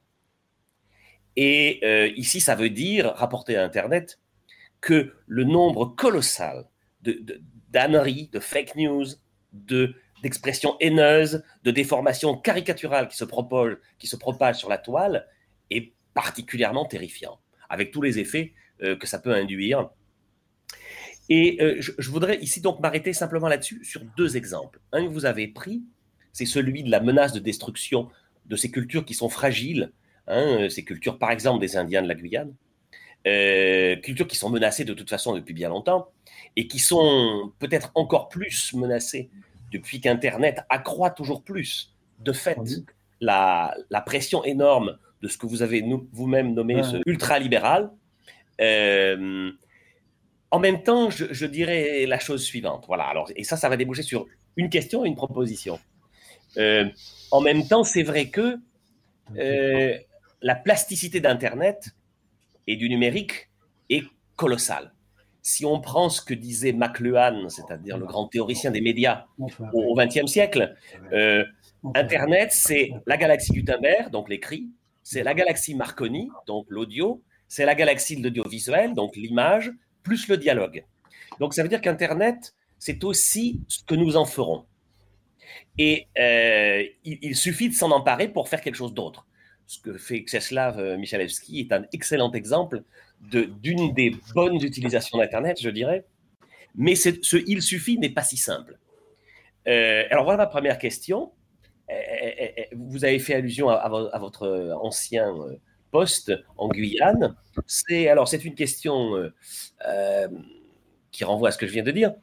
Et 1.34 2.12
ici, 2.16 2.40
ça 2.40 2.54
veut 2.54 2.70
dire, 2.70 3.12
rapporté 3.16 3.56
à 3.56 3.64
Internet, 3.64 4.20
que 4.80 5.12
le 5.26 5.44
nombre 5.44 5.84
colossal 5.86 6.66
de, 7.02 7.42
de, 7.72 8.40
fake 8.40 8.76
news, 8.76 9.04
d'expressions 10.22 10.76
haineuses, 10.80 11.42
de 11.64 11.70
déformations 11.70 12.36
caricaturales 12.36 13.08
qui 13.08 13.16
se, 13.16 13.24
propagent, 13.24 13.76
qui 13.98 14.06
se 14.06 14.16
propagent 14.16 14.58
sur 14.58 14.68
la 14.68 14.78
toile 14.78 15.26
est 15.70 15.92
particulièrement 16.14 16.86
terrifiant, 16.86 17.38
avec 17.68 17.90
tous 17.90 18.02
les 18.02 18.18
effets 18.18 18.54
euh, 18.82 18.96
que 18.96 19.06
ça 19.06 19.18
peut 19.18 19.34
induire. 19.34 19.90
Et 21.28 21.58
euh, 21.60 21.76
je, 21.80 22.10
voudrais 22.10 22.38
ici 22.38 22.60
donc 22.60 22.80
m'arrêter 22.80 23.12
simplement 23.12 23.48
là-dessus 23.48 23.84
sur 23.84 24.00
deux 24.16 24.36
exemples. 24.36 24.80
Un 24.92 25.04
que 25.04 25.10
vous 25.10 25.26
avez 25.26 25.48
pris, 25.48 25.82
c'est 26.32 26.46
celui 26.46 26.84
de 26.84 26.90
la 26.90 27.00
menace 27.00 27.32
de 27.32 27.40
destruction 27.40 28.08
de 28.46 28.56
ces 28.56 28.70
cultures 28.70 29.04
qui 29.04 29.14
sont 29.14 29.28
fragiles, 29.28 29.92
hein, 30.28 30.68
ces 30.70 30.84
cultures 30.84 31.18
par 31.18 31.32
exemple 31.32 31.60
des 31.60 31.76
Indiens 31.76 32.02
de 32.02 32.08
la 32.08 32.14
Guyane, 32.14 32.54
euh, 33.26 33.96
cultures 33.96 34.26
qui 34.26 34.36
sont 34.36 34.50
menacées 34.50 34.84
de 34.84 34.94
toute 34.94 35.10
façon 35.10 35.34
depuis 35.34 35.54
bien 35.54 35.68
longtemps 35.68 36.08
et 36.54 36.68
qui 36.68 36.78
sont 36.78 37.52
peut-être 37.58 37.90
encore 37.94 38.28
plus 38.28 38.72
menacées 38.74 39.30
depuis 39.72 40.00
qu'Internet 40.00 40.60
accroît 40.68 41.10
toujours 41.10 41.42
plus 41.42 41.94
de 42.20 42.32
fait 42.32 42.58
la, 43.20 43.74
la 43.90 44.00
pression 44.00 44.44
énorme 44.44 44.98
de 45.22 45.28
ce 45.28 45.38
que 45.38 45.46
vous 45.46 45.62
avez 45.62 45.84
vous-même 46.12 46.54
nommé 46.54 46.82
ce 46.82 46.98
ultra-libéral, 47.06 47.90
euh, 48.60 49.50
en 50.50 50.58
même 50.58 50.82
temps, 50.82 51.10
je, 51.10 51.46
dirais 51.46 52.06
la 52.06 52.18
chose 52.18 52.44
suivante. 52.44 52.84
Voilà. 52.86 53.04
Alors, 53.04 53.30
et 53.34 53.44
ça, 53.44 53.56
ça 53.56 53.68
va 53.68 53.76
déboucher 53.76 54.02
sur 54.02 54.26
une 54.56 54.70
question 54.70 55.04
et 55.04 55.08
une 55.08 55.16
proposition. 55.16 55.78
Euh, 56.56 56.86
en 57.30 57.40
même 57.40 57.66
temps, 57.66 57.84
c'est 57.84 58.02
vrai 58.02 58.28
que 58.30 58.56
euh, 59.36 59.98
la 60.40 60.54
plasticité 60.54 61.20
d'Internet 61.20 61.90
et 62.66 62.76
du 62.76 62.88
numérique 62.88 63.50
est 63.90 64.04
colossale. 64.36 64.92
Si 65.42 65.64
on 65.64 65.80
prend 65.80 66.08
ce 66.08 66.20
que 66.20 66.34
disait 66.34 66.72
McLuhan, 66.72 67.48
c'est-à-dire 67.48 67.98
le 67.98 68.06
grand 68.06 68.26
théoricien 68.26 68.72
des 68.72 68.80
médias 68.80 69.26
au 69.72 69.94
XXe 69.94 70.26
siècle, 70.26 70.74
Internet, 71.94 72.50
c'est 72.52 72.90
la 73.06 73.16
galaxie 73.16 73.52
Gutenberg, 73.52 74.10
donc 74.10 74.28
l'écrit, 74.28 74.68
c'est 75.02 75.22
la 75.22 75.34
galaxie 75.34 75.74
Marconi, 75.76 76.30
donc 76.46 76.66
l'audio, 76.68 77.22
c'est 77.48 77.64
la 77.64 77.74
galaxie 77.74 78.16
de 78.16 78.24
l'audiovisuel, 78.24 78.94
donc 78.94 79.14
l'image, 79.16 79.72
plus 80.02 80.28
le 80.28 80.36
dialogue. 80.36 80.84
Donc 81.38 81.54
ça 81.54 81.62
veut 81.62 81.68
dire 81.68 81.80
qu'Internet, 81.80 82.54
c'est 82.78 83.04
aussi 83.04 83.60
ce 83.68 83.84
que 83.84 83.94
nous 83.94 84.16
en 84.16 84.24
ferons. 84.24 84.64
Et 85.78 86.08
euh, 86.18 86.82
il, 87.04 87.36
suffit 87.36 87.68
de 87.68 87.74
s'en 87.74 87.90
emparer 87.90 88.28
pour 88.28 88.48
faire 88.48 88.60
quelque 88.60 88.74
chose 88.74 88.94
d'autre. 88.94 89.25
Ce 89.66 89.80
que 89.80 89.96
fait 89.98 90.24
Czeslaw 90.24 90.78
euh, 90.78 90.96
Michalewski 90.96 91.60
est 91.60 91.72
un 91.72 91.84
excellent 91.92 92.30
exemple 92.32 92.82
d'une 93.20 93.94
des 93.94 94.14
bonnes 94.34 94.62
utilisations 94.62 95.18
d'Internet, 95.18 95.60
je 95.60 95.70
dirais. 95.70 96.04
Mais 96.74 96.94
ce 96.94 97.10
il 97.46 97.62
suffit 97.62 97.98
n'est 97.98 98.10
pas 98.10 98.22
si 98.22 98.36
simple. 98.36 98.78
Euh, 99.66 100.04
alors 100.10 100.24
voilà 100.24 100.38
ma 100.38 100.46
première 100.46 100.78
question. 100.78 101.32
vous 102.72 103.04
avez 103.04 103.18
fait 103.18 103.34
allusion 103.34 103.70
à 103.70 104.18
votre 104.18 104.76
ancien 104.80 105.32
poste 105.90 106.32
en 106.56 106.68
Guyane. 106.68 107.34
C'est 107.66 108.08
alors 108.08 108.28
c'est 108.28 108.44
une 108.44 108.54
question 108.54 109.16
euh, 109.16 109.34
euh, 109.86 110.28
qui 111.10 111.24
renvoie 111.24 111.48
à 111.48 111.52
ce 111.52 111.58
que 111.58 111.66
je 111.66 111.72
viens 111.72 111.82
de 111.82 111.90
dire. 111.90 112.14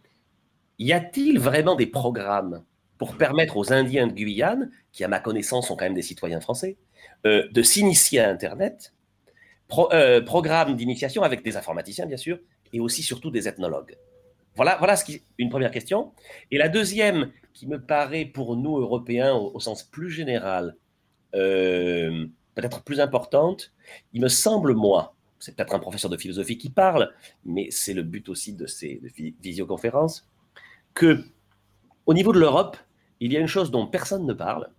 Y 0.80 0.94
a-t-il 0.94 1.40
vraiment 1.40 1.76
des 1.76 1.88
programmes 1.88 2.64
pour 2.98 3.16
permettre 3.18 3.58
aux 3.58 3.74
Indiens 3.74 4.08
de 4.08 4.14
Guyane, 4.14 4.72
qui 4.92 5.04
à 5.04 5.08
ma 5.08 5.20
connaissance 5.20 5.68
sont 5.68 5.76
quand 5.76 5.86
même 5.86 5.94
des 5.94 6.02
citoyens 6.02 6.40
français, 6.40 6.78
euh, 7.26 7.48
de 7.52 7.62
s'initier 7.62 8.20
à 8.20 8.30
Internet 8.30 8.94
Programmes 10.26 10.76
d'initiation 10.76 11.24
avec 11.24 11.44
des 11.44 11.58
informaticiens 11.58 12.06
bien 12.06 12.18
sûr, 12.18 12.38
et 12.74 12.80
aussi 12.80 13.02
surtout 13.02 13.32
des 13.32 13.48
ethnologues. 13.48 13.98
Voilà, 14.56 14.76
voilà 14.78 14.96
une 15.40 15.50
première 15.50 15.72
question. 15.72 16.12
Et 16.52 16.60
la 16.60 16.70
deuxième, 16.70 17.32
qui 17.54 17.66
me 17.66 17.82
paraît 17.82 18.26
pour 18.26 18.56
nous 18.56 18.78
Européens 18.78 19.34
au, 19.34 19.60
sens 19.60 19.82
plus 19.82 20.12
général, 20.12 20.76
peut-être 21.32 22.84
plus 22.84 23.00
importante, 23.00 23.74
il 24.14 24.22
me 24.22 24.28
semble, 24.28 24.76
moi, 24.76 25.16
c'est 25.40 25.56
peut-être 25.56 25.76
un 25.76 25.80
professeur 25.80 26.10
de 26.10 26.18
philosophie 26.18 26.58
qui 26.58 26.70
parle, 26.70 27.12
mais 27.44 27.68
c'est 27.72 27.94
le 27.94 28.04
but 28.04 28.30
aussi 28.30 28.54
de 28.54 28.66
ces 28.66 29.02
visioconférences, 29.42 30.30
que 30.94 31.24
au 32.06 32.14
niveau 32.14 32.32
de 32.34 32.40
l'Europe, 32.40 32.78
il 33.20 33.34
y 33.34 33.38
a 33.38 33.40
une 33.40 33.48
chose 33.48 33.72
dont 33.72 33.88
personne 33.88 34.26
ne 34.26 34.34
parle, 34.34 34.70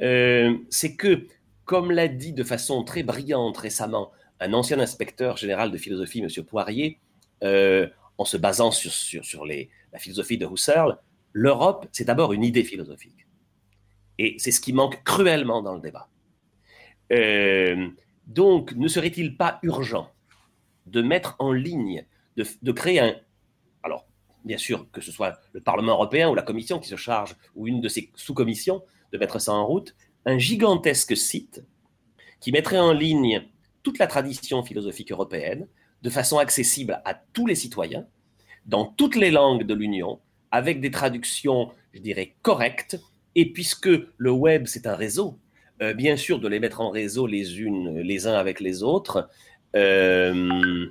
euh, 0.00 0.56
c'est 0.70 0.96
que, 0.96 1.26
comme 1.64 1.90
l'a 1.90 2.08
dit 2.08 2.32
de 2.32 2.44
façon 2.44 2.84
très 2.84 3.02
brillante 3.02 3.56
récemment 3.56 4.12
un 4.40 4.52
ancien 4.52 4.78
inspecteur 4.80 5.36
général 5.36 5.70
de 5.70 5.78
philosophie, 5.78 6.20
M. 6.20 6.28
Poirier, 6.44 7.00
euh, 7.42 7.88
en 8.18 8.24
se 8.24 8.36
basant 8.36 8.70
sur, 8.70 9.44
la 9.46 9.98
philosophie 9.98 10.38
de 10.38 10.46
Husserl, 10.46 10.98
l'Europe, 11.32 11.86
c'est 11.92 12.04
d'abord 12.04 12.32
une 12.32 12.44
idée 12.44 12.64
philosophique. 12.64 13.26
Et 14.18 14.36
c'est 14.38 14.52
ce 14.52 14.60
qui 14.60 14.72
manque 14.72 15.02
cruellement 15.02 15.62
dans 15.62 15.74
le 15.74 15.80
débat. 15.80 16.08
Euh, 17.12 17.88
donc, 18.26 18.72
ne 18.74 18.88
serait-il 18.88 19.36
pas 19.36 19.58
urgent 19.62 20.10
de 20.86 21.02
mettre 21.02 21.36
en 21.38 21.52
ligne, 21.52 22.06
de, 22.36 22.72
créer 22.72 23.00
un... 23.00 23.16
Alors, 23.82 24.06
bien 24.44 24.58
sûr, 24.58 24.90
que 24.92 25.00
ce 25.00 25.10
soit 25.10 25.40
le 25.52 25.60
Parlement 25.60 25.92
européen 25.92 26.30
ou 26.30 26.34
la 26.34 26.42
Commission 26.42 26.78
qui 26.78 26.88
se 26.88 26.96
charge, 26.96 27.36
ou 27.54 27.66
une 27.66 27.80
de 27.80 27.88
ses 27.88 28.12
sous-commissions, 28.14 28.82
de 29.12 29.18
mettre 29.18 29.40
ça 29.40 29.52
en 29.52 29.66
route, 29.66 29.94
un 30.26 30.38
gigantesque 30.38 31.16
site 31.16 31.62
qui 32.40 32.52
mettrait 32.52 32.78
en 32.78 32.92
ligne 32.92 33.42
toute 33.82 33.98
la 33.98 34.06
tradition 34.06 34.62
philosophique 34.62 35.12
européenne 35.12 35.66
de 36.02 36.10
façon 36.10 36.38
accessible 36.38 37.00
à 37.04 37.14
tous 37.14 37.46
les 37.46 37.54
citoyens, 37.54 38.06
dans 38.66 38.84
toutes 38.84 39.16
les 39.16 39.30
langues 39.30 39.64
de 39.64 39.74
l'Union, 39.74 40.20
avec 40.50 40.80
des 40.80 40.90
traductions, 40.90 41.70
je 41.92 42.00
dirais, 42.00 42.34
correctes. 42.42 43.00
Et 43.34 43.52
puisque 43.52 43.88
le 44.16 44.30
web, 44.30 44.66
c'est 44.66 44.86
un 44.86 44.94
réseau, 44.94 45.38
euh, 45.82 45.94
bien 45.94 46.16
sûr, 46.16 46.38
de 46.38 46.48
les 46.48 46.60
mettre 46.60 46.80
en 46.80 46.90
réseau 46.90 47.26
les 47.26 47.60
unes, 47.60 47.98
les 47.98 48.26
uns 48.26 48.34
avec 48.34 48.60
les 48.60 48.82
autres, 48.82 49.28
euh, 49.74 50.86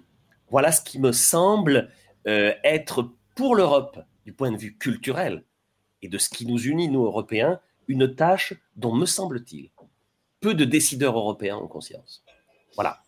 voilà 0.50 0.72
ce 0.72 0.82
qui 0.82 1.00
me 1.00 1.12
semble 1.12 1.90
euh, 2.28 2.54
être 2.64 3.10
pour 3.36 3.56
l'Europe, 3.56 4.00
du 4.26 4.34
point 4.34 4.52
de 4.52 4.58
vue 4.58 4.76
culturel 4.78 5.44
et 6.02 6.10
de 6.10 6.18
ce 6.18 6.30
qui 6.30 6.46
nous 6.46 6.60
unit, 6.60 6.90
nous 6.90 7.06
Européens, 7.06 7.60
une 7.88 8.16
tâche 8.16 8.54
dont, 8.76 8.96
me 8.96 9.06
semble-t-il, 9.06 9.70
peu 10.40 10.54
de 10.54 10.66
décideurs 10.66 11.18
européens 11.18 11.58
ont 11.58 11.68
conscience. 11.68 12.24
Voilà. 12.76 13.04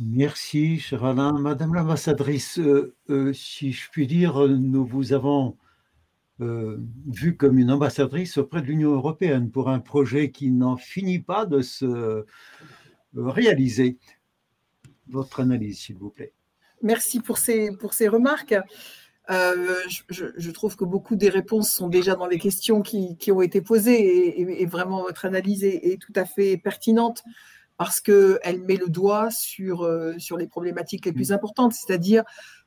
Merci, 0.00 0.78
cher 0.78 1.04
Alain. 1.04 1.32
Madame 1.32 1.74
l'ambassadrice, 1.74 2.60
euh, 2.60 2.94
euh, 3.10 3.32
si 3.32 3.72
je 3.72 3.90
puis 3.90 4.06
dire, 4.06 4.46
nous 4.46 4.86
vous 4.86 5.12
avons 5.12 5.56
euh, 6.40 6.78
vu 7.06 7.36
comme 7.36 7.58
une 7.58 7.72
ambassadrice 7.72 8.38
auprès 8.38 8.62
de 8.62 8.66
l'Union 8.66 8.92
européenne 8.92 9.50
pour 9.50 9.68
un 9.68 9.80
projet 9.80 10.30
qui 10.30 10.52
n'en 10.52 10.76
finit 10.76 11.18
pas 11.18 11.46
de 11.46 11.62
se 11.62 12.24
réaliser. 13.14 13.98
Votre 15.08 15.40
analyse, 15.40 15.80
s'il 15.80 15.96
vous 15.96 16.10
plaît. 16.10 16.32
Merci 16.82 17.18
pour 17.18 17.38
ces, 17.38 17.74
pour 17.76 17.92
ces 17.92 18.06
remarques. 18.06 18.54
Je, 19.28 20.50
trouve 20.50 20.76
que 20.76 20.84
beaucoup 20.84 21.16
des 21.16 21.28
réponses 21.28 21.70
sont 21.70 21.88
déjà 21.88 22.14
dans 22.14 22.26
les 22.26 22.38
questions 22.38 22.80
qui, 22.80 23.16
qui 23.18 23.30
ont 23.30 23.42
été 23.42 23.60
posées 23.60 24.00
et, 24.00 24.62
et, 24.62 24.66
vraiment 24.66 25.02
votre 25.02 25.26
analyse 25.26 25.64
est, 25.64 26.00
tout 26.00 26.12
à 26.16 26.24
fait 26.24 26.56
pertinente 26.56 27.22
parce 27.76 28.00
qu'elle 28.00 28.62
met 28.66 28.76
le 28.76 28.88
doigt 28.88 29.30
sur, 29.30 29.84
euh, 29.84 30.18
sur 30.18 30.36
les 30.36 30.46
problématiques 30.46 31.06
les 31.06 31.12
plus 31.12 31.30
importantes, 31.30 31.74
c'est-à-dire 31.74 32.24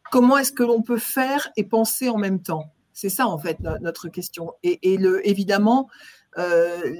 comment 0.09 0.37
est-ce 0.37 0.51
que 0.51 0.63
l'on 0.63 0.81
peut 0.81 0.99
faire 0.99 1.49
et 1.57 1.63
penser 1.63 2.09
en 2.09 2.17
même 2.17 2.41
temps? 2.41 2.71
C'est 2.93 3.09
ça, 3.09 3.27
en 3.27 3.37
fait, 3.37 3.59
notre 3.81 4.09
question. 4.09 4.53
Et, 4.63 4.97
le, 4.97 5.27
évidemment, 5.27 5.89
euh, 6.37 6.93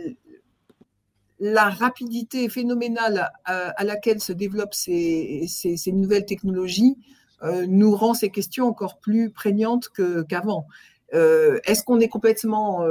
la 1.39 1.69
rapidité 1.69 2.50
phénoménale 2.50 3.32
à, 3.45 3.84
laquelle 3.84 4.19
se 4.21 4.34
développent 4.34 4.74
ces, 4.74 5.45
ces, 5.47 5.91
nouvelles 5.91 6.26
technologies 6.26 6.97
euh, 6.97 7.20
nous 7.67 7.95
rend 7.95 8.13
ces 8.13 8.30
questions 8.30 8.67
encore 8.67 8.97
plus 8.99 9.32
prégnantes 9.32 9.89
qu'avant. 10.30 10.67
Est-ce 11.12 11.84
qu'on 11.84 11.99
est 11.99 12.08
complètement, 12.08 12.86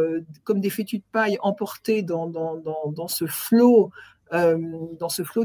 comme 0.45 0.61
des 0.61 0.71
fétus 0.71 1.01
de 1.01 1.05
paille, 1.13 1.39
emportés 1.41 2.03
dans, 2.03 2.33
ce 3.09 3.27
flot 3.27 3.91
euh, 4.33 4.57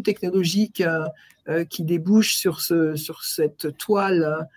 technologique 0.04 0.82
euh, 0.82 1.06
euh, 1.50 1.66
qui 1.66 1.84
débouche 1.84 2.36
sur 2.36 2.62
cette 2.62 3.78
toile 3.78 4.48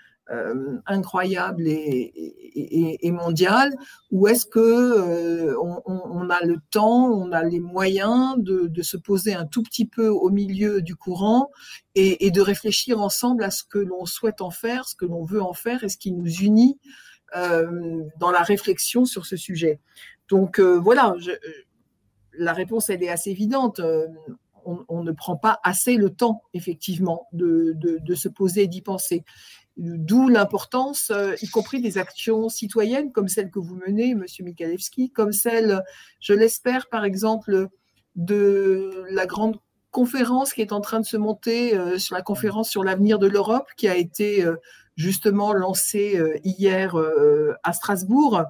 incroyable 0.86 1.66
et, 1.66 2.98
et, 3.00 3.10
mondiale 3.12 3.72
Ou 4.10 4.28
est-ce 4.28 4.44
que 4.44 5.56
on, 5.58 6.30
a 6.30 6.44
le 6.44 6.56
temps, 6.70 7.06
on 7.06 7.32
a 7.32 7.42
les 7.42 7.60
moyens 7.60 8.34
de, 8.38 8.82
se 8.82 8.96
poser 8.96 9.34
un 9.34 9.46
tout 9.46 9.62
petit 9.62 9.86
peu 9.86 10.08
au 10.08 10.30
milieu 10.30 10.82
du 10.82 10.96
courant 10.96 11.50
et, 11.94 12.30
de 12.30 12.40
réfléchir 12.40 13.00
ensemble 13.00 13.42
à 13.42 13.50
ce 13.50 13.64
que 13.64 13.78
l'on 13.78 14.04
souhaite 14.04 14.40
en 14.40 14.50
faire, 14.50 14.86
ce 14.86 14.96
que 14.96 15.06
l'on 15.06 15.24
veut 15.24 15.42
en 15.42 15.54
faire 15.54 15.82
et 15.82 15.88
ce 15.88 15.96
qui 15.96 16.12
nous 16.12 16.30
unit 16.30 16.78
dans 17.34 18.30
la 18.30 18.42
réflexion 18.42 19.04
sur 19.04 19.24
ce 19.24 19.36
sujet. 19.36 19.80
Donc 20.28 20.60
voilà, 20.60 21.14
la 22.38 22.52
réponse, 22.52 22.88
elle 22.88 23.02
est 23.02 23.08
assez 23.08 23.30
évidente. 23.30 23.80
Euh, 23.80 24.06
on, 24.64 25.02
ne 25.02 25.12
prend 25.12 25.36
pas 25.36 25.60
assez 25.62 25.96
le 25.96 26.10
temps, 26.10 26.42
effectivement, 26.52 27.26
de, 27.32 27.74
se 28.14 28.28
poser 28.28 28.64
et 28.64 28.66
d'y 28.66 28.82
penser. 28.82 29.24
D'où 29.78 30.28
l'importance, 30.28 31.10
euh, 31.10 31.36
y 31.40 31.48
compris 31.48 31.80
des 31.80 31.98
actions 31.98 32.48
citoyennes 32.48 33.12
comme 33.12 33.28
celle 33.28 33.48
que 33.48 33.60
vous 33.60 33.76
menez, 33.76 34.16
Monsieur 34.16 34.44
Mikalewski, 34.44 35.12
comme 35.12 35.30
celle, 35.32 35.84
je 36.18 36.32
l'espère, 36.32 36.88
par 36.88 37.04
exemple, 37.04 37.68
de 38.16 39.04
la 39.10 39.24
grande 39.26 39.60
conférence 39.92 40.52
qui 40.52 40.62
est 40.62 40.72
en 40.72 40.80
train 40.80 40.98
de 40.98 41.06
se 41.06 41.16
monter 41.16 41.76
euh, 41.76 41.96
sur 41.96 42.16
la 42.16 42.22
conférence 42.22 42.68
sur 42.68 42.82
l'avenir 42.82 43.20
de 43.20 43.28
l'Europe, 43.28 43.68
qui 43.76 43.86
a 43.86 43.94
été 43.94 44.44
justement 44.96 45.52
lancée 45.52 46.20
hier 46.42 46.96
à 47.62 47.72
Strasbourg 47.72 48.42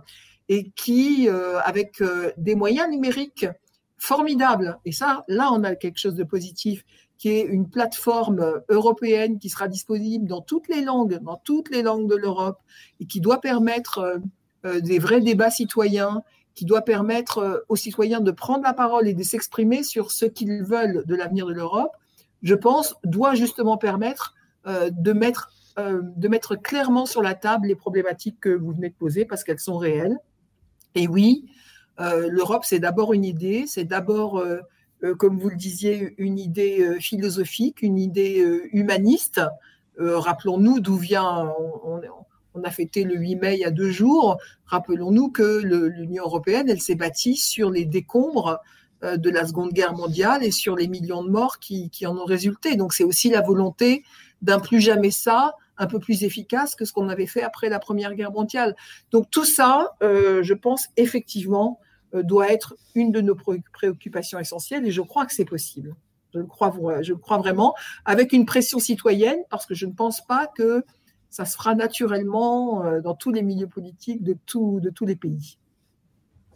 et 0.49 0.71
qui, 0.71 1.29
avec 1.29 2.03
des 2.39 2.55
moyens 2.55 2.89
numériques 2.89 3.47
formidable. 3.99 4.79
Et 4.85 4.93
ça, 4.93 5.25
là, 5.29 5.51
on 5.53 5.65
a 5.65 5.75
quelque 5.75 5.99
chose 5.99 6.15
de 6.15 6.25
positif, 6.25 6.85
qui 7.19 7.31
est 7.31 7.43
une 7.43 7.69
plateforme 7.69 8.63
européenne 8.69 9.39
qui 9.39 9.49
sera 9.49 9.69
disponible 9.69 10.27
dans 10.29 10.41
toutes 10.41 10.69
les 10.69 10.81
langues, 10.81 11.19
dans 11.19 11.37
toutes 11.37 11.71
les 11.71 11.83
langues 11.83 12.09
de 12.09 12.17
l'Europe, 12.17 12.59
et 13.01 13.07
qui 13.07 13.21
doit 13.21 13.41
permettre 13.41 13.99
euh, 13.99 14.19
euh, 14.65 14.81
des 14.81 14.99
vrais 14.99 15.21
débats 15.21 15.51
citoyens, 15.51 16.23
qui 16.55 16.65
doit 16.65 16.83
permettre 16.83 17.39
euh, 17.39 17.59
aux 17.69 17.77
citoyens 17.77 18.21
de 18.21 18.31
prendre 18.31 18.63
la 18.63 18.73
parole 18.73 19.09
et 19.09 19.15
de 19.15 19.23
s'exprimer 19.23 19.83
sur 19.83 20.13
ce 20.13 20.25
qu'ils 20.25 20.63
veulent 20.63 21.05
de 21.07 21.15
l'avenir 21.15 21.47
de 21.47 21.53
l'Europe, 21.53 21.93
je 22.43 22.55
pense, 22.55 22.95
doit 23.05 23.35
justement 23.35 23.77
permettre 23.77 24.35
de 24.67 25.13
mettre 25.13 25.51
de 25.79 26.29
mettre 26.29 26.57
clairement 26.57 27.07
sur 27.07 27.23
la 27.23 27.35
table 27.35 27.69
les 27.69 27.75
problématiques 27.75 28.39
que 28.39 28.51
vous 28.51 28.73
venez 28.73 28.91
de 28.91 28.95
poser 28.95 29.25
parce 29.25 29.45
qu'elles 29.45 29.61
sont 29.61 29.79
réelles. 29.79 30.19
Et 30.95 31.09
oui, 31.09 31.47
euh, 32.01 32.29
L'Europe, 32.31 32.65
c'est 32.65 32.79
d'abord 32.79 33.13
une 33.13 33.25
idée, 33.25 33.65
c'est 33.67 33.85
d'abord, 33.85 34.39
euh, 34.39 34.45
euh, 34.57 34.61
comme 35.19 35.39
vous 35.39 35.49
le 35.49 35.57
disiez, 35.57 36.15
une 36.19 36.39
idée 36.39 36.99
philosophique, 37.01 37.83
une 37.83 37.99
idée 37.99 38.45
humaniste. 38.73 39.41
Rappelons-nous 39.99 40.81
d'où 40.81 40.97
vient, 40.97 41.53
on, 41.85 42.63
a 42.65 42.71
fêté 42.71 43.05
le 43.05 43.17
8 43.17 43.37
mai 43.37 43.55
il 43.55 43.61
y 43.61 43.65
a 43.65 43.71
deux 43.71 43.91
jours, 43.91 44.37
rappelons-nous 44.67 45.31
que 45.31 45.61
l'Union 45.89 46.25
européenne, 46.25 46.69
elle 46.69 46.81
s'est 46.81 46.97
bâtie 46.97 47.37
sur 47.37 47.71
les 47.71 47.85
décombres 47.85 48.59
de 49.03 49.31
la 49.31 49.47
Seconde 49.47 49.73
Guerre 49.73 49.95
mondiale 49.95 50.43
et 50.43 50.51
sur 50.51 50.75
les 50.75 50.89
millions 50.89 51.23
de 51.23 51.31
morts 51.31 51.61
qui, 51.61 51.89
qui 51.91 52.05
en 52.07 52.17
ont 52.17 52.25
résulté. 52.25 52.75
Donc 52.75 52.93
c'est 52.93 53.05
aussi 53.05 53.31
la 53.31 53.43
volonté 53.43 54.03
d'un 54.43 54.59
plus 54.59 54.81
jamais 54.81 55.13
ça, 55.13 55.55
un 55.79 55.87
peu 55.87 56.01
plus 56.01 56.25
efficace 56.25 56.75
que 56.75 56.85
ce 56.85 56.93
qu'on 56.93 57.09
avait 57.09 57.27
fait 57.27 57.43
après 57.43 57.69
la 57.69 57.79
Première 57.79 58.15
Guerre 58.15 58.33
mondiale. 58.33 58.75
Donc 59.13 59.31
tout 59.31 59.45
ça, 59.45 59.97
je 60.01 60.55
pense 60.55 60.89
effectivement, 60.97 61.79
euh, 61.81 61.85
doit 62.15 62.51
être 62.51 62.77
une 62.95 63.13
de 63.13 63.21
nos 63.21 63.35
préoccupations 63.35 64.39
essentielles 64.39 64.87
et 64.87 64.91
je 64.91 65.03
crois 65.03 65.27
que 65.27 65.33
c'est 65.33 65.45
possible. 65.45 65.95
Je 66.35 66.41
le 66.41 66.47
crois, 66.47 67.39
vraiment, 67.39 67.75
avec 68.05 68.33
une 68.33 68.45
pression 68.45 68.79
citoyenne, 68.79 69.39
parce 69.51 69.67
que 69.67 69.75
je 69.75 69.87
ne 69.87 69.93
pense 69.93 70.25
pas 70.25 70.47
que 70.47 70.85
ça 71.31 71.45
se 71.45 71.57
fera 71.57 71.75
naturellement 71.75 72.85
euh, 72.85 73.01
dans 73.01 73.15
tous 73.15 73.33
les 73.33 73.43
milieux 73.43 73.67
politiques 73.67 74.23
de, 74.23 74.37
tous 74.45 74.81
les 75.07 75.17
pays. 75.17 75.59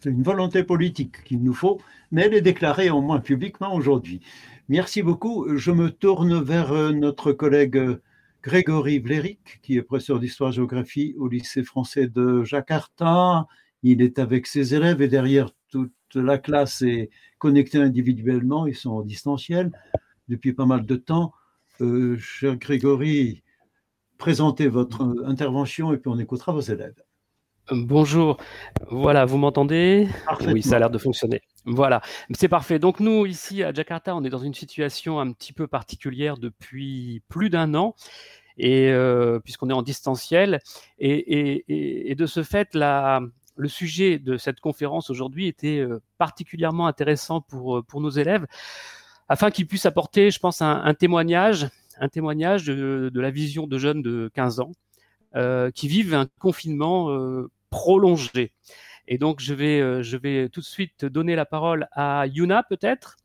C'est 0.01 0.11
une 0.11 0.23
volonté 0.23 0.65
politique 0.65 1.25
qu'il 1.25 1.43
nous 1.43 1.55
faut, 1.55 1.81
mais 2.11 2.23
elle 2.23 2.35
est 2.35 2.43
déclarée 2.43 2.91
au 2.91 3.01
moins 3.01 3.21
publiquement 3.21 3.75
aujourd'hui. 3.75 4.21
Merci 4.69 5.03
beaucoup. 5.03 5.57
Je 5.57 5.71
me 5.71 5.91
tourne 5.91 6.43
vers 6.43 6.73
euh, 6.73 6.93
notre 6.93 7.33
collègue 7.33 7.99
Grégory 8.43 8.99
Bléric, 8.99 9.61
qui 9.63 9.77
est 9.77 9.83
professeur 9.83 10.19
d'histoire-géographie 10.19 11.15
au 11.19 11.29
lycée 11.29 11.63
français 11.63 12.09
de 12.09 12.43
Jakarta 12.45 13.47
il 13.83 14.03
est 14.03 14.19
avec 14.19 14.47
ses 14.47 14.75
élèves 14.75 15.03
et 15.03 15.09
derrière 15.09 15.51
toute 15.71 15.93
la 16.15 16.39
classe 16.39 16.83
est 16.83 17.11
connectée 17.39 17.79
individuellement, 17.79 18.67
ils 18.67 18.77
sont 18.77 18.91
en 18.91 19.03
distanciel 19.03 19.73
depuis 20.29 20.53
pas 20.53 20.67
mal 20.67 20.87
de 20.87 20.97
temps. 20.97 21.33
Euh, 21.81 22.17
cher 22.19 22.57
Grégory, 22.57 23.43
présentez 24.19 24.69
votre 24.69 25.03
intervention 25.27 25.93
et 25.93 25.97
puis 25.97 26.11
on 26.11 26.19
écoutera 26.19 26.53
vos 26.53 26.61
élèves. 26.61 27.03
Bonjour, 27.71 28.39
voilà, 28.91 29.25
vous 29.25 29.39
m'entendez? 29.39 30.09
Oui, 30.47 30.63
ça 30.63 30.77
a 30.77 30.79
l'air 30.81 30.91
de 30.91 30.99
fonctionner. 30.99 31.41
Voilà, 31.65 32.03
c'est 32.35 32.49
parfait. 32.49 32.81
Donc 32.81 32.99
nous, 32.99 33.25
ici 33.25 33.63
à 33.63 33.73
Jakarta, 33.73 34.17
on 34.17 34.25
est 34.25 34.31
dans 34.31 34.39
une 34.43 34.53
situation 34.53 35.21
un 35.21 35.33
petit 35.33 35.53
peu 35.53 35.69
particulière 35.69 36.37
depuis 36.39 37.23
plus 37.29 37.51
d'un 37.51 37.75
an, 37.75 37.95
et 38.59 38.91
euh, 38.91 39.39
puisqu'on 39.39 39.71
est 39.71 39.75
en 39.75 39.83
distanciel, 39.83 40.59
et, 40.99 42.11
et, 42.11 42.15
de 42.17 42.27
ce 42.27 42.43
fait, 42.43 42.75
la, 42.75 43.21
le 43.63 43.69
sujet 43.69 44.19
de 44.19 44.37
cette 44.37 44.61
conférence 44.61 45.09
aujourd'hui 45.09 45.47
était 45.47 45.79
euh, 45.79 46.03
particulièrement 46.19 46.87
intéressant 46.87 47.41
pour, 47.41 47.79
euh, 47.79 47.83
pour 47.83 48.01
nos 48.01 48.11
élèves, 48.11 48.47
afin 49.29 49.51
qu'ils 49.51 49.67
puissent 49.67 49.87
apporter, 49.87 50.31
je 50.31 50.41
pense, 50.41 50.61
un, 50.61 50.95
témoignage, 50.95 51.69
un 51.99 52.09
témoignage 52.09 52.65
de, 52.65 53.11
la 53.15 53.31
vision 53.31 53.67
de 53.67 53.79
jeunes 53.79 54.03
de 54.03 54.31
15 54.35 54.61
ans 54.61 54.73
euh, 55.37 55.71
qui 55.71 55.89
vivent 55.89 56.13
un 56.13 56.27
confinement 56.39 57.09
prolongé. 57.71 58.53
Et 59.09 59.17
donc, 59.17 59.41
je 59.41 59.55
vais, 59.55 60.49
tout 60.51 60.61
de 60.61 60.67
suite 60.67 61.07
donner 61.07 61.35
la 61.35 61.47
parole 61.47 61.89
à 61.93 62.27
Yuna, 62.27 62.63
peut-être, 62.63 63.17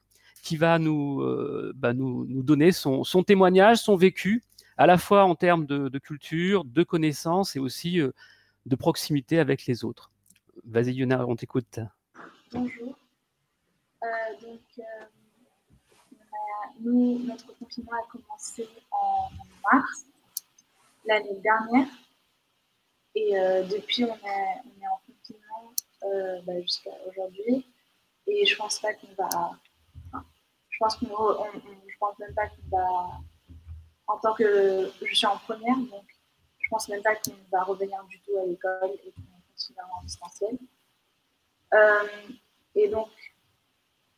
qui 0.44 0.56
va 0.56 0.80
nous, 0.80 1.22
bah, 1.76 1.92
donner 1.94 2.72
son 2.72 3.24
témoignage, 3.26 3.80
son 3.80 3.98
vécu 3.98 4.44
à 4.78 4.86
la 4.86 4.98
fois 4.98 5.26
en 5.26 5.36
termes 5.36 5.66
de, 5.66 6.00
culture, 6.00 6.64
de 6.64 6.84
connaissances 6.84 7.58
et 7.58 7.60
aussi 7.60 8.00
de 8.66 8.76
proximité 8.78 9.40
avec 9.40 9.66
les 9.66 9.84
autres. 9.84 10.12
Vas-y, 10.66 10.94
Yuna, 10.94 11.26
on 11.28 11.36
t'écoute. 11.36 11.80
Bonjour. 12.52 12.98
donc, 14.42 14.62
nous, 16.80 17.20
notre 17.20 17.54
confinement 17.58 17.92
a 17.94 18.12
commencé 18.12 18.68
en 18.92 19.30
mars 19.72 20.06
l'année 21.06 21.40
dernière. 21.40 21.88
Et 23.16 23.38
euh, 23.38 23.64
depuis, 23.64 24.04
on 24.04 24.16
est, 24.16 24.88
en 24.88 25.02
confinement 25.06 25.74
euh, 26.04 26.42
bah, 26.46 26.62
jusqu'à 26.62 26.92
aujourd'hui. 27.08 27.66
Et 28.28 28.46
je 28.46 28.56
pense 28.56 28.80
pas 28.80 28.94
qu'on 28.94 29.14
va. 29.18 29.52
je 30.70 30.78
pense 30.80 30.98
je 31.00 31.98
pense 32.00 32.20
même 32.20 32.34
pas 32.36 32.48
qu'on 32.48 32.78
va. 32.78 33.10
En 34.08 34.18
tant 34.20 34.34
que. 34.34 34.92
Je 35.02 35.14
suis 35.14 35.26
en 35.26 35.38
première, 35.38 35.78
donc 35.78 36.06
je 36.60 36.70
pense 36.70 36.88
même 36.90 37.02
pas 37.02 37.16
qu'on 37.16 37.36
va 37.52 37.64
revenir 37.64 38.04
du 38.06 38.20
tout 38.22 38.38
à 38.38 38.46
l'école 38.46 38.92
continuera 39.58 39.88
en. 39.92 40.58
Euh, 41.74 42.08
et 42.76 42.88
donc, 42.90 43.10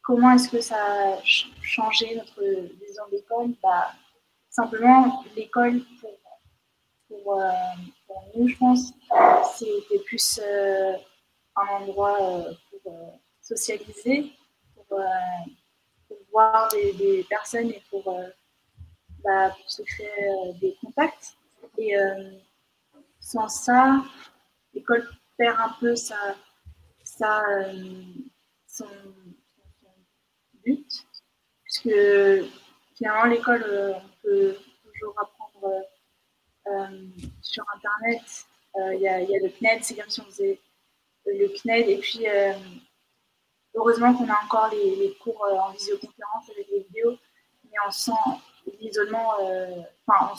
comment 0.02 0.32
est-ce 0.32 0.50
que 0.50 0.62
ça 0.62 0.78
a 0.78 1.24
changé 1.24 2.16
notre 2.16 2.44
vision 2.80 3.04
d'école 3.12 3.54
bah, 3.64 3.94
Simplement, 4.50 5.24
l'école, 5.36 5.82
pour, 7.08 7.40
euh, 7.40 7.52
pour, 8.06 8.24
nous, 8.36 8.48
je 8.48 8.58
pense, 8.58 8.94
c'était 9.58 10.00
plus 10.00 10.40
euh, 10.44 10.94
un 11.56 11.68
endroit 11.82 12.46
pour 12.84 13.20
socialiser, 13.42 14.32
pour, 14.76 15.00
voir 16.32 16.70
des, 16.70 17.26
personnes 17.30 17.70
et 17.72 17.82
pour, 17.90 18.04
bah, 19.24 19.50
pour 19.50 19.72
se 19.72 19.82
créer 19.84 20.54
des 20.60 20.76
contacts. 20.82 21.38
Et 21.78 21.96
sans 23.20 23.48
ça, 23.48 24.04
l'école 24.74 25.08
un 25.48 25.76
peu 25.80 25.96
sa, 25.96 26.36
sa, 27.04 27.44
son, 28.68 28.88
but, 30.64 31.06
puisque 31.64 31.90
finalement 32.96 33.26
l'école, 33.26 33.64
euh, 33.64 33.94
on 33.94 34.22
peut 34.22 34.58
toujours 34.84 35.16
apprendre 35.20 35.84
euh, 36.68 37.08
sur 37.42 37.64
Internet. 37.76 38.46
Euh, 38.76 38.96
il 38.96 39.02
y, 39.02 39.08
a, 39.08 39.20
le 39.20 39.50
CNED, 39.50 39.84
c'est 39.84 39.96
comme 39.96 40.10
si 40.10 40.22
on 40.22 40.26
faisait 40.26 40.60
le 41.26 41.48
CNED, 41.50 41.90
et 41.90 41.98
puis 41.98 42.26
heureusement 43.76 44.14
qu'on 44.14 44.30
a 44.30 44.44
encore 44.44 44.70
les, 44.72 45.16
cours 45.22 45.42
en 45.42 45.72
visioconférence 45.72 46.50
avec 46.52 46.68
les 46.70 46.82
vidéos, 46.82 47.18
mais 47.64 47.78
on 47.88 47.92
sent 47.92 48.12
l'isolement, 48.80 49.34
enfin, 50.08 50.34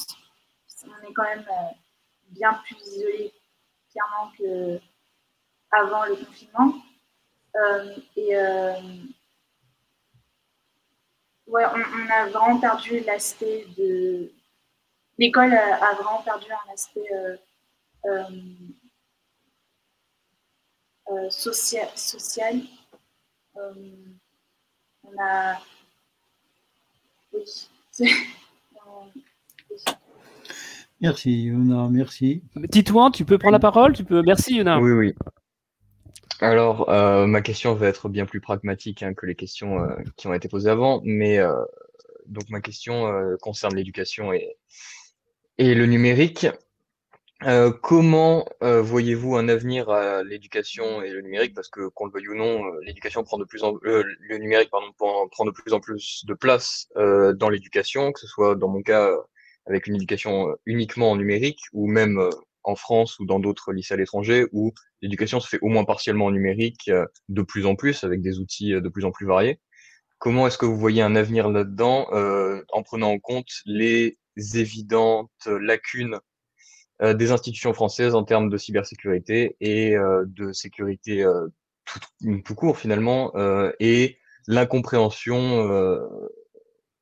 on, 0.86 1.08
est 1.08 1.12
quand 1.12 1.24
même 1.24 1.44
bien 2.28 2.54
plus 2.64 2.76
isolé 2.86 3.32
clairement 3.90 4.30
qu'avant 5.70 6.04
le 6.04 6.16
confinement. 6.16 6.74
et 8.16 8.36
ouais, 11.50 11.64
on, 11.66 12.10
a 12.10 12.28
vraiment 12.28 12.60
perdu 12.60 13.00
l'aspect 13.00 13.66
de. 13.76 14.30
L'école 15.18 15.52
a, 15.52 15.94
vraiment 15.94 16.22
perdu 16.22 16.46
un 16.50 16.72
aspect 16.72 17.12
euh, 17.12 17.36
euh, 18.06 18.24
euh, 21.10 21.30
social. 21.30 21.88
social. 21.94 22.60
on 23.54 23.84
a. 25.20 25.60
Oui. 27.32 27.68
Merci, 31.02 31.44
Yuna, 31.44 31.88
merci. 31.88 32.42
Titouan, 32.70 33.10
tu 33.10 33.24
peux 33.24 33.38
prendre 33.38 33.54
la 33.54 33.58
parole 33.58 33.94
tu 33.94 34.04
peux... 34.04 34.20
Merci, 34.20 34.56
Yuna. 34.56 34.78
Oui, 34.80 34.90
oui. 34.90 35.14
Alors, 36.42 36.88
euh, 36.88 37.26
ma 37.26 37.42
question 37.42 37.74
va 37.74 37.88
être 37.88 38.08
bien 38.08 38.24
plus 38.24 38.40
pragmatique 38.40 39.02
hein, 39.02 39.12
que 39.12 39.26
les 39.26 39.34
questions 39.34 39.84
euh, 39.84 39.94
qui 40.16 40.26
ont 40.26 40.32
été 40.32 40.48
posées 40.48 40.70
avant, 40.70 41.02
mais 41.04 41.38
euh, 41.38 41.52
donc 42.26 42.48
ma 42.48 42.62
question 42.62 43.12
concerne 43.42 43.76
l'éducation 43.76 44.32
et, 44.32 44.56
le 45.58 45.84
numérique. 45.84 46.46
comment 47.82 48.46
voyez-vous 48.62 49.36
un 49.36 49.48
avenir 49.48 49.90
à 49.90 50.22
l'éducation 50.22 51.02
et 51.02 51.10
le 51.10 51.20
numérique? 51.20 51.54
Parce 51.54 51.68
que, 51.68 51.88
qu'on 51.88 52.06
le 52.06 52.12
veuille 52.12 52.28
ou 52.28 52.34
non, 52.34 52.64
l'éducation 52.82 53.22
prend 53.24 53.36
de 53.36 53.44
plus 53.44 53.62
en 53.62 53.74
le 53.82 54.38
numérique 54.38 54.70
pardon, 54.70 54.92
prend 54.96 55.44
de 55.44 55.50
plus 55.50 55.74
en 55.74 55.80
plus 55.80 56.24
de 56.24 56.32
place 56.34 56.88
dans 56.94 57.50
l'éducation, 57.50 58.12
que 58.12 58.20
ce 58.20 58.26
soit 58.26 58.54
dans 58.54 58.68
mon 58.68 58.80
cas 58.80 59.10
avec 59.66 59.86
une 59.86 59.96
éducation 59.96 60.56
uniquement 60.64 61.10
en 61.10 61.16
numérique 61.16 61.60
ou 61.74 61.86
même 61.86 62.30
en 62.64 62.76
France 62.76 63.18
ou 63.18 63.26
dans 63.26 63.40
d'autres 63.40 63.72
lycées 63.72 63.94
à 63.94 63.96
l'étranger 63.96 64.46
où 64.52 64.72
l'éducation 65.02 65.40
se 65.40 65.48
fait 65.48 65.58
au 65.62 65.68
moins 65.68 65.84
partiellement 65.84 66.26
en 66.26 66.30
numérique 66.30 66.88
euh, 66.88 67.06
de 67.28 67.42
plus 67.42 67.66
en 67.66 67.76
plus 67.76 68.04
avec 68.04 68.20
des 68.20 68.38
outils 68.38 68.74
euh, 68.74 68.80
de 68.80 68.88
plus 68.88 69.04
en 69.04 69.10
plus 69.10 69.26
variés. 69.26 69.60
Comment 70.18 70.46
est-ce 70.46 70.58
que 70.58 70.66
vous 70.66 70.76
voyez 70.76 71.02
un 71.02 71.16
avenir 71.16 71.48
là-dedans 71.48 72.06
euh, 72.12 72.62
en 72.72 72.82
prenant 72.82 73.10
en 73.10 73.18
compte 73.18 73.48
les 73.64 74.18
évidentes 74.54 75.30
lacunes 75.46 76.18
des 77.02 77.32
institutions 77.32 77.72
françaises 77.72 78.14
en 78.14 78.24
termes 78.24 78.50
de 78.50 78.58
cybersécurité 78.58 79.56
et 79.60 79.94
de 79.94 80.52
sécurité 80.52 81.26
tout, 81.86 82.00
tout, 82.44 82.54
court 82.54 82.78
finalement 82.78 83.32
et 83.80 84.18
l'incompréhension 84.46 85.66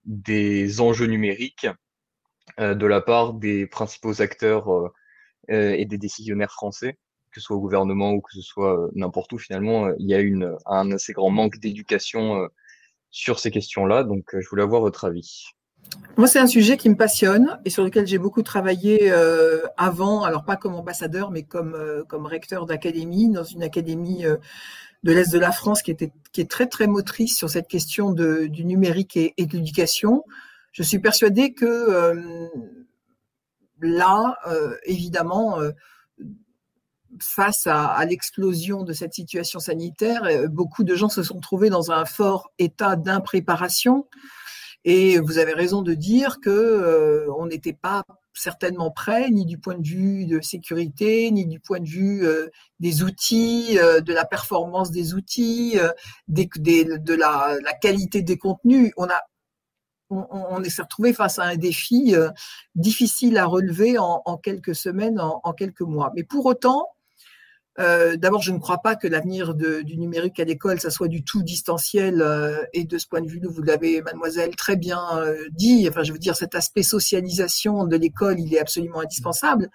des 0.05 0.81
enjeux 0.81 1.07
numériques 1.07 1.66
de 2.59 2.87
la 2.87 3.01
part 3.01 3.35
des 3.35 3.66
principaux 3.66 4.23
acteurs 4.23 4.92
et 5.49 5.85
des 5.85 5.99
décisionnaires 5.99 6.53
français, 6.53 6.99
que 7.31 7.41
ce 7.41 7.47
soit 7.47 7.57
au 7.57 7.61
gouvernement 7.61 8.13
ou 8.13 8.21
que 8.21 8.33
ce 8.33 8.43
soit 8.43 8.79
euh, 8.79 8.91
n'importe 8.95 9.33
où 9.33 9.39
finalement, 9.39 9.87
euh, 9.87 9.95
il 9.99 10.09
y 10.09 10.15
a 10.15 10.21
une, 10.21 10.57
un 10.67 10.91
assez 10.93 11.13
grand 11.13 11.31
manque 11.31 11.59
d'éducation 11.59 12.49
sur 13.11 13.39
ces 13.39 13.51
questions-là. 13.51 14.05
Donc, 14.05 14.25
je 14.39 14.49
voulais 14.49 14.63
avoir 14.63 14.81
votre 14.81 15.05
avis. 15.05 15.47
Moi, 16.17 16.27
c'est 16.27 16.39
un 16.39 16.47
sujet 16.47 16.77
qui 16.77 16.91
me 16.91 16.97
passionne 16.97 17.59
et 17.65 17.71
sur 17.71 17.85
lequel 17.85 18.07
j'ai 18.07 18.19
beaucoup 18.19 18.43
travaillé 18.43 19.11
avant, 19.79 20.23
alors 20.23 20.45
pas 20.45 20.57
comme 20.57 20.75
ambassadeur, 20.75 21.31
mais 21.31 21.45
comme, 21.45 22.05
comme 22.09 22.27
recteur 22.27 22.67
d'académie, 22.67 23.31
dans 23.31 23.45
une 23.45 23.63
académie 23.63 24.25
de 24.25 25.13
l'Est 25.13 25.33
de 25.33 25.39
la 25.39 25.53
France 25.53 25.81
qui, 25.81 25.91
était, 25.91 26.13
qui 26.33 26.43
est 26.43 26.51
très, 26.51 26.67
très 26.67 26.87
motrice 26.87 27.37
sur 27.39 27.49
cette 27.49 27.69
question 27.69 28.11
du 28.13 28.65
numérique 28.67 29.17
et 29.17 29.33
de 29.39 29.57
l'éducation. 29.57 30.25
Je 30.73 30.83
suis 30.83 30.99
persuadée 30.99 31.55
que 31.55 32.51
là, 33.81 34.37
euh, 34.47 34.77
évidemment, 34.85 35.61
euh, 35.61 35.73
face 37.21 37.67
à, 37.67 38.05
l'explosion 38.05 38.83
de 38.83 38.93
cette 38.93 39.14
situation 39.14 39.61
sanitaire, 39.61 40.25
euh, 40.25 40.47
beaucoup 40.47 40.85
de 40.85 40.95
gens 40.95 41.09
se 41.09 41.23
sont 41.23 41.41
trouvés 41.41 41.71
dans 41.71 41.91
un 41.91 42.05
fort 42.05 42.51
état 42.59 42.97
d'impréparation. 42.97 44.07
Et 44.85 45.19
vous 45.19 45.38
avez 45.38 45.53
raison 45.53 45.83
de 45.83 45.95
dire 45.95 46.38
que 46.41 47.27
on 47.37 47.47
n'était 47.47 47.73
pas 47.73 48.05
certainement 48.33 48.93
prêt, 48.93 49.29
ni 49.31 49.45
du 49.45 49.59
point 49.59 49.77
de 49.77 49.87
vue 49.87 50.25
de 50.27 50.41
sécurité, 50.41 51.31
ni 51.33 51.47
du 51.47 51.59
point 51.59 51.81
de 51.81 51.88
vue 51.88 52.25
des 52.79 53.03
outils, 53.03 53.75
de 53.75 54.12
la 54.12 54.25
performance 54.25 54.93
des 54.93 55.14
outils, 55.14 55.77
de 56.29 57.14
la, 57.14 57.57
la, 57.61 57.73
qualité 57.75 58.23
des 58.23 58.38
contenus. 58.38 58.93
On 58.97 59.07
a 59.07 59.21
on, 60.11 60.62
s'est 60.64 60.83
retrouvé 60.83 61.12
face 61.12 61.38
à 61.38 61.44
un 61.44 61.57
défi 61.57 62.14
euh, 62.14 62.30
difficile 62.74 63.39
à 63.39 63.47
relever 63.47 63.99
en, 63.99 64.37
quelques 64.43 64.74
semaines, 64.74 65.20
en, 65.20 65.53
quelques 65.53 65.83
mois. 65.83 66.12
Mais 66.14 66.24
pour 66.24 66.47
autant, 66.47 66.89
euh, 67.78 68.16
d'abord, 68.16 68.43
je 68.43 68.51
ne 68.51 68.59
crois 68.59 68.78
pas 68.78 68.97
que 68.97 69.07
l'avenir 69.07 69.55
du 69.55 69.97
numérique 69.97 70.41
à 70.41 70.45
l'école, 70.45 70.80
ça 70.80 70.91
soit 70.91 71.07
du 71.09 71.22
tout 71.22 71.43
distanciel. 71.43 72.22
Euh, 72.22 72.64
et 72.72 72.85
de 72.85 72.99
ce 72.99 73.07
point 73.07 73.20
de 73.20 73.28
vue, 73.28 73.41
vous 73.45 73.62
l'avez, 73.62 74.03
mademoiselle, 74.03 74.57
très 74.57 74.76
bien 74.76 75.01
dit. 75.53 75.87
Enfin, 75.89 76.03
je 76.03 76.12
veux 76.12 76.18
dire, 76.18 76.37
cet 76.37 76.55
aspect 76.55 76.83
socialisation 76.83 77.85
de 77.85 77.97
l'école, 77.97 78.41
il 78.41 78.55
est 78.55 78.61
absolument 78.61 79.01
indispensable. 79.01 79.70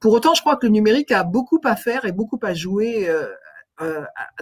Pour 0.00 0.12
autant, 0.14 0.34
je 0.34 0.40
crois 0.40 0.56
que 0.56 0.66
le 0.66 0.72
numérique 0.72 1.12
a 1.12 1.24
beaucoup 1.24 1.60
à 1.64 1.76
faire 1.76 2.04
et 2.04 2.12
beaucoup 2.12 2.40
à 2.42 2.54
jouer 2.54 3.08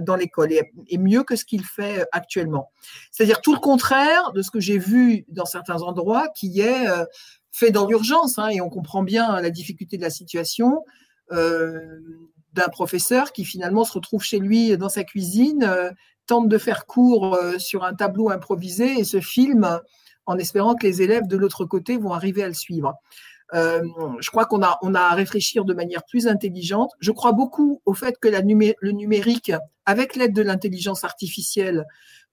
dans 0.01 0.17
l'école 0.17 0.53
et, 0.53 0.99
mieux 0.99 1.23
que 1.23 1.37
ce 1.37 1.45
qu'il 1.45 1.65
fait 1.65 2.07
actuellement. 2.13 2.71
C'est-à-dire 3.11 3.41
tout 3.41 3.55
le 3.55 3.61
contraire 3.61 4.33
de 4.33 4.43
ce 4.43 4.51
que 4.51 4.61
j'ai 4.61 4.79
vu 4.79 5.25
dans 5.29 5.45
certains 5.45 5.83
endroits 5.83 6.29
qui 6.35 6.61
est 6.61 6.89
euh, 6.89 7.05
fait 7.53 7.71
dans 7.71 7.87
l'urgence, 7.87 8.39
hein, 8.39 8.49
et 8.49 8.61
on 8.61 8.69
comprend 8.69 9.03
bien 9.03 9.41
la 9.41 9.51
difficulté 9.51 9.97
de 9.97 10.03
la 10.03 10.11
situation 10.11 10.85
euh, 11.33 12.01
d'un 12.53 12.69
professeur 12.69 13.33
qui 13.33 13.45
finalement 13.45 13.85
se 13.85 13.93
retrouve 13.93 14.23
chez 14.23 14.39
lui 14.39 14.77
dans 14.77 14.89
sa 14.89 15.05
cuisine, 15.05 15.95
tente 16.27 16.49
de 16.49 16.59
faire 16.59 16.87
cours 16.87 17.39
sur 17.59 17.85
un 17.85 17.95
tableau 17.95 18.31
improvisé 18.31 18.99
et 18.99 19.05
se 19.05 19.21
filme 19.21 19.81
en 20.27 20.39
espérant 20.39 20.75
que 20.75 20.87
les 20.87 21.03
élèves 21.03 21.27
de 21.27 21.37
l'autre 21.37 21.65
côté 21.65 21.97
vont 21.97 22.13
arriver 22.13 22.43
à 22.43 22.49
le 22.49 22.55
suivre. 22.55 22.95
Euh, 23.55 23.83
je 24.21 24.31
crois 24.31 24.45
qu'on 24.47 24.63
a, 24.63 24.79
on 24.83 24.95
a 24.95 25.01
à 25.01 25.15
réfléchir 25.15 25.65
de 25.65 25.75
manière 25.75 26.05
plus 26.05 26.29
intelligente. 26.29 26.93
Je 27.01 27.11
crois 27.11 27.33
beaucoup 27.33 27.81
au 27.85 27.95
fait 27.95 28.19
que 28.21 28.29
le 28.29 28.91
numérique, 28.93 29.53
avec 29.87 30.17
l'aide 30.17 30.35
de 30.35 30.43
l'intelligence 30.43 31.05
artificielle, 31.05 31.87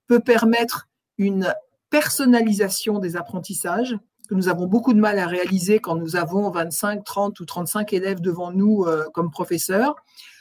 peut 0.07 0.19
permettre 0.19 0.87
une 1.17 1.53
personnalisation 1.89 2.99
des 2.99 3.15
apprentissages 3.15 3.97
que 4.29 4.35
nous 4.35 4.49
avons 4.49 4.67
beaucoup 4.67 4.93
de 4.93 4.99
mal 4.99 5.19
à 5.19 5.25
réaliser 5.25 5.79
quand 5.79 5.95
nous 5.95 6.15
avons 6.15 6.49
25, 6.51 7.03
30 7.03 7.39
ou 7.39 7.45
35 7.45 7.93
élèves 7.93 8.19
devant 8.19 8.51
nous 8.51 8.85
comme 9.13 9.31
professeurs, 9.31 9.95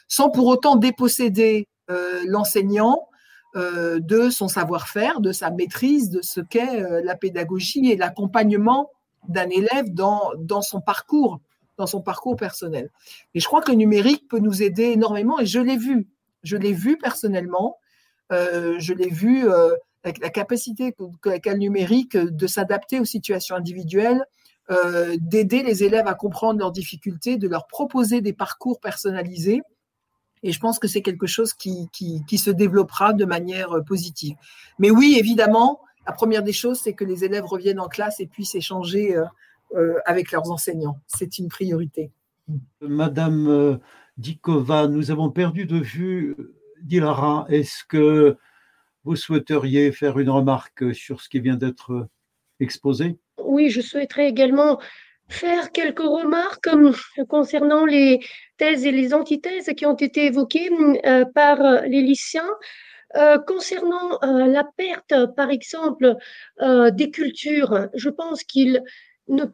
sans 0.09 0.29
pour 0.29 0.47
autant 0.47 0.75
déposséder 0.75 1.69
l'enseignant 2.27 3.09
de 3.55 4.29
son 4.29 4.49
savoir-faire, 4.49 5.21
de 5.21 5.31
sa 5.31 5.51
maîtrise, 5.51 6.11
de 6.11 6.21
ce 6.21 6.41
qu'est 6.41 7.03
la 7.03 7.15
pédagogie 7.15 7.93
et 7.93 7.97
l'accompagnement 7.97 8.91
d'un 9.29 9.49
élève 9.49 9.93
dans, 9.93 10.33
dans 10.39 10.63
son 10.63 10.81
parcours, 10.81 11.41
dans 11.77 11.87
son 11.87 12.01
parcours 12.01 12.37
personnel. 12.37 12.91
Et 13.35 13.41
je 13.41 13.47
crois 13.47 13.63
que 13.63 13.71
le 13.71 13.77
numérique 13.77 14.29
peut 14.29 14.39
nous 14.39 14.63
aider 14.63 14.85
énormément 14.85 15.39
et 15.39 15.47
je 15.47 15.61
l'ai 15.61 15.77
vu. 15.77 16.09
Je 16.43 16.57
l'ai 16.57 16.73
vu 16.73 16.97
personnellement. 16.97 17.79
Euh, 18.33 18.77
je 18.79 18.93
l'ai 18.93 19.11
vu 19.11 19.49
euh, 19.49 19.71
avec 20.05 20.19
la 20.19 20.31
capacité 20.31 20.95
qu'a 21.23 21.53
le 21.53 21.59
numérique 21.59 22.17
de 22.17 22.47
s'adapter 22.47 23.01
aux 23.01 23.05
situations 23.05 23.57
individuelles, 23.57 24.25
euh, 24.71 25.17
d'aider 25.21 25.63
les 25.63 25.85
élèves 25.85 26.07
à 26.07 26.15
comprendre 26.15 26.59
leurs 26.59 26.73
difficultés, 26.73 27.37
de 27.37 27.49
leur 27.49 27.67
proposer 27.67 28.21
des 28.21 28.33
parcours 28.33 28.81
personnalisés. 28.81 29.63
Et 30.43 30.53
je 30.53 30.61
pense 30.61 30.79
que 30.79 30.87
c'est 30.87 31.03
quelque 31.03 31.27
chose 31.27 31.55
qui, 31.55 31.89
qui, 31.93 32.23
qui, 32.29 32.39
se 32.39 32.51
développera 32.51 33.13
de 33.13 33.25
manière 33.25 33.83
positive. 33.85 34.37
Mais 34.79 34.91
oui, 34.91 35.17
évidemment, 35.19 35.81
la 36.07 36.13
première 36.13 36.43
des 36.43 36.53
choses, 36.53 36.81
c'est 36.83 36.93
que 36.93 37.05
les 37.05 37.25
élèves 37.25 37.45
reviennent 37.45 37.81
en 37.81 37.89
classe 37.89 38.21
et 38.21 38.27
puissent 38.27 38.55
échanger 38.55 39.17
euh, 39.17 39.25
euh, 39.75 39.95
avec 40.07 40.31
leurs 40.31 40.51
enseignants. 40.51 40.99
C'est 41.07 41.39
une 41.39 41.49
priorité. 41.49 42.13
Madame 42.81 43.49
euh, 43.49 43.77
Dikova, 44.17 44.87
nous 44.87 45.11
avons 45.11 45.31
perdu 45.31 45.67
de 45.67 45.79
vue 45.79 46.37
Dilara. 46.83 47.47
Est-ce 47.49 47.85
que 47.85 48.37
vous 49.05 49.17
souhaiteriez 49.17 49.91
faire 49.91 50.19
une 50.19 50.31
remarque 50.31 50.95
sur 50.95 51.21
ce 51.21 51.29
qui 51.29 51.41
vient 51.41 51.57
d'être 51.57 52.09
exposé? 52.61 53.19
Oui, 53.43 53.69
je 53.69 53.81
souhaiterais 53.81 54.29
également 54.29 54.81
faire 55.29 55.73
quelques 55.73 55.99
remarques 55.99 56.69
concernant 57.29 57.85
les 57.85 58.21
thèses 58.59 58.87
et 58.87 58.93
les 58.93 59.13
antithèses 59.13 59.73
qui 59.77 59.87
ont 59.87 59.97
été 59.97 60.27
évoquées 60.27 60.71
par 61.35 61.83
les 61.83 62.03
lycéens. 62.03 62.45
Euh, 63.17 63.39
concernant 63.39 64.19
euh, 64.23 64.47
la 64.47 64.65
perte, 64.77 65.15
par 65.37 65.51
exemple, 65.51 66.17
euh, 66.61 66.91
des 66.91 67.11
cultures, 67.11 67.89
je 67.95 68.11
pense 68.11 68.45
qu'il 68.45 68.83
ne, 69.29 69.45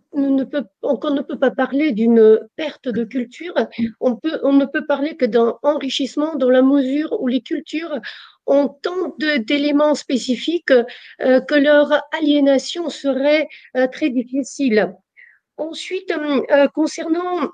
peut, 0.45 1.39
pas 1.39 1.51
parler 1.51 1.93
d'une 1.93 2.41
perte 2.57 2.89
de 2.89 3.05
culture. 3.05 3.55
On, 4.01 4.19
on 4.43 4.53
ne 4.53 4.65
peut 4.65 4.85
parler 4.85 5.17
que 5.17 5.25
d'un 5.25 5.55
enrichissement 5.63 6.35
dans 6.35 6.51
la 6.51 6.63
mesure 6.63 7.17
où 7.21 7.29
les 7.29 7.41
cultures 7.41 8.01
ont 8.47 8.69
tant 8.69 9.15
d'éléments 9.39 9.95
spécifiques 9.95 10.75
que 11.21 11.55
leur 11.55 12.03
aliénation 12.13 12.91
serait 12.91 13.49
très 13.93 14.11
difficile. 14.11 14.93
Ensuite, 15.57 16.13
concernant 16.75 17.49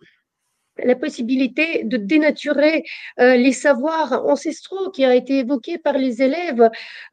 la 0.84 0.94
possibilité 0.94 1.84
de 1.84 1.96
dénaturer 1.96 2.84
euh, 3.20 3.36
les 3.36 3.52
savoirs 3.52 4.24
ancestraux 4.26 4.90
qui 4.90 5.04
a 5.04 5.14
été 5.14 5.38
évoqué 5.38 5.78
par 5.78 5.94
les 5.98 6.22
élèves, 6.22 6.68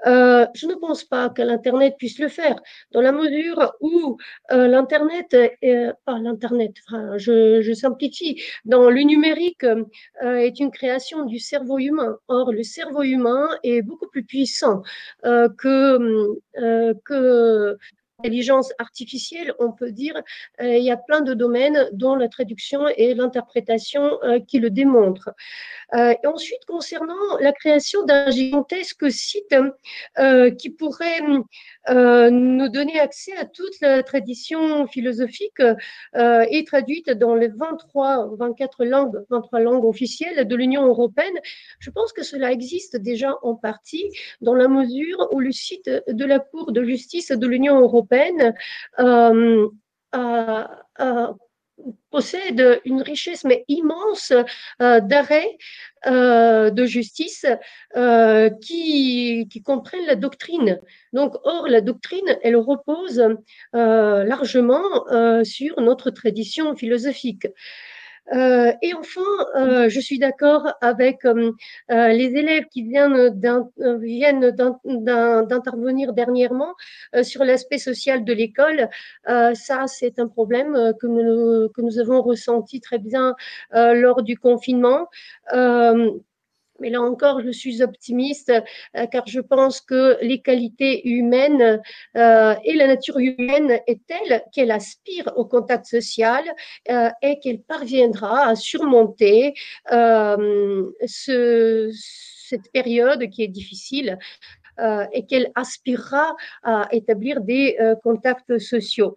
euh, 0.06 0.46
je 0.54 0.68
ne 0.68 0.76
pense 0.76 1.04
pas 1.04 1.30
que 1.30 1.42
l'Internet 1.42 1.96
puisse 1.98 2.20
le 2.20 2.28
faire, 2.28 2.60
dans 2.92 3.02
la 3.02 3.12
mesure 3.12 3.74
où 3.82 4.18
euh, 4.52 4.68
l'Internet, 4.68 5.36
pas 6.06 6.20
l'Internet, 6.20 6.76
je, 7.18 7.74
simplifie, 7.74 8.42
dans 8.66 8.90
le 8.90 9.02
numérique 9.02 9.66
est 10.22 10.60
une 10.60 10.72
création 10.72 11.26
du 11.26 11.40
cerveau 11.40 11.78
humain. 11.80 12.18
Or, 12.28 12.52
le 12.52 12.64
cerveau 12.64 13.04
humain 13.04 13.50
est 13.64 13.82
beaucoup 13.82 14.08
plus 14.08 14.24
puissant 14.24 14.82
que, 15.24 16.28
que 17.06 17.78
Intelligence 18.20 18.72
artificielle, 18.80 19.54
on 19.60 19.74
peut 19.74 19.92
dire, 19.92 20.16
euh, 20.62 20.78
il 20.78 20.84
y 20.86 20.90
a 20.90 20.96
plein 20.96 21.20
de 21.20 21.34
domaines 21.34 21.90
dont 21.92 22.16
la 22.16 22.30
traduction 22.30 22.88
et 22.96 23.14
l'interprétation 23.14 24.24
euh, 24.24 24.40
qui 24.40 24.60
le 24.60 24.70
démontrent. 24.70 25.32
Euh, 25.94 26.14
ensuite, 26.26 26.64
concernant 26.66 27.38
la 27.42 27.52
création 27.52 28.06
d'un 28.06 28.32
gigantesque 28.32 29.12
site 29.12 29.54
qui 30.58 30.70
pourrait 30.70 31.22
nous 31.22 32.70
donner 32.70 33.00
accès 33.00 33.36
à 33.38 33.46
toute 33.46 33.80
la 33.82 34.02
tradition 34.02 34.88
philosophique 34.88 35.62
et 36.16 36.64
traduite 36.66 37.10
dans 37.12 37.36
les 37.36 37.50
23, 37.50 38.36
24 38.38 38.86
langues, 38.86 39.26
23 39.30 39.60
langues 39.60 39.86
officielles 39.86 40.48
de 40.48 40.56
l'Union 40.56 40.86
européenne, 40.86 41.36
je 41.80 41.90
pense 41.92 42.14
que 42.14 42.24
cela 42.24 42.52
existe 42.52 42.98
déjà 42.98 43.36
en 43.44 43.56
partie 43.56 44.10
dans 44.42 44.56
la 44.56 44.68
mesure 44.68 45.28
où 45.32 45.40
le 45.40 45.52
site 45.52 45.90
de 46.08 46.26
la 46.26 46.40
Cour 46.40 46.72
de 46.72 46.84
justice 46.84 47.32
de 47.32 47.48
l'Union 47.48 47.80
européenne 47.80 48.05
euh, 51.02 51.34
possède 52.10 52.80
une 52.86 53.02
richesse 53.02 53.44
mais 53.44 53.66
immense 53.68 54.32
euh, 54.82 55.02
d'arrêts 55.02 55.58
euh, 56.08 56.70
de 56.70 56.86
justice 56.86 57.46
qui, 58.62 59.48
qui, 59.52 59.62
comprennent 59.62 60.06
la 60.06 60.16
doctrine. 60.16 60.80
Donc, 61.12 61.36
or, 61.44 61.68
la 61.68 61.82
doctrine, 61.82 62.38
elle 62.44 62.56
repose 62.56 63.22
largement 63.74 65.44
sur 65.44 65.82
notre 65.82 66.12
tradition 66.12 66.76
philosophique. 66.76 67.48
Euh, 68.34 68.72
et 68.82 68.94
enfin, 68.94 69.22
euh, 69.56 69.90
je 69.90 70.00
suis 70.00 70.18
d'accord 70.20 70.74
avec 70.82 71.26
euh, 71.26 71.52
les 71.90 72.36
élèves 72.36 72.66
qui 72.72 72.84
viennent 72.84 73.30
d'intervenir 75.46 76.14
dernièrement 76.14 76.74
sur 77.24 77.44
l'aspect 77.44 77.78
social 77.78 78.24
de 78.24 78.34
l'école. 78.34 78.90
ça, 79.26 79.88
c'est 79.88 80.20
un 80.20 80.28
problème 80.28 80.94
que 81.00 81.08
nous, 81.08 81.70
que 81.70 81.82
nous 81.82 82.00
avons 82.00 82.22
ressenti 82.22 82.82
très 82.82 83.00
bien 83.00 83.36
lors 83.74 84.24
du 84.24 84.38
confinement. 84.38 85.08
Mais 86.80 86.90
là 86.90 87.02
encore, 87.02 87.42
je 87.42 87.52
suis 87.52 87.82
optimiste 87.82 88.52
euh, 88.96 89.06
car 89.08 89.26
je 89.28 89.40
pense 89.40 89.82
que 89.82 90.18
les 90.22 90.42
qualités 90.42 91.08
humaines 91.08 91.82
euh, 92.18 92.56
et 92.64 92.74
la 92.74 92.88
nature 92.88 93.18
humaine 93.18 93.80
est 93.88 94.06
telle 94.06 94.44
qu'elle 94.52 94.72
aspire 94.72 95.32
au 95.36 95.46
contact 95.46 95.86
social 95.86 96.44
euh, 96.90 97.10
et 97.22 97.40
qu'elle 97.40 97.62
parviendra 97.62 98.48
à 98.48 98.56
surmonter 98.56 99.54
ce, 99.88 101.92
cette 101.94 102.72
période 102.72 103.30
qui 103.30 103.44
est 103.44 103.48
difficile 103.48 104.18
et 105.14 105.26
qu'elle 105.26 105.52
aspirera 105.56 106.36
à 106.64 106.88
établir 106.92 107.42
des 107.42 107.78
contacts 108.04 108.58
sociaux. 108.58 109.16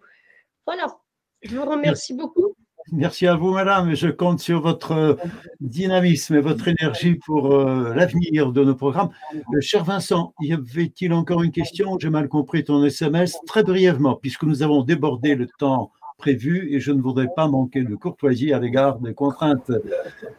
Voilà, 0.65 0.97
je 1.41 1.57
vous 1.57 1.65
remercie 1.65 2.13
beaucoup. 2.13 2.55
Merci 2.91 3.27
à 3.27 3.35
vous, 3.35 3.51
madame. 3.51 3.93
Je 3.93 4.07
compte 4.07 4.39
sur 4.39 4.61
votre 4.61 5.17
dynamisme 5.59 6.35
et 6.35 6.39
votre 6.39 6.67
énergie 6.67 7.15
pour 7.15 7.53
euh, 7.53 7.93
l'avenir 7.93 8.51
de 8.51 8.63
nos 8.63 8.75
programmes. 8.75 9.09
Euh, 9.35 9.61
cher 9.61 9.83
Vincent, 9.83 10.33
y 10.41 10.53
avait-il 10.53 11.13
encore 11.13 11.43
une 11.43 11.51
question? 11.51 11.97
J'ai 11.99 12.09
mal 12.09 12.27
compris 12.27 12.63
ton 12.63 12.83
SMS. 12.83 13.37
Très 13.45 13.63
brièvement, 13.63 14.15
puisque 14.15 14.43
nous 14.43 14.63
avons 14.63 14.83
débordé 14.83 15.35
le 15.35 15.47
temps 15.59 15.91
prévu 16.17 16.73
et 16.73 16.79
je 16.79 16.91
ne 16.91 17.01
voudrais 17.01 17.29
pas 17.35 17.47
manquer 17.47 17.83
de 17.83 17.95
courtoisie 17.95 18.53
à 18.53 18.59
l'égard 18.59 18.99
des 18.99 19.13
contraintes 19.13 19.71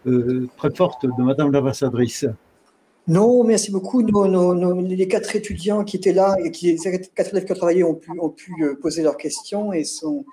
euh, 0.07 0.49
très 0.57 0.75
fortes 0.75 1.07
de 1.07 1.23
madame 1.23 1.53
l'ambassadrice. 1.53 2.27
Non, 3.07 3.45
merci 3.45 3.71
beaucoup. 3.71 4.03
les 4.03 5.09
quatre 5.09 5.37
étudiants 5.37 5.85
qui 5.85 5.97
étaient 5.97 6.13
là 6.13 6.37
et 6.45 6.51
qui, 6.51 6.73
les 6.73 7.01
quatre 7.15 7.33
élèves 7.33 7.45
qui 7.45 7.53
ont 7.53 7.57
travaillé 7.57 7.85
ont 7.85 7.95
pu, 7.95 8.11
ont 8.21 8.29
pu 8.29 8.53
poser 8.81 9.03
leurs 9.03 9.17
questions 9.17 9.73
et 9.73 9.85
sont 9.85 10.25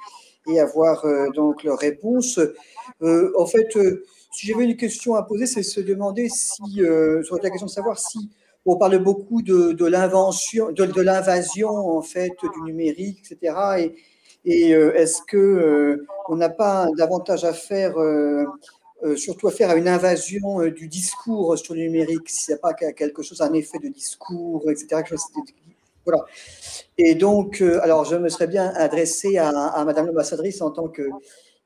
et 0.48 0.60
avoir 0.60 1.06
euh, 1.06 1.30
donc 1.36 1.64
leur 1.64 1.78
réponse. 1.78 2.40
Euh, 3.02 3.32
en 3.38 3.46
fait, 3.46 3.76
euh, 3.76 4.04
si 4.32 4.48
j'avais 4.48 4.66
une 4.66 4.78
question 4.78 5.16
à 5.16 5.24
poser, 5.24 5.48
c'est 5.48 5.64
se 5.64 5.82
demander 5.82 6.30
si, 6.30 6.82
sur 7.24 7.38
la 7.42 7.50
question 7.50 7.66
de 7.66 7.72
savoir 7.72 7.98
si 7.98 8.30
on 8.66 8.78
parle 8.78 9.00
beaucoup 9.00 9.42
de, 9.42 9.86
l'invention, 9.86 10.72
de, 10.72 11.02
l'invasion 11.02 11.70
en 11.70 12.02
fait 12.02 12.34
du 12.42 12.62
numérique, 12.64 13.20
etc. 13.32 13.56
Et, 13.80 13.96
et 14.46 14.72
est-ce 14.72 15.22
que 15.28 16.06
on 16.30 16.36
n'a 16.36 16.50
pas 16.50 16.88
davantage 16.98 17.46
à 17.46 17.54
faire, 17.54 17.96
surtout 19.16 19.48
à 19.48 19.52
faire 19.52 19.72
à 19.72 19.76
une 19.76 19.88
invasion 19.88 20.68
du 20.68 20.88
discours 20.88 21.58
sur 21.58 21.74
le 21.74 21.82
numérique, 21.82 22.30
s'il 22.30 22.54
n'y 22.54 22.58
a 22.58 22.60
pas 22.60 22.74
quelque 22.74 23.24
chose, 23.24 23.42
un 23.42 23.54
effet 23.54 23.80
de 23.80 23.88
discours, 23.88 24.70
etc. 24.70 25.02
Voilà. 26.08 26.26
Et 26.98 27.16
donc, 27.16 27.62
euh, 27.62 27.82
alors, 27.84 28.06
je 28.06 28.16
me 28.16 28.30
serais 28.30 28.48
bien 28.48 28.72
adressé 28.76 29.38
à, 29.38 29.84
Madame 29.84 30.08
l'ambassadrice 30.08 30.62
en 30.62 30.72
tant 30.72 30.88
que, 30.88 31.02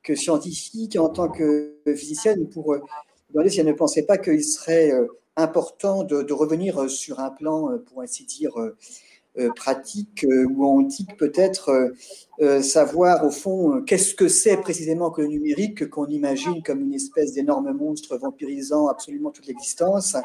que, 0.02 0.16
scientifique, 0.16 0.96
en 0.96 1.08
tant 1.08 1.28
que 1.28 1.76
physicienne, 1.86 2.48
pour 2.48 2.72
euh, 2.72 2.80
demander 3.30 3.50
si 3.50 3.60
elle 3.60 3.66
ne 3.66 3.72
pensait 3.72 4.02
pas 4.02 4.18
qu'il 4.18 4.42
serait 4.42 4.90
euh, 4.90 5.06
important 5.36 6.02
de, 6.02 6.22
de, 6.22 6.32
revenir 6.32 6.90
sur 6.90 7.20
un 7.20 7.30
plan, 7.30 7.78
pour 7.86 8.02
ainsi 8.02 8.24
dire, 8.24 8.52
pratique 9.56 10.26
ou 10.28 10.66
antique 10.66 11.16
peut-être, 11.16 11.94
savoir 12.60 13.24
au 13.24 13.30
fond 13.30 13.80
qu'est-ce 13.80 14.14
que 14.14 14.28
c'est 14.28 14.58
précisément 14.58 15.10
que 15.10 15.22
le 15.22 15.28
numérique 15.28 15.88
qu'on 15.88 16.04
imagine 16.08 16.62
comme 16.62 16.82
une 16.82 16.92
espèce 16.92 17.32
d'énorme 17.32 17.72
monstre 17.72 18.18
vampirisant 18.18 18.88
absolument 18.88 19.30
toute 19.30 19.46
l'existence 19.46 20.16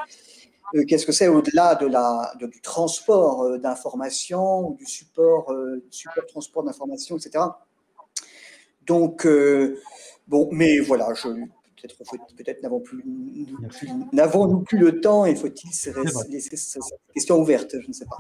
qu'est-ce 0.88 1.06
que 1.06 1.12
c'est 1.12 1.28
au-delà 1.28 1.76
de 1.76 1.88
la, 1.88 2.34
du 2.40 2.62
transport 2.62 3.44
euh, 3.44 3.58
d'informations 3.58 4.70
ou 4.70 4.76
du 4.76 4.86
support, 4.86 5.52
euh, 5.52 5.84
support 5.92 6.26
transport 6.28 6.64
d'informations, 6.64 7.18
etc. 7.18 7.44
Donc, 8.86 9.28
bon, 10.28 10.48
mais 10.52 10.80
voilà, 10.80 11.14
je, 11.14 11.28
peut-être 11.82 11.98
peut-être 12.36 12.64
n'avons 12.64 12.80
plus 12.80 13.04
n'avons-nous 14.14 14.62
plus 14.62 14.78
le 14.78 15.02
temps 15.02 15.26
et 15.26 15.36
faut-il 15.36 15.70
laisser 16.30 16.56
cette 16.56 16.82
question 17.14 17.40
ouverte 17.40 17.76
je 17.80 17.88
ne 17.88 17.94
sais 17.94 18.06
pas. 18.06 18.18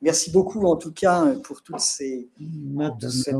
Merci 0.00 0.30
beaucoup 0.30 0.66
en 0.66 0.76
tout 0.76 0.92
cas 0.92 1.34
pour 1.42 1.62
toutes 1.62 1.80
ces, 1.80 2.28
ces 3.10 3.32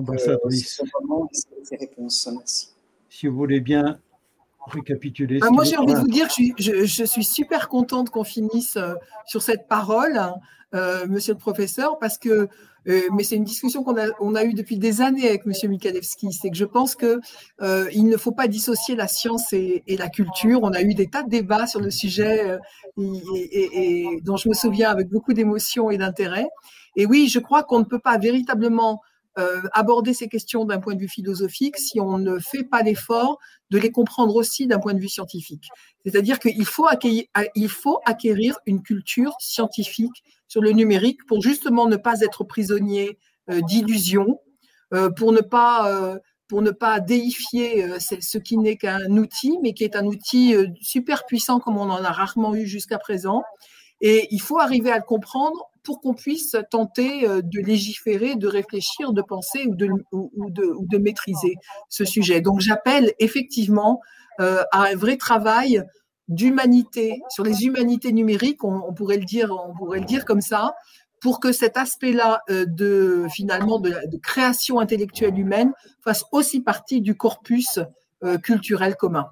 réponses. 1.77 2.29
Merci. 2.33 2.71
Si 3.09 3.29
vous 3.29 3.37
voulez 3.37 3.61
bien 3.61 4.01
récapituler. 4.67 5.39
Ah, 5.43 5.51
moi, 5.51 5.65
j'ai 5.65 5.77
envie 5.77 5.95
de 5.95 5.99
vous 5.99 6.09
dire 6.09 6.29
que 6.29 6.43
je, 6.59 7.05
suis 7.05 7.25
super 7.25 7.69
contente 7.69 8.11
qu'on 8.11 8.25
finisse 8.25 8.77
euh, 8.77 8.95
sur 9.27 9.43
cette 9.43 9.69
parole, 9.69 10.21
euh, 10.75 11.07
monsieur 11.07 11.35
le 11.35 11.39
professeur, 11.39 11.99
parce 11.99 12.19
que, 12.19 12.49
euh, 12.89 13.01
mais 13.15 13.25
c'est 13.25 13.37
une 13.37 13.45
discussion 13.45 13.83
qu'on 13.83 13.97
a, 13.97 14.09
on 14.21 14.35
a 14.35 14.45
eue 14.45 14.55
depuis 14.55 14.79
des 14.79 15.01
années 15.01 15.29
avec 15.29 15.47
monsieur 15.47 15.69
Mikalevski, 15.69 16.33
c'est 16.33 16.51
que 16.51 16.57
je 16.57 16.65
pense 16.65 16.95
que 16.95 17.21
il 17.93 18.07
ne 18.07 18.17
faut 18.17 18.33
pas 18.33 18.49
dissocier 18.49 18.95
la 18.95 19.09
science 19.09 19.53
et, 19.53 19.83
la 19.89 20.09
culture. 20.09 20.61
On 20.63 20.73
a 20.73 20.83
eu 20.83 20.95
des 20.95 21.09
tas 21.09 21.23
de 21.23 21.31
débats 21.31 21.67
sur 21.67 21.81
le 21.81 21.91
sujet 21.91 22.59
et, 22.99 24.13
et 24.15 24.21
dont 24.23 24.37
je 24.37 24.49
me 24.49 24.55
souviens 24.55 24.91
avec 24.91 25.09
beaucoup 25.09 25.33
d'émotion 25.33 25.91
et 25.91 25.99
d'intérêt. 25.99 26.49
Et 26.97 27.07
oui, 27.07 27.29
je 27.29 27.39
crois 27.39 27.63
qu'on 27.63 27.81
ne 27.81 27.85
peut 27.85 27.99
pas 27.99 28.19
véritablement 28.19 29.01
euh, 29.37 29.63
aborder 29.73 30.15
ces 30.15 30.29
questions 30.29 30.65
d'un 30.65 30.79
point 30.79 30.95
de 30.95 31.01
vue 31.01 31.09
philosophique 31.09 31.77
si 31.77 32.01
on 32.01 32.19
ne 32.19 32.39
fait 32.39 32.63
pas 32.63 32.83
l'effort 32.83 33.39
de 33.71 33.79
les 33.79 33.91
comprendre 33.91 34.37
aussi 34.37 34.69
d'un 34.69 34.79
point 34.79 34.95
de 34.95 35.01
vue 35.01 35.09
scientifique. 35.09 35.69
C'est-à-dire 36.05 36.39
qu'il 36.39 36.65
faut, 36.65 36.87
faut 37.69 38.01
acquérir 38.05 38.57
une 38.67 38.83
culture 38.83 39.35
scientifique 39.41 40.23
sur 40.47 40.63
le 40.63 40.71
numérique 40.71 41.27
pour 41.27 41.43
justement 41.43 41.89
ne 41.89 41.97
pas 41.97 42.21
être 42.21 42.45
prisonnier 42.45 43.19
euh, 43.51 43.61
d'illusions, 43.63 44.39
euh, 44.93 45.11
pour 45.11 45.33
ne 45.33 45.41
pas 45.41 46.17
pour 46.47 46.61
ne 46.63 46.71
pas 46.71 47.01
déifier 47.01 47.99
ce 47.99 48.39
qui 48.39 48.59
n'est 48.59 48.77
qu'un 48.77 49.17
outil, 49.17 49.59
mais 49.63 49.73
qui 49.73 49.83
est 49.83 49.97
un 49.97 50.05
outil 50.05 50.55
super 50.81 51.25
puissant 51.25 51.59
comme 51.59 51.79
on 51.79 51.91
en 51.91 52.05
a 52.05 52.13
rarement 52.13 52.55
eu 52.55 52.67
jusqu'à 52.67 52.99
présent. 52.99 53.43
Et 54.03 54.29
il 54.31 54.41
faut 54.41 54.61
arriver 54.61 54.93
à 54.93 54.99
le 54.99 55.03
comprendre 55.03 55.71
pour 55.85 56.01
qu'on 56.01 56.15
puisse 56.15 56.57
tenter 56.71 57.29
euh, 57.29 57.43
de 57.43 57.61
légiférer, 57.61 58.35
de 58.35 58.49
réfléchir, 58.49 59.13
de 59.13 59.23
penser 59.23 59.67
ou 59.67 59.75
de, 59.77 60.99
maîtriser 60.99 61.57
ce 61.89 62.05
sujet. 62.05 62.41
Donc 62.41 62.61
j'appelle 62.61 63.13
effectivement 63.19 64.01
euh, 64.41 64.63
à 64.73 64.85
un 64.85 64.97
vrai 64.97 65.17
travail 65.17 65.83
d'humanité 66.29 67.21
sur 67.29 67.45
les 67.45 67.65
humanités 67.65 68.13
numériques, 68.13 68.65
on, 68.65 68.95
pourrait 68.95 69.19
le 69.19 69.27
dire, 69.27 69.53
on 69.53 69.75
pourrait 69.77 70.01
le 70.01 70.07
dire 70.07 70.25
comme 70.25 70.41
ça, 70.41 70.75
pour 71.21 71.39
que 71.39 71.53
cet 71.53 71.77
aspect-là 71.77 72.41
euh, 72.49 72.65
de 72.67 73.27
finalement 73.31 73.79
de, 73.79 73.95
création 74.23 74.81
intellectuelle 74.81 75.39
humaine 75.39 75.73
fasse 76.03 76.25
aussi 76.33 76.61
partie 76.61 77.01
du 77.01 77.15
corpus 77.17 77.79
culturel 78.43 78.97
commun. 78.97 79.29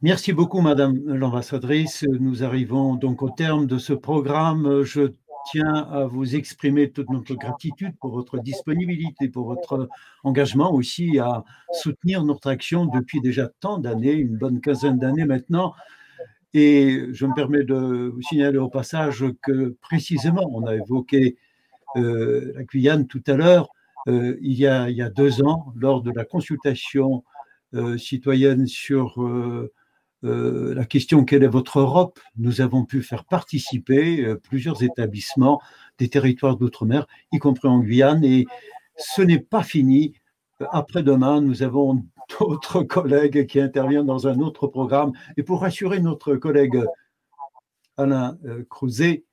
Merci 0.00 0.32
beaucoup, 0.32 0.60
Madame 0.60 0.96
l'ambassadrice. 1.06 2.04
Nous 2.04 2.44
arrivons 2.44 2.94
donc 2.94 3.20
au 3.20 3.30
terme 3.30 3.66
de 3.66 3.78
ce 3.78 3.92
programme. 3.92 4.84
Je 4.84 5.10
tiens 5.50 5.74
à 5.74 6.04
vous 6.04 6.36
exprimer 6.36 6.92
toute 6.92 7.10
notre 7.10 7.34
gratitude 7.34 7.94
pour 8.00 8.12
votre 8.12 8.38
disponibilité, 8.38 9.28
pour 9.28 9.46
votre 9.48 9.88
engagement 10.22 10.72
aussi 10.72 11.18
à 11.18 11.42
soutenir 11.72 12.22
notre 12.22 12.48
action 12.48 12.86
depuis 12.86 13.20
déjà 13.20 13.50
tant 13.58 13.78
d'années, 13.78 14.12
une 14.12 14.36
bonne 14.36 14.60
quinzaine 14.60 15.00
d'années 15.00 15.24
maintenant. 15.24 15.74
Et 16.54 17.06
je 17.10 17.26
me 17.26 17.34
permets 17.34 17.64
de 17.64 18.12
vous 18.14 18.22
signaler 18.22 18.58
au 18.58 18.68
passage 18.68 19.24
que 19.42 19.76
précisément, 19.80 20.48
on 20.52 20.64
a 20.66 20.76
évoqué 20.76 21.38
euh, 21.96 22.52
la 22.54 22.62
Guyane 22.62 23.08
tout 23.08 23.22
à 23.26 23.32
l'heure, 23.32 23.68
euh, 24.06 24.36
il, 24.42 24.56
y 24.56 24.68
a, 24.68 24.90
il 24.90 24.96
y 24.96 25.02
a 25.02 25.10
deux 25.10 25.42
ans, 25.42 25.72
lors 25.74 26.02
de 26.02 26.12
la 26.12 26.24
consultation 26.24 27.24
euh, 27.74 27.98
citoyenne 27.98 28.68
sur 28.68 29.18
euh, 30.24 30.74
la 30.74 30.84
question 30.84 31.24
quelle 31.24 31.44
est 31.44 31.48
votre 31.48 31.78
Europe? 31.78 32.18
Nous 32.36 32.60
avons 32.60 32.84
pu 32.84 33.02
faire 33.02 33.24
participer 33.24 34.24
euh, 34.24 34.36
plusieurs 34.36 34.82
établissements 34.82 35.60
des 35.98 36.08
territoires 36.08 36.56
d'outre-mer, 36.56 37.06
y 37.32 37.38
compris 37.38 37.68
en 37.68 37.80
Guyane, 37.80 38.24
et 38.24 38.46
ce 38.96 39.22
n'est 39.22 39.40
pas 39.40 39.62
fini. 39.62 40.14
Après-demain, 40.72 41.40
nous 41.40 41.62
avons 41.62 42.04
d'autres 42.40 42.82
collègues 42.82 43.46
qui 43.46 43.60
interviennent 43.60 44.06
dans 44.06 44.26
un 44.26 44.40
autre 44.40 44.66
programme. 44.66 45.12
Et 45.36 45.42
pour 45.42 45.60
rassurer 45.60 46.00
notre 46.00 46.34
collègue 46.36 46.82
Alain 47.96 48.38
euh, 48.44 48.64
Crouzet, 48.68 49.24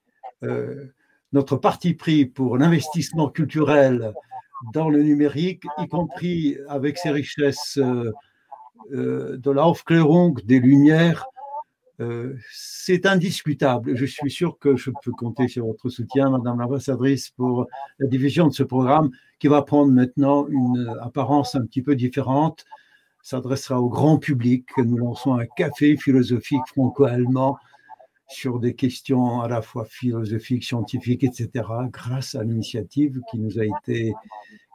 notre 1.31 1.57
parti 1.57 1.95
pris 1.95 2.25
pour 2.25 2.57
l'investissement 2.57 3.29
culturel 3.29 4.13
dans 4.73 4.89
le 4.89 5.03
numérique, 5.03 5.63
y 5.77 5.87
compris 5.87 6.57
avec 6.69 6.97
ses 6.97 7.11
richesses 7.11 7.77
euh, 7.77 8.11
de 8.91 9.51
l'Aufklärung 9.51 10.35
des 10.43 10.59
Lumières, 10.59 11.25
euh, 12.01 12.35
c'est 12.51 13.05
indiscutable. 13.05 13.95
Je 13.95 14.05
suis 14.05 14.29
sûr 14.29 14.59
que 14.59 14.75
je 14.75 14.91
peux 15.03 15.11
compter 15.11 15.47
sur 15.47 15.65
votre 15.65 15.89
soutien, 15.89 16.29
Madame 16.29 16.59
l'ambassadrice, 16.59 17.29
pour 17.29 17.67
la 17.99 18.07
division 18.07 18.47
de 18.47 18.53
ce 18.53 18.63
programme 18.63 19.11
qui 19.39 19.47
va 19.47 19.61
prendre 19.61 19.91
maintenant 19.91 20.47
une 20.47 20.93
apparence 21.01 21.55
un 21.55 21.65
petit 21.65 21.81
peu 21.81 21.95
différente. 21.95 22.65
S'adressera 23.21 23.81
au 23.81 23.89
grand 23.89 24.17
public. 24.17 24.67
Nous 24.77 24.97
lançons 24.97 25.35
un 25.35 25.45
café 25.45 25.95
philosophique 25.95 26.61
franco-allemand 26.67 27.57
sur 28.27 28.59
des 28.59 28.75
questions 28.75 29.41
à 29.41 29.47
la 29.47 29.61
fois 29.61 29.85
philosophiques, 29.85 30.63
scientifiques, 30.63 31.23
etc., 31.23 31.65
grâce 31.91 32.35
à 32.35 32.43
l'initiative 32.43 33.21
qui 33.29 33.39
nous 33.39 33.59
a 33.59 33.65
été, 33.65 34.13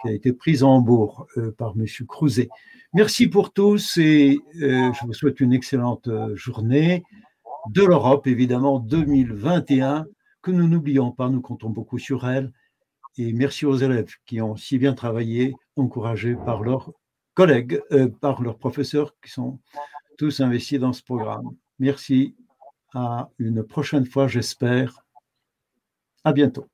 qui 0.03 0.09
a 0.09 0.12
été 0.12 0.32
prise 0.32 0.62
en 0.62 0.80
bourg 0.80 1.26
euh, 1.36 1.53
par 1.53 1.74
M. 1.76 1.86
Crouzet. 2.07 2.48
Merci 2.92 3.28
pour 3.28 3.53
tous 3.53 3.96
et 3.96 4.38
euh, 4.62 4.92
je 4.92 5.07
vous 5.07 5.12
souhaite 5.12 5.40
une 5.40 5.53
excellente 5.53 6.09
euh, 6.09 6.34
journée 6.36 7.03
de 7.70 7.82
l'Europe, 7.82 8.26
évidemment, 8.26 8.78
2021, 8.78 10.07
que 10.42 10.51
nous 10.51 10.68
n'oublions 10.68 11.11
pas, 11.11 11.28
nous 11.28 11.42
comptons 11.42 11.70
beaucoup 11.70 11.98
sur 11.98 12.28
elle. 12.28 12.53
Et 13.18 13.32
merci 13.32 13.66
aux 13.66 13.76
élèves 13.76 14.14
qui 14.24 14.40
ont 14.40 14.57
si 14.57 14.78
bien 14.78 14.94
travaillé, 14.94 15.55
encouragés 15.76 16.36
par 16.46 16.62
leurs 16.62 16.92
collègues, 17.34 17.82
par 18.20 18.40
leurs 18.40 18.57
professeurs 18.57 19.14
qui 19.22 19.30
sont 19.30 19.59
tous 20.16 20.40
investis 20.40 20.78
dans 20.78 20.92
ce 20.92 21.03
programme. 21.03 21.51
Merci. 21.78 22.34
À 22.95 23.28
une 23.38 23.62
prochaine 23.62 24.05
fois, 24.05 24.26
j'espère. 24.26 25.05
À 26.24 26.32
bientôt. 26.32 26.66